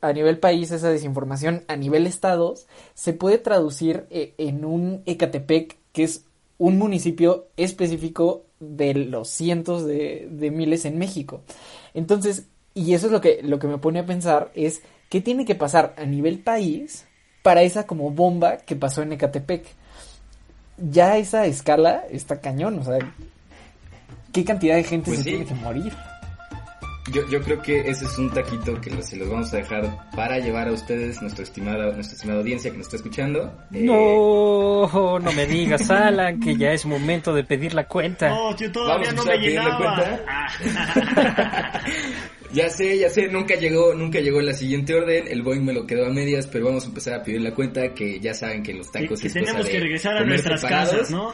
a 0.01 0.11
nivel 0.13 0.39
país, 0.39 0.71
esa 0.71 0.89
desinformación, 0.89 1.63
a 1.69 1.77
nivel 1.77 2.05
estados, 2.05 2.67
se 2.95 3.13
puede 3.13 3.37
traducir 3.37 4.05
eh, 4.09 4.33
en 4.37 4.65
un 4.65 5.03
Ecatepec, 5.05 5.77
que 5.93 6.03
es 6.03 6.25
un 6.57 6.77
municipio 6.77 7.45
específico 7.55 8.43
de 8.59 8.93
los 8.93 9.29
cientos 9.29 9.85
de, 9.85 10.27
de 10.29 10.51
miles 10.51 10.83
en 10.83 10.97
México. 10.97 11.41
Entonces, 11.93 12.47
y 12.73 12.93
eso 12.93 13.05
es 13.05 13.11
lo 13.13 13.21
que, 13.21 13.39
lo 13.41 13.57
que 13.59 13.67
me 13.67 13.77
pone 13.77 13.99
a 13.99 14.05
pensar, 14.05 14.51
es 14.53 14.81
qué 15.09 15.21
tiene 15.21 15.45
que 15.45 15.55
pasar 15.55 15.93
a 15.97 16.05
nivel 16.05 16.39
país 16.39 17.05
para 17.41 17.61
esa 17.61 17.85
como 17.87 18.11
bomba 18.11 18.57
que 18.57 18.75
pasó 18.75 19.01
en 19.01 19.13
Ecatepec. 19.13 19.65
Ya 20.77 21.17
esa 21.17 21.45
escala 21.45 22.03
está 22.11 22.39
cañón, 22.39 22.79
o 22.79 22.83
sea, 22.83 22.97
¿qué 24.31 24.45
cantidad 24.45 24.75
de 24.75 24.83
gente 24.83 25.05
Pues 25.05 25.17
se 25.19 25.23
sí. 25.23 25.29
tiene 25.31 25.45
que 25.45 25.53
morir? 25.55 25.93
Yo, 27.13 27.25
yo 27.29 27.41
creo 27.41 27.61
que 27.61 27.89
ese 27.89 28.03
es 28.03 28.17
un 28.17 28.29
taquito 28.33 28.81
que 28.81 29.01
se 29.01 29.15
los 29.15 29.29
vamos 29.29 29.53
a 29.53 29.57
dejar 29.57 30.09
para 30.13 30.39
llevar 30.39 30.67
a 30.67 30.73
ustedes, 30.73 31.21
nuestra 31.21 31.43
estimada, 31.45 31.85
nuestra 31.93 32.15
estimada 32.15 32.39
audiencia 32.39 32.69
que 32.69 32.75
nos 32.77 32.87
está 32.87 32.97
escuchando. 32.97 33.45
Eh, 33.73 33.83
No, 33.85 35.17
no 35.17 35.31
me 35.31 35.45
digas, 35.45 35.89
Alan, 35.89 36.37
que 36.41 36.57
ya 36.57 36.71
es 36.73 36.85
momento 36.85 37.33
de 37.33 37.45
pedir 37.45 37.73
la 37.73 37.87
cuenta. 37.87 38.27
No, 38.27 38.53
yo 38.57 38.69
todavía 38.73 39.07
Vamos 39.07 39.25
no 39.25 39.31
a 39.31 39.35
me 39.35 39.39
pedirle 39.41 39.63
llegaba. 39.63 39.95
cuenta. 39.95 41.81
Ya 42.53 42.69
sé, 42.69 42.97
ya 42.97 43.09
sé, 43.09 43.27
nunca 43.27 43.55
llegó, 43.55 43.93
nunca 43.93 44.19
llegó 44.21 44.39
la 44.41 44.53
siguiente 44.53 44.95
orden, 44.95 45.27
el 45.27 45.41
Boeing 45.41 45.65
me 45.65 45.73
lo 45.73 45.85
quedó 45.85 46.05
a 46.05 46.09
medias, 46.09 46.47
pero 46.47 46.65
vamos 46.65 46.85
a 46.85 46.87
empezar 46.87 47.15
a 47.15 47.23
pedir 47.23 47.41
la 47.41 47.53
cuenta 47.53 47.93
que 47.93 48.19
ya 48.21 48.33
saben 48.33 48.63
que 48.63 48.73
los 48.73 48.89
que, 48.89 49.01
tacos 49.01 49.19
que 49.19 49.27
es 49.27 49.33
cosa 49.33 49.45
tenemos 49.45 49.65
de 49.65 49.71
que 49.71 49.79
regresar 49.81 50.17
a 50.17 50.23
nuestras 50.25 50.63
casas, 50.63 51.11
¿no? 51.11 51.33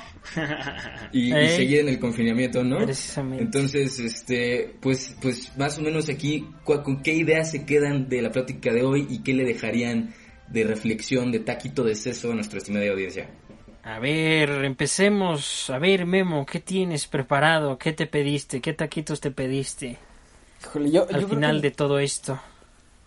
Y, 1.12 1.30
y 1.30 1.34
Ey. 1.34 1.50
seguir 1.50 1.80
en 1.82 1.90
el 1.90 2.00
confinamiento, 2.00 2.64
¿no? 2.64 2.78
Precisamente. 2.84 3.44
Entonces, 3.44 4.00
este, 4.00 4.74
pues, 4.82 5.16
pues 5.22 5.56
más 5.56 5.78
o 5.78 5.82
menos 5.82 6.10
aquí, 6.10 6.48
¿cu- 6.64 6.82
¿con 6.82 7.04
qué 7.04 7.14
ideas 7.14 7.52
se 7.52 7.64
quedan 7.66 8.10
de 8.10 8.22
la 8.24 8.32
plática 8.32 8.74
de 8.74 8.82
hoy 8.82 9.06
y 9.10 9.22
qué 9.22 9.34
le 9.34 9.44
dejarían 9.46 10.16
de 10.48 10.64
reflexión, 10.64 11.32
de 11.32 11.40
taquito 11.42 11.84
de 11.84 11.96
seso 11.96 12.32
a 12.32 12.36
nuestra 12.36 12.58
estimada 12.58 12.90
audiencia? 12.90 13.30
A 13.84 14.00
ver, 14.00 14.50
empecemos. 14.66 15.70
A 15.70 15.78
ver, 15.78 16.08
Memo, 16.08 16.46
¿qué 16.46 16.60
tienes 16.60 17.06
preparado? 17.06 17.78
¿Qué 17.78 17.94
te 17.94 18.08
pediste? 18.08 18.62
¿Qué 18.62 18.74
taquitos 18.74 19.22
te 19.22 19.30
pediste 19.30 19.98
Híjole, 20.64 20.92
yo, 20.92 21.06
al 21.10 21.22
yo 21.22 21.28
final 21.28 21.58
que 21.62 21.70
de 21.70 21.72
todo 21.76 22.00
esto? 22.00 22.40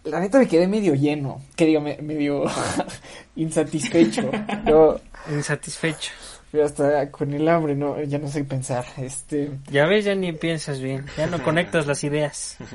la 0.04 0.20
neta 0.20 0.38
me 0.38 0.46
quedé 0.46 0.68
medio 0.68 0.94
lleno, 0.94 1.40
que 1.56 1.66
digo, 1.66 1.80
me- 1.80 1.98
medio 1.98 2.44
insatisfecho. 3.36 4.30
Yo, 4.66 5.00
Insatisfecho. 5.30 6.12
yo 6.52 6.64
hasta 6.64 7.10
con 7.10 7.32
el 7.34 7.48
hambre 7.48 7.74
no, 7.74 8.00
ya 8.02 8.18
no 8.20 8.28
sé 8.28 8.40
qué 8.42 8.44
pensar. 8.44 8.84
Este, 8.98 9.50
Ya 9.70 9.86
ves, 9.86 10.04
ya 10.04 10.14
ni 10.14 10.32
piensas 10.32 10.80
bien. 10.80 11.04
Ya 11.16 11.26
no 11.26 11.42
conectas 11.42 11.86
las 11.88 12.04
ideas. 12.04 12.56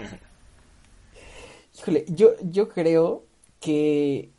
Híjole, 1.79 2.05
yo, 2.09 2.31
yo 2.41 2.67
creo 2.69 3.23
que, 3.61 4.29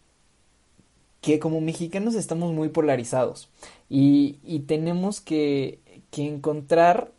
que 1.23 1.39
como 1.39 1.61
mexicanos 1.61 2.15
estamos 2.15 2.53
muy 2.53 2.69
polarizados 2.69 3.49
y, 3.89 4.37
y 4.45 4.61
tenemos 4.61 5.21
que, 5.21 5.79
que 6.11 6.27
encontrar 6.27 7.11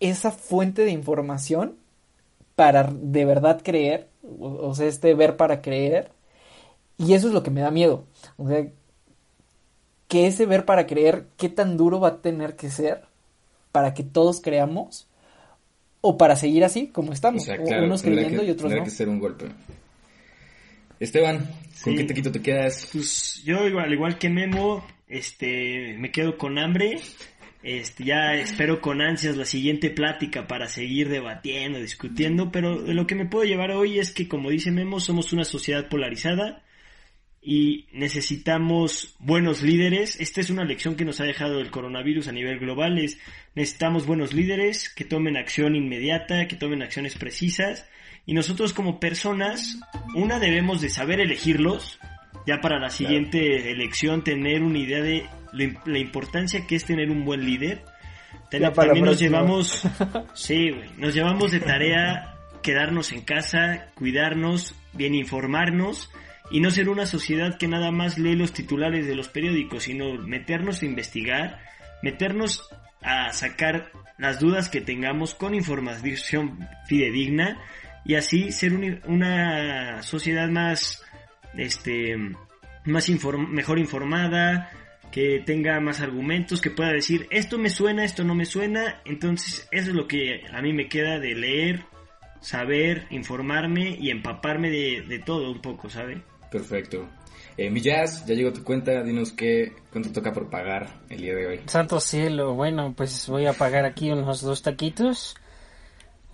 esa 0.00 0.30
fuente 0.30 0.84
de 0.84 0.90
información 0.90 1.76
para 2.54 2.84
de 2.84 3.24
verdad 3.24 3.60
creer, 3.62 4.08
o, 4.22 4.68
o 4.68 4.74
sea, 4.74 4.86
este 4.86 5.14
ver 5.14 5.36
para 5.36 5.62
creer, 5.62 6.10
y 6.98 7.14
eso 7.14 7.28
es 7.28 7.34
lo 7.34 7.42
que 7.42 7.50
me 7.50 7.60
da 7.60 7.70
miedo. 7.70 8.04
O 8.36 8.48
sea, 8.48 8.66
que 10.08 10.26
ese 10.26 10.46
ver 10.46 10.64
para 10.64 10.86
creer, 10.86 11.26
qué 11.36 11.48
tan 11.48 11.76
duro 11.76 11.98
va 12.00 12.08
a 12.08 12.20
tener 12.20 12.54
que 12.56 12.70
ser 12.70 13.02
para 13.72 13.94
que 13.94 14.02
todos 14.02 14.40
creamos, 14.40 15.08
o 16.02 16.18
para 16.18 16.36
seguir 16.36 16.64
así 16.64 16.88
como 16.88 17.12
estamos, 17.12 17.42
O 17.42 17.46
sea, 17.46 17.56
claro, 17.62 17.84
unos 17.86 18.02
creyendo 18.02 18.42
que, 18.42 18.48
y 18.48 18.50
otros 18.50 18.72
no. 18.72 18.84
que 18.84 18.90
ser 18.90 19.08
un 19.08 19.20
golpe. 19.20 19.46
Esteban, 21.00 21.38
¿con 21.82 21.94
Sí. 21.94 21.96
qué 21.96 22.04
taquito 22.04 22.30
te 22.30 22.42
quedas? 22.42 22.88
Pues 22.92 23.42
yo 23.44 23.66
igual, 23.66 23.86
al 23.86 23.92
igual 23.92 24.18
que 24.18 24.28
Memo, 24.28 24.84
este, 25.08 25.96
me 25.98 26.12
quedo 26.12 26.36
con 26.38 26.58
hambre. 26.58 27.00
Este, 27.62 28.04
ya 28.04 28.34
espero 28.34 28.80
con 28.80 29.00
ansias 29.00 29.36
la 29.36 29.44
siguiente 29.44 29.90
plática 29.90 30.48
para 30.48 30.66
seguir 30.66 31.08
debatiendo, 31.08 31.78
discutiendo, 31.78 32.50
pero 32.50 32.76
lo 32.80 33.06
que 33.06 33.14
me 33.14 33.26
puedo 33.26 33.44
llevar 33.44 33.70
hoy 33.70 34.00
es 34.00 34.10
que, 34.10 34.26
como 34.26 34.50
dice 34.50 34.72
Memo, 34.72 34.98
somos 34.98 35.32
una 35.32 35.44
sociedad 35.44 35.88
polarizada 35.88 36.64
y 37.40 37.86
necesitamos 37.92 39.16
buenos 39.20 39.62
líderes. 39.62 40.18
Esta 40.20 40.40
es 40.40 40.50
una 40.50 40.64
lección 40.64 40.96
que 40.96 41.04
nos 41.04 41.20
ha 41.20 41.24
dejado 41.24 41.60
el 41.60 41.70
coronavirus 41.70 42.28
a 42.28 42.32
nivel 42.32 42.58
global. 42.58 42.98
Es, 42.98 43.18
necesitamos 43.54 44.06
buenos 44.06 44.32
líderes 44.32 44.88
que 44.88 45.04
tomen 45.04 45.36
acción 45.36 45.76
inmediata, 45.76 46.48
que 46.48 46.56
tomen 46.56 46.82
acciones 46.82 47.16
precisas. 47.16 47.88
Y 48.26 48.34
nosotros 48.34 48.72
como 48.72 49.00
personas, 49.00 49.80
una 50.14 50.38
debemos 50.38 50.80
de 50.80 50.90
saber 50.90 51.20
elegirlos, 51.20 51.98
ya 52.46 52.60
para 52.60 52.78
la 52.78 52.90
siguiente 52.90 53.70
elección 53.70 54.22
tener 54.24 54.62
una 54.62 54.78
idea 54.78 55.02
de 55.02 55.26
la 55.52 55.98
importancia 55.98 56.66
que 56.66 56.76
es 56.76 56.84
tener 56.84 57.10
un 57.10 57.24
buen 57.24 57.44
líder. 57.44 57.84
También 58.86 59.04
nos 59.04 59.18
llevamos, 59.20 59.82
sí, 60.34 60.70
güey, 60.70 60.90
nos 60.98 61.14
llevamos 61.14 61.52
de 61.52 61.60
tarea 61.60 62.34
quedarnos 62.62 63.12
en 63.12 63.22
casa, 63.22 63.88
cuidarnos, 63.94 64.74
bien 64.92 65.14
informarnos 65.14 66.10
y 66.50 66.60
no 66.60 66.70
ser 66.70 66.88
una 66.88 67.06
sociedad 67.06 67.56
que 67.58 67.66
nada 67.68 67.90
más 67.90 68.18
lee 68.18 68.36
los 68.36 68.52
titulares 68.52 69.06
de 69.06 69.14
los 69.14 69.28
periódicos, 69.28 69.84
sino 69.84 70.14
meternos 70.14 70.82
a 70.82 70.86
investigar, 70.86 71.58
meternos 72.02 72.62
a 73.02 73.32
sacar 73.32 73.90
las 74.18 74.38
dudas 74.38 74.68
que 74.68 74.80
tengamos 74.80 75.34
con 75.34 75.54
información 75.54 76.68
fidedigna 76.86 77.58
y 78.04 78.14
así 78.14 78.52
ser 78.52 78.74
un- 78.74 79.00
una 79.06 80.02
sociedad 80.02 80.48
más, 80.48 81.02
este, 81.56 82.16
más 82.84 83.08
inform- 83.08 83.48
mejor 83.48 83.78
informada, 83.78 84.70
que 85.12 85.40
tenga 85.44 85.78
más 85.78 86.00
argumentos, 86.00 86.60
que 86.60 86.70
pueda 86.70 86.90
decir 86.90 87.28
esto 87.30 87.58
me 87.58 87.70
suena, 87.70 88.04
esto 88.04 88.24
no 88.24 88.34
me 88.34 88.46
suena, 88.46 89.00
entonces 89.04 89.68
eso 89.70 89.90
es 89.90 89.94
lo 89.94 90.08
que 90.08 90.42
a 90.52 90.60
mí 90.62 90.72
me 90.72 90.88
queda 90.88 91.20
de 91.20 91.34
leer, 91.34 91.84
saber, 92.40 93.06
informarme 93.10 93.96
y 94.00 94.10
empaparme 94.10 94.70
de, 94.70 95.02
de 95.02 95.18
todo 95.20 95.52
un 95.52 95.60
poco, 95.60 95.88
¿sabe? 95.88 96.22
Perfecto. 96.50 97.08
Eh, 97.56 97.70
mi 97.70 97.80
Jazz, 97.80 98.24
ya 98.24 98.34
llegó 98.34 98.52
tu 98.52 98.64
cuenta, 98.64 99.02
dinos 99.02 99.32
qué, 99.32 99.74
cuánto 99.92 100.10
toca 100.10 100.32
por 100.32 100.48
pagar 100.48 100.88
el 101.10 101.20
día 101.20 101.34
de 101.34 101.46
hoy. 101.46 101.60
Santo 101.66 102.00
cielo, 102.00 102.54
bueno, 102.54 102.94
pues 102.96 103.28
voy 103.28 103.46
a 103.46 103.52
pagar 103.52 103.84
aquí 103.84 104.10
unos 104.10 104.40
dos 104.40 104.62
taquitos. 104.62 105.36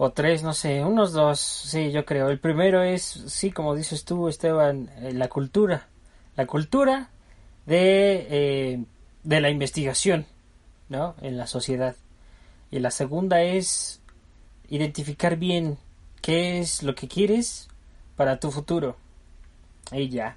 O 0.00 0.12
tres, 0.12 0.44
no 0.44 0.52
sé, 0.52 0.84
unos 0.84 1.12
dos, 1.12 1.40
sí, 1.40 1.90
yo 1.90 2.04
creo. 2.04 2.28
El 2.28 2.38
primero 2.38 2.84
es, 2.84 3.02
sí, 3.02 3.50
como 3.50 3.74
dices 3.74 4.04
tú, 4.04 4.28
Esteban, 4.28 4.88
eh, 4.98 5.12
la 5.12 5.28
cultura. 5.28 5.88
La 6.36 6.46
cultura 6.46 7.10
de, 7.68 8.26
eh, 8.30 8.84
de 9.22 9.40
la 9.40 9.50
investigación, 9.50 10.26
¿no? 10.88 11.14
En 11.20 11.36
la 11.36 11.46
sociedad. 11.46 11.94
Y 12.70 12.78
la 12.80 12.90
segunda 12.90 13.42
es 13.42 14.00
identificar 14.70 15.36
bien 15.36 15.78
qué 16.20 16.58
es 16.60 16.82
lo 16.82 16.94
que 16.94 17.08
quieres 17.08 17.68
para 18.16 18.40
tu 18.40 18.50
futuro. 18.50 18.96
Y 19.92 20.08
ya. 20.08 20.36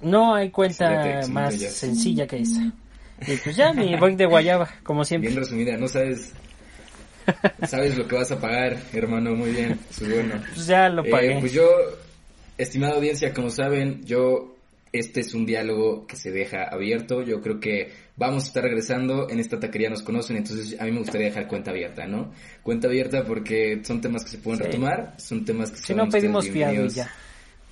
No 0.00 0.34
hay 0.34 0.50
cuenta 0.50 1.20
más 1.28 1.58
ya. 1.58 1.68
sencilla 1.70 2.26
que 2.26 2.38
esa. 2.38 2.72
Y 3.26 3.36
pues 3.44 3.54
ya 3.54 3.72
mi 3.72 3.94
boing 3.96 4.16
de 4.16 4.24
guayaba, 4.26 4.68
como 4.82 5.04
siempre. 5.04 5.28
Bien 5.30 5.40
resumida, 5.42 5.76
no 5.76 5.86
sabes, 5.88 6.32
sabes 7.68 7.98
lo 7.98 8.08
que 8.08 8.16
vas 8.16 8.32
a 8.32 8.40
pagar, 8.40 8.78
hermano, 8.94 9.34
muy 9.34 9.50
bien, 9.50 9.78
eso 9.90 10.06
es 10.06 10.14
bueno. 10.14 10.42
Pues 10.54 10.66
ya 10.66 10.88
lo 10.88 11.04
Eh, 11.04 11.10
pagué. 11.10 11.38
pues 11.38 11.52
yo, 11.52 11.68
estimada 12.56 12.94
audiencia, 12.94 13.34
como 13.34 13.50
saben, 13.50 14.02
yo, 14.06 14.56
este 14.92 15.20
es 15.20 15.34
un 15.34 15.46
diálogo 15.46 16.06
que 16.06 16.16
se 16.16 16.30
deja 16.30 16.64
abierto. 16.64 17.22
Yo 17.22 17.40
creo 17.40 17.60
que 17.60 17.90
vamos 18.16 18.44
a 18.44 18.46
estar 18.48 18.62
regresando. 18.64 19.28
En 19.30 19.38
esta 19.38 19.60
taquería 19.60 19.88
nos 19.90 20.02
conocen, 20.02 20.36
entonces 20.36 20.80
a 20.80 20.84
mí 20.84 20.92
me 20.92 20.98
gustaría 20.98 21.28
dejar 21.28 21.46
cuenta 21.46 21.70
abierta, 21.70 22.06
¿no? 22.06 22.32
Cuenta 22.62 22.88
abierta 22.88 23.24
porque 23.24 23.80
son 23.84 24.00
temas 24.00 24.24
que 24.24 24.30
se 24.30 24.38
pueden 24.38 24.58
Sí. 24.60 24.64
retomar, 24.66 25.14
son 25.18 25.44
temas 25.44 25.70
que 25.70 25.76
si 25.78 25.84
son 25.84 25.96
no 25.98 26.08
pedimos 26.08 26.48
fiado 26.48 26.86
ya. 26.88 27.10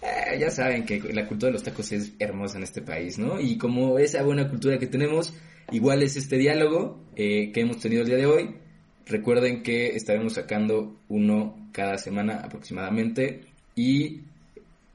Eh, 0.00 0.38
ya 0.38 0.50
saben 0.50 0.84
que 0.84 1.00
la 1.12 1.26
cultura 1.26 1.48
de 1.48 1.54
los 1.54 1.64
tacos 1.64 1.90
es 1.90 2.12
hermosa 2.20 2.56
en 2.58 2.62
este 2.62 2.82
país, 2.82 3.18
¿no? 3.18 3.40
Y 3.40 3.58
como 3.58 3.98
esa 3.98 4.22
buena 4.22 4.48
cultura 4.48 4.78
que 4.78 4.86
tenemos, 4.86 5.34
igual 5.72 6.02
es 6.04 6.16
este 6.16 6.38
diálogo 6.38 7.00
eh, 7.16 7.50
que 7.52 7.62
hemos 7.62 7.78
tenido 7.80 8.02
el 8.02 8.08
día 8.08 8.16
de 8.16 8.26
hoy. 8.26 8.54
Recuerden 9.06 9.62
que 9.64 9.96
estaremos 9.96 10.34
sacando 10.34 11.00
uno 11.08 11.68
cada 11.72 11.98
semana 11.98 12.42
aproximadamente 12.44 13.40
y 13.74 14.20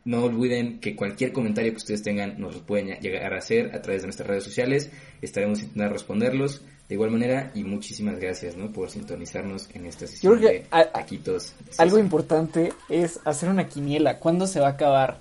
no 0.05 0.23
olviden 0.23 0.79
que 0.79 0.95
cualquier 0.95 1.31
comentario 1.31 1.71
que 1.71 1.77
ustedes 1.77 2.03
tengan 2.03 2.39
nos 2.39 2.55
lo 2.55 2.61
pueden 2.61 2.99
llegar 2.99 3.33
a 3.33 3.37
hacer 3.37 3.73
a 3.75 3.81
través 3.81 4.01
de 4.01 4.07
nuestras 4.07 4.27
redes 4.27 4.43
sociales. 4.43 4.89
Estaremos 5.21 5.61
intentando 5.61 5.93
responderlos 5.93 6.61
de 6.89 6.95
igual 6.95 7.11
manera 7.11 7.51
y 7.55 7.63
muchísimas 7.63 8.19
gracias, 8.19 8.57
¿no? 8.57 8.71
Por 8.71 8.89
sintonizarnos 8.89 9.69
en 9.73 9.85
esta 9.85 10.05
sesión 10.05 10.37
creo 10.37 10.49
que 10.51 10.57
de 10.59 10.65
a- 10.71 10.85
taquitos. 10.85 11.53
Algo 11.77 11.97
importante 11.97 12.73
es 12.89 13.19
hacer 13.23 13.47
una 13.49 13.67
quiniela. 13.67 14.19
¿Cuándo 14.19 14.45
se 14.47 14.59
va 14.59 14.67
a 14.67 14.71
acabar 14.71 15.19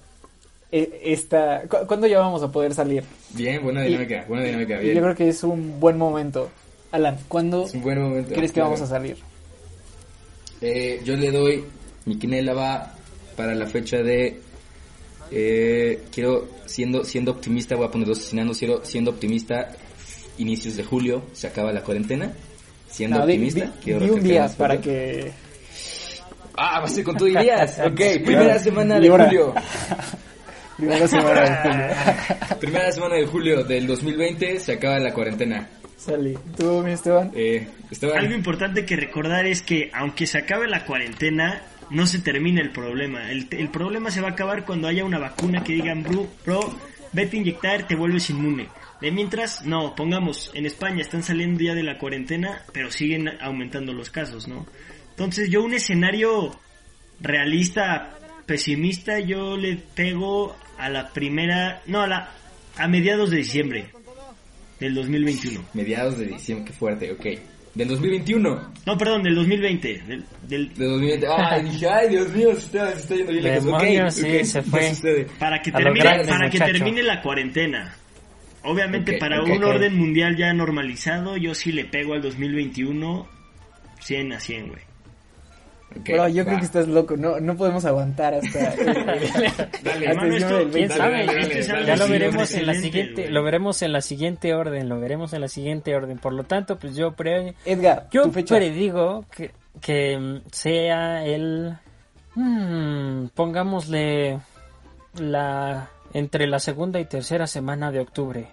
eh, 0.73 1.01
esta... 1.05 1.63
cu- 1.69 1.87
¿Cuándo 1.87 2.09
ya 2.09 2.19
vamos 2.19 2.43
a 2.43 2.51
poder 2.51 2.75
salir? 2.75 3.05
Bien, 3.31 3.63
buena 3.63 3.85
Y- 3.87 3.91
dinámica, 3.91 4.25
buena 4.27 4.45
dinámica, 4.45 4.79
bien. 4.79 4.97
Yo 4.97 5.03
creo 5.03 5.15
que 5.15 5.29
es 5.29 5.45
un 5.45 5.79
buen 5.79 5.97
momento. 5.97 6.51
Alan, 6.91 7.17
¿cuándo 7.29 7.65
Es 7.67 7.75
un 7.75 7.83
buen 7.83 8.01
momento. 8.03 8.35
crees 8.35 8.51
que 8.51 8.55
claro. 8.55 8.71
vamos 8.71 8.83
a 8.83 8.87
salir? 8.89 9.17
Eh, 10.61 11.01
yo 11.05 11.17
le 11.17 11.31
doy, 11.31 11.65
mi 12.05 12.19
quinela 12.19 12.53
va 12.55 12.95
para 13.37 13.55
la 13.55 13.67
fecha 13.67 13.99
de, 14.03 14.41
eh, 15.33 16.03
quiero, 16.13 16.49
siendo, 16.67 17.05
siendo 17.05 17.33
optimista, 17.33 17.75
voy 17.77 17.87
a 17.87 17.91
poner 17.91 18.07
dos 18.09 18.19
asesinando, 18.19 18.55
siendo, 18.55 18.85
siendo 18.85 19.11
optimista, 19.11 19.73
inicios 20.39 20.77
de 20.77 20.85
julio, 20.85 21.23
se 21.33 21.47
acaba 21.47 21.73
la 21.73 21.83
cuarentena. 21.83 22.33
Siendo 22.89 23.17
No, 23.19 23.23
optimista, 23.25 23.65
di- 23.65 23.71
quiero 23.83 24.01
di 24.01 24.11
un 24.11 24.23
día 24.23 24.49
para 24.57 24.79
que... 24.81 25.33
Ah, 26.55 26.81
va 26.81 26.85
a 26.85 26.89
ser 26.89 27.03
con 27.05 27.17
tú 27.17 27.25
dirías. 27.25 27.79
ok, 27.85 27.95
primera 28.25 28.59
semana 28.59 29.01
de 29.01 29.09
julio. 29.09 29.55
Primera 30.77 31.07
semana 31.09 31.41
de 31.41 31.57
julio. 31.57 32.59
Primera 32.61 32.93
semana 32.93 33.15
de 33.17 33.27
julio 33.27 33.65
del 33.65 33.87
2020 33.87 34.61
se 34.61 34.73
acaba 34.73 34.99
la 34.99 35.13
cuarentena. 35.15 35.69
Salí. 35.97 36.37
¿Tú, 36.57 36.83
mi 36.83 36.93
Esteban? 36.93 37.31
Eh, 37.35 37.67
Esteban, 37.91 38.19
Algo 38.19 38.35
importante 38.35 38.85
que 38.85 38.97
recordar 38.97 39.47
es 39.47 39.63
que 39.63 39.91
aunque 39.95 40.27
se 40.27 40.39
acabe 40.39 40.67
la 40.69 40.85
cuarentena, 40.85 41.63
no 41.93 42.07
se 42.07 42.19
termina 42.19 42.61
el 42.61 42.71
problema. 42.71 43.31
El, 43.31 43.47
el 43.51 43.69
problema 43.69 44.11
se 44.11 44.21
va 44.21 44.29
a 44.29 44.33
acabar 44.33 44.65
cuando 44.65 44.89
haya 44.89 45.05
una 45.05 45.19
vacuna 45.19 45.63
que 45.63 45.75
digan, 45.75 46.03
bro, 46.03 46.27
bro, 46.45 46.75
vete 47.13 47.37
a 47.37 47.41
inyectar, 47.41 47.87
te 47.87 47.95
vuelves 47.95 48.31
inmune. 48.31 48.69
De 49.01 49.11
mientras, 49.11 49.65
no, 49.67 49.95
pongamos, 49.95 50.51
en 50.55 50.65
España 50.65 51.03
están 51.03 51.23
saliendo 51.23 51.63
ya 51.63 51.75
de 51.75 51.83
la 51.83 51.99
cuarentena, 51.99 52.63
pero 52.73 52.91
siguen 52.91 53.29
aumentando 53.41 53.93
los 53.93 54.11
casos, 54.11 54.49
¿no? 54.49 54.67
Entonces 55.11 55.51
yo 55.51 55.63
un 55.63 55.75
escenario 55.75 56.57
realista, 57.21 58.17
pesimista, 58.47 59.19
yo 59.21 59.57
le 59.57 59.77
pego 59.77 60.57
a 60.79 60.89
la 60.89 61.11
primera, 61.11 61.83
no, 61.87 62.01
a 62.01 62.07
la, 62.07 62.31
a 62.77 62.89
mediados 62.89 63.31
de 63.31 63.39
diciembre 63.39 63.91
del 64.81 64.95
2021. 64.95 65.65
mediados 65.75 66.19
de 66.19 66.27
diciembre, 66.27 66.71
qué 66.71 66.73
fuerte, 66.73 67.13
ok. 67.13 67.27
Del 67.75 67.89
2021. 67.89 68.73
No, 68.85 68.99
perdón, 68.99 69.23
del 69.23 69.35
2020. 69.35 70.03
Del, 70.07 70.25
del- 70.47 70.75
De 70.75 70.85
2020. 70.85 71.27
Ay, 71.37 71.63
dije, 71.65 71.89
ay, 71.89 72.09
Dios 72.11 72.29
mío, 72.31 72.51
se 72.55 72.59
está, 72.67 72.93
se 72.93 72.99
está 73.01 73.15
yendo 73.17 73.33
bien 73.33 73.45
lejos. 73.45 73.67
Ok, 73.67 73.81
Demonios, 73.81 74.15
sí, 74.15 74.23
ok, 74.37 74.45
se 74.45 74.63
fue. 75.03 75.27
para 75.39 75.63
que 75.63 75.73
termine, 75.73 76.01
grande, 76.05 76.29
para 76.29 76.51
que 76.51 76.59
termine 76.59 77.03
la 77.03 77.23
cuarentena. 77.23 77.95
Obviamente 78.65 79.13
Ok, 79.15 79.19
para 79.21 79.43
un 79.43 79.65
orden 79.65 79.97
mundial 79.97 80.37
ya 80.37 80.53
normalizado, 80.53 81.37
yo 81.37 81.55
sí 81.55 81.73
le 81.73 81.85
pego 81.87 82.15
al 82.15 82.23
2021 82.23 83.27
100 84.01 84.33
a 84.35 84.41
100, 84.41 84.69
güey. 84.69 84.81
Ok, 86.01 86.09
Bro, 86.09 86.29
yo 86.29 86.43
va. 86.43 86.49
creo 86.49 86.59
que 86.61 86.65
estás 86.65 86.89
loco. 86.89 87.17
No, 87.17 87.39
no 87.41 87.57
podemos 87.57 87.85
aguantar 87.85 88.35
hasta... 88.35 88.59
Dale, 88.77 89.57
hasta 89.57 90.05
hermano, 90.05 90.35
diciembre 90.35 90.37
esto- 90.37 90.57
del 90.59 90.71
¿Quién 90.71 90.89
20. 90.89 90.95
sabe? 90.97 91.13
dale, 91.13 91.27
dale, 91.27 91.63
Ya- 91.63 91.73
dale, 91.75 91.87
ya 91.87 91.97
lo 91.97 92.09
veremos 92.09 92.55
en 92.55 92.67
la 92.67 92.75
siguiente, 92.75 93.23
güey. 93.23 93.33
lo 93.33 93.43
veremos 93.43 93.83
en 93.83 93.93
la 93.93 94.01
siguiente 94.01 94.55
orden, 94.55 94.89
lo 94.89 95.01
veremos 95.01 95.33
en 95.33 95.41
la 95.41 95.49
siguiente 95.49 95.95
orden. 95.97 96.19
Por 96.19 96.33
lo 96.33 96.45
tanto, 96.45 96.79
pues 96.79 96.97
yo 96.97 97.13
pre 97.13 97.55
Edgar, 97.65 98.09
yo 98.11 98.23
tu 98.25 98.33
fecha. 98.33 98.57
predigo 98.57 99.25
que 99.35 99.51
que 99.81 100.19
mm, 100.19 100.41
sea 100.51 101.25
el 101.25 101.75
mm, 102.35 103.27
pongámosle 103.35 104.39
la 105.19 105.89
entre 106.15 106.47
la 106.47 106.59
segunda 106.59 107.01
y 107.01 107.07
tercera 107.07 107.47
semana 107.47 107.91
de 107.91 108.01
octubre, 108.01 108.49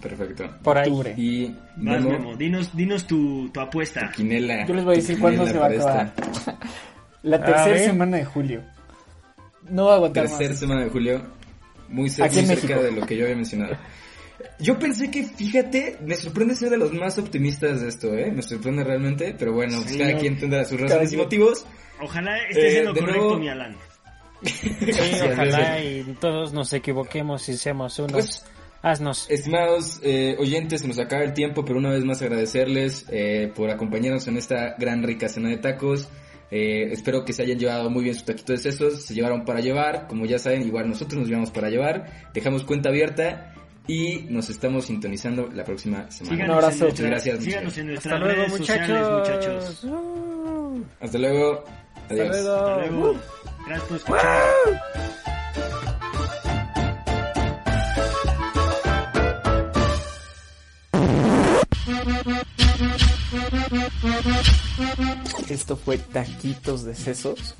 Perfecto. 0.00 0.48
por 0.62 0.78
ahí. 0.78 0.88
Octubre. 0.90 1.14
Y 1.16 1.46
Vas, 1.48 1.56
Memo, 1.76 2.10
Memo, 2.10 2.36
dinos, 2.36 2.74
dinos 2.76 3.06
tu, 3.06 3.48
tu 3.50 3.60
apuesta. 3.60 4.10
Quinela. 4.14 4.66
Yo 4.66 4.74
les 4.74 4.84
voy 4.84 4.94
a 4.94 4.96
tu 4.96 5.00
decir 5.02 5.18
cuándo 5.20 5.46
se 5.46 5.58
va 5.58 5.66
a 5.66 5.70
acabar. 5.70 6.12
esta 6.16 6.58
La 7.22 7.42
tercera 7.42 7.78
semana 7.78 8.16
de 8.18 8.24
julio. 8.24 8.62
No 9.70 9.86
va 9.86 9.92
a 9.92 9.96
aguantar 9.96 10.24
Tercera 10.26 10.50
más. 10.50 10.58
semana 10.58 10.84
de 10.84 10.90
julio. 10.90 11.22
Muy, 11.88 12.08
cer- 12.10 12.24
Aquí 12.24 12.40
en 12.40 12.46
muy 12.46 12.56
cerca 12.56 12.74
México. 12.76 12.82
de 12.94 13.00
lo 13.00 13.06
que 13.06 13.16
yo 13.16 13.24
había 13.24 13.36
mencionado. 13.36 13.76
Yo 14.58 14.78
pensé 14.78 15.10
que, 15.10 15.22
fíjate, 15.24 15.96
me 16.04 16.16
sorprende 16.16 16.54
ser 16.54 16.68
de 16.70 16.76
los 16.76 16.92
más 16.92 17.16
optimistas 17.18 17.80
de 17.80 17.88
esto, 17.88 18.14
¿eh? 18.14 18.30
Me 18.30 18.42
sorprende 18.42 18.84
realmente, 18.84 19.34
pero 19.38 19.52
bueno, 19.54 19.78
pues 19.78 19.92
Sí, 19.92 19.98
cada 19.98 20.12
no. 20.12 20.18
quien 20.18 20.38
tendrá 20.38 20.64
sus 20.64 20.80
razones 20.80 21.12
y 21.12 21.16
motivos. 21.16 21.64
Ojalá 22.02 22.36
estés 22.48 22.74
Eh, 22.74 22.78
en 22.80 22.84
lo 22.86 22.92
de 22.92 23.00
correcto, 23.00 23.20
nuevo- 23.22 23.38
mi 23.38 23.48
Alan. 23.48 23.76
Sí, 24.44 24.70
ojalá 25.32 25.80
y 25.82 26.02
todos 26.20 26.52
nos 26.52 26.70
equivoquemos 26.74 27.48
y 27.48 27.56
seamos 27.56 27.98
unos 27.98 28.12
Pues, 28.12 28.44
asnos. 28.84 29.26
Estimados 29.30 29.98
eh, 30.02 30.36
oyentes, 30.38 30.82
se 30.82 30.88
nos 30.88 30.98
acaba 30.98 31.24
el 31.24 31.32
tiempo, 31.32 31.64
pero 31.64 31.78
una 31.78 31.90
vez 31.90 32.04
más 32.04 32.22
agradecerles 32.22 33.06
eh, 33.10 33.50
por 33.54 33.70
acompañarnos 33.70 34.26
en 34.28 34.36
esta 34.36 34.76
gran 34.78 35.02
rica 35.02 35.28
cena 35.28 35.48
de 35.48 35.56
tacos. 35.56 36.08
Eh, 36.50 36.92
espero 36.92 37.24
que 37.24 37.32
se 37.32 37.42
hayan 37.42 37.58
llevado 37.58 37.90
muy 37.90 38.04
bien 38.04 38.14
su 38.14 38.24
taquito 38.24 38.52
de 38.52 38.58
sesos, 38.58 39.02
se 39.02 39.14
llevaron 39.14 39.44
para 39.44 39.60
llevar, 39.60 40.06
como 40.06 40.24
ya 40.26 40.38
saben, 40.38 40.62
igual 40.62 40.88
nosotros 40.88 41.18
nos 41.18 41.28
llevamos 41.28 41.50
para 41.50 41.68
llevar, 41.70 42.30
dejamos 42.32 42.62
cuenta 42.62 42.90
abierta 42.90 43.54
y 43.88 44.26
nos 44.28 44.48
estamos 44.50 44.84
sintonizando 44.84 45.48
la 45.52 45.64
próxima 45.64 46.08
semana. 46.10 46.36
Síganos, 46.36 46.56
abrazo. 46.56 46.74
en, 46.74 46.80
nuestras- 46.90 47.10
Gracias, 47.10 47.38
Michelle. 47.40 47.50
síganos 47.50 47.78
en 47.78 47.86
nuestras 47.88 48.14
Hasta 48.14 48.24
luego, 48.24 48.40
redes 48.42 48.56
sociales, 48.58 48.88
muchachos. 48.88 49.84
muchachos. 49.84 49.84
Uh, 49.84 50.82
Hasta 51.00 51.18
luego, 51.18 51.64
hasta 51.96 52.14
adiós. 52.14 52.28
luego. 52.28 52.56
Hasta 52.66 52.86
luego. 52.86 53.14
Gracias 53.66 53.88
por 53.88 53.96
escuchar. 53.96 55.03
Esto 65.48 65.76
fue 65.76 65.98
Taquitos 65.98 66.84
de 66.84 66.94
Sesos. 66.94 67.54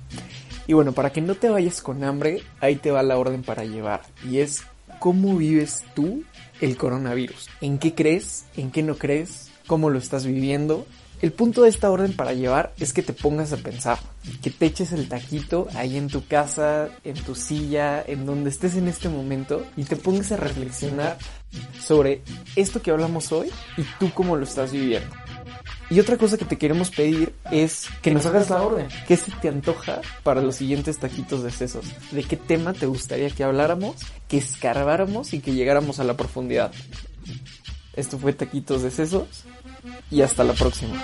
Y 0.66 0.72
bueno, 0.72 0.92
para 0.92 1.10
que 1.12 1.20
no 1.20 1.34
te 1.34 1.50
vayas 1.50 1.82
con 1.82 2.04
hambre, 2.04 2.42
ahí 2.60 2.76
te 2.76 2.90
va 2.90 3.02
la 3.02 3.18
orden 3.18 3.42
para 3.42 3.64
llevar. 3.64 4.02
Y 4.28 4.38
es, 4.38 4.62
¿cómo 4.98 5.36
vives 5.36 5.84
tú 5.94 6.24
el 6.60 6.76
coronavirus? 6.76 7.48
¿En 7.60 7.78
qué 7.78 7.94
crees? 7.94 8.46
¿En 8.56 8.70
qué 8.70 8.82
no 8.82 8.96
crees? 8.96 9.50
¿Cómo 9.66 9.90
lo 9.90 9.98
estás 9.98 10.26
viviendo? 10.26 10.86
El 11.22 11.32
punto 11.32 11.62
de 11.62 11.70
esta 11.70 11.90
orden 11.90 12.12
para 12.12 12.34
llevar 12.34 12.74
es 12.78 12.92
que 12.92 13.02
te 13.02 13.14
pongas 13.14 13.52
a 13.52 13.56
pensar, 13.56 13.98
que 14.42 14.50
te 14.50 14.66
eches 14.66 14.92
el 14.92 15.08
taquito 15.08 15.68
ahí 15.74 15.96
en 15.96 16.08
tu 16.08 16.26
casa, 16.26 16.90
en 17.04 17.14
tu 17.14 17.34
silla, 17.34 18.02
en 18.06 18.26
donde 18.26 18.50
estés 18.50 18.76
en 18.76 18.88
este 18.88 19.08
momento 19.08 19.64
y 19.76 19.84
te 19.84 19.96
pongas 19.96 20.32
a 20.32 20.36
reflexionar 20.36 21.16
sobre 21.80 22.20
esto 22.56 22.82
que 22.82 22.90
hablamos 22.90 23.32
hoy 23.32 23.50
y 23.78 23.84
tú 23.98 24.10
cómo 24.12 24.36
lo 24.36 24.44
estás 24.44 24.72
viviendo. 24.72 25.23
Y 25.90 26.00
otra 26.00 26.16
cosa 26.16 26.38
que 26.38 26.44
te 26.44 26.58
queremos 26.58 26.90
pedir 26.90 27.34
es 27.50 27.88
que 28.02 28.10
nos 28.10 28.26
hagas 28.26 28.50
la 28.50 28.62
orden. 28.62 28.88
¿Qué 29.06 29.16
se 29.16 29.30
te 29.32 29.48
antoja 29.48 30.00
para 30.22 30.40
los 30.40 30.56
siguientes 30.56 30.98
taquitos 30.98 31.42
de 31.42 31.50
sesos? 31.50 31.84
¿De 32.10 32.22
qué 32.22 32.36
tema 32.36 32.72
te 32.72 32.86
gustaría 32.86 33.30
que 33.30 33.44
habláramos, 33.44 33.96
que 34.28 34.38
escarbáramos 34.38 35.34
y 35.34 35.40
que 35.40 35.52
llegáramos 35.52 36.00
a 36.00 36.04
la 36.04 36.16
profundidad? 36.16 36.72
Esto 37.94 38.18
fue 38.18 38.32
Taquitos 38.32 38.82
de 38.82 38.90
Sesos 38.90 39.44
y 40.10 40.22
hasta 40.22 40.42
la 40.42 40.54
próxima. 40.54 41.00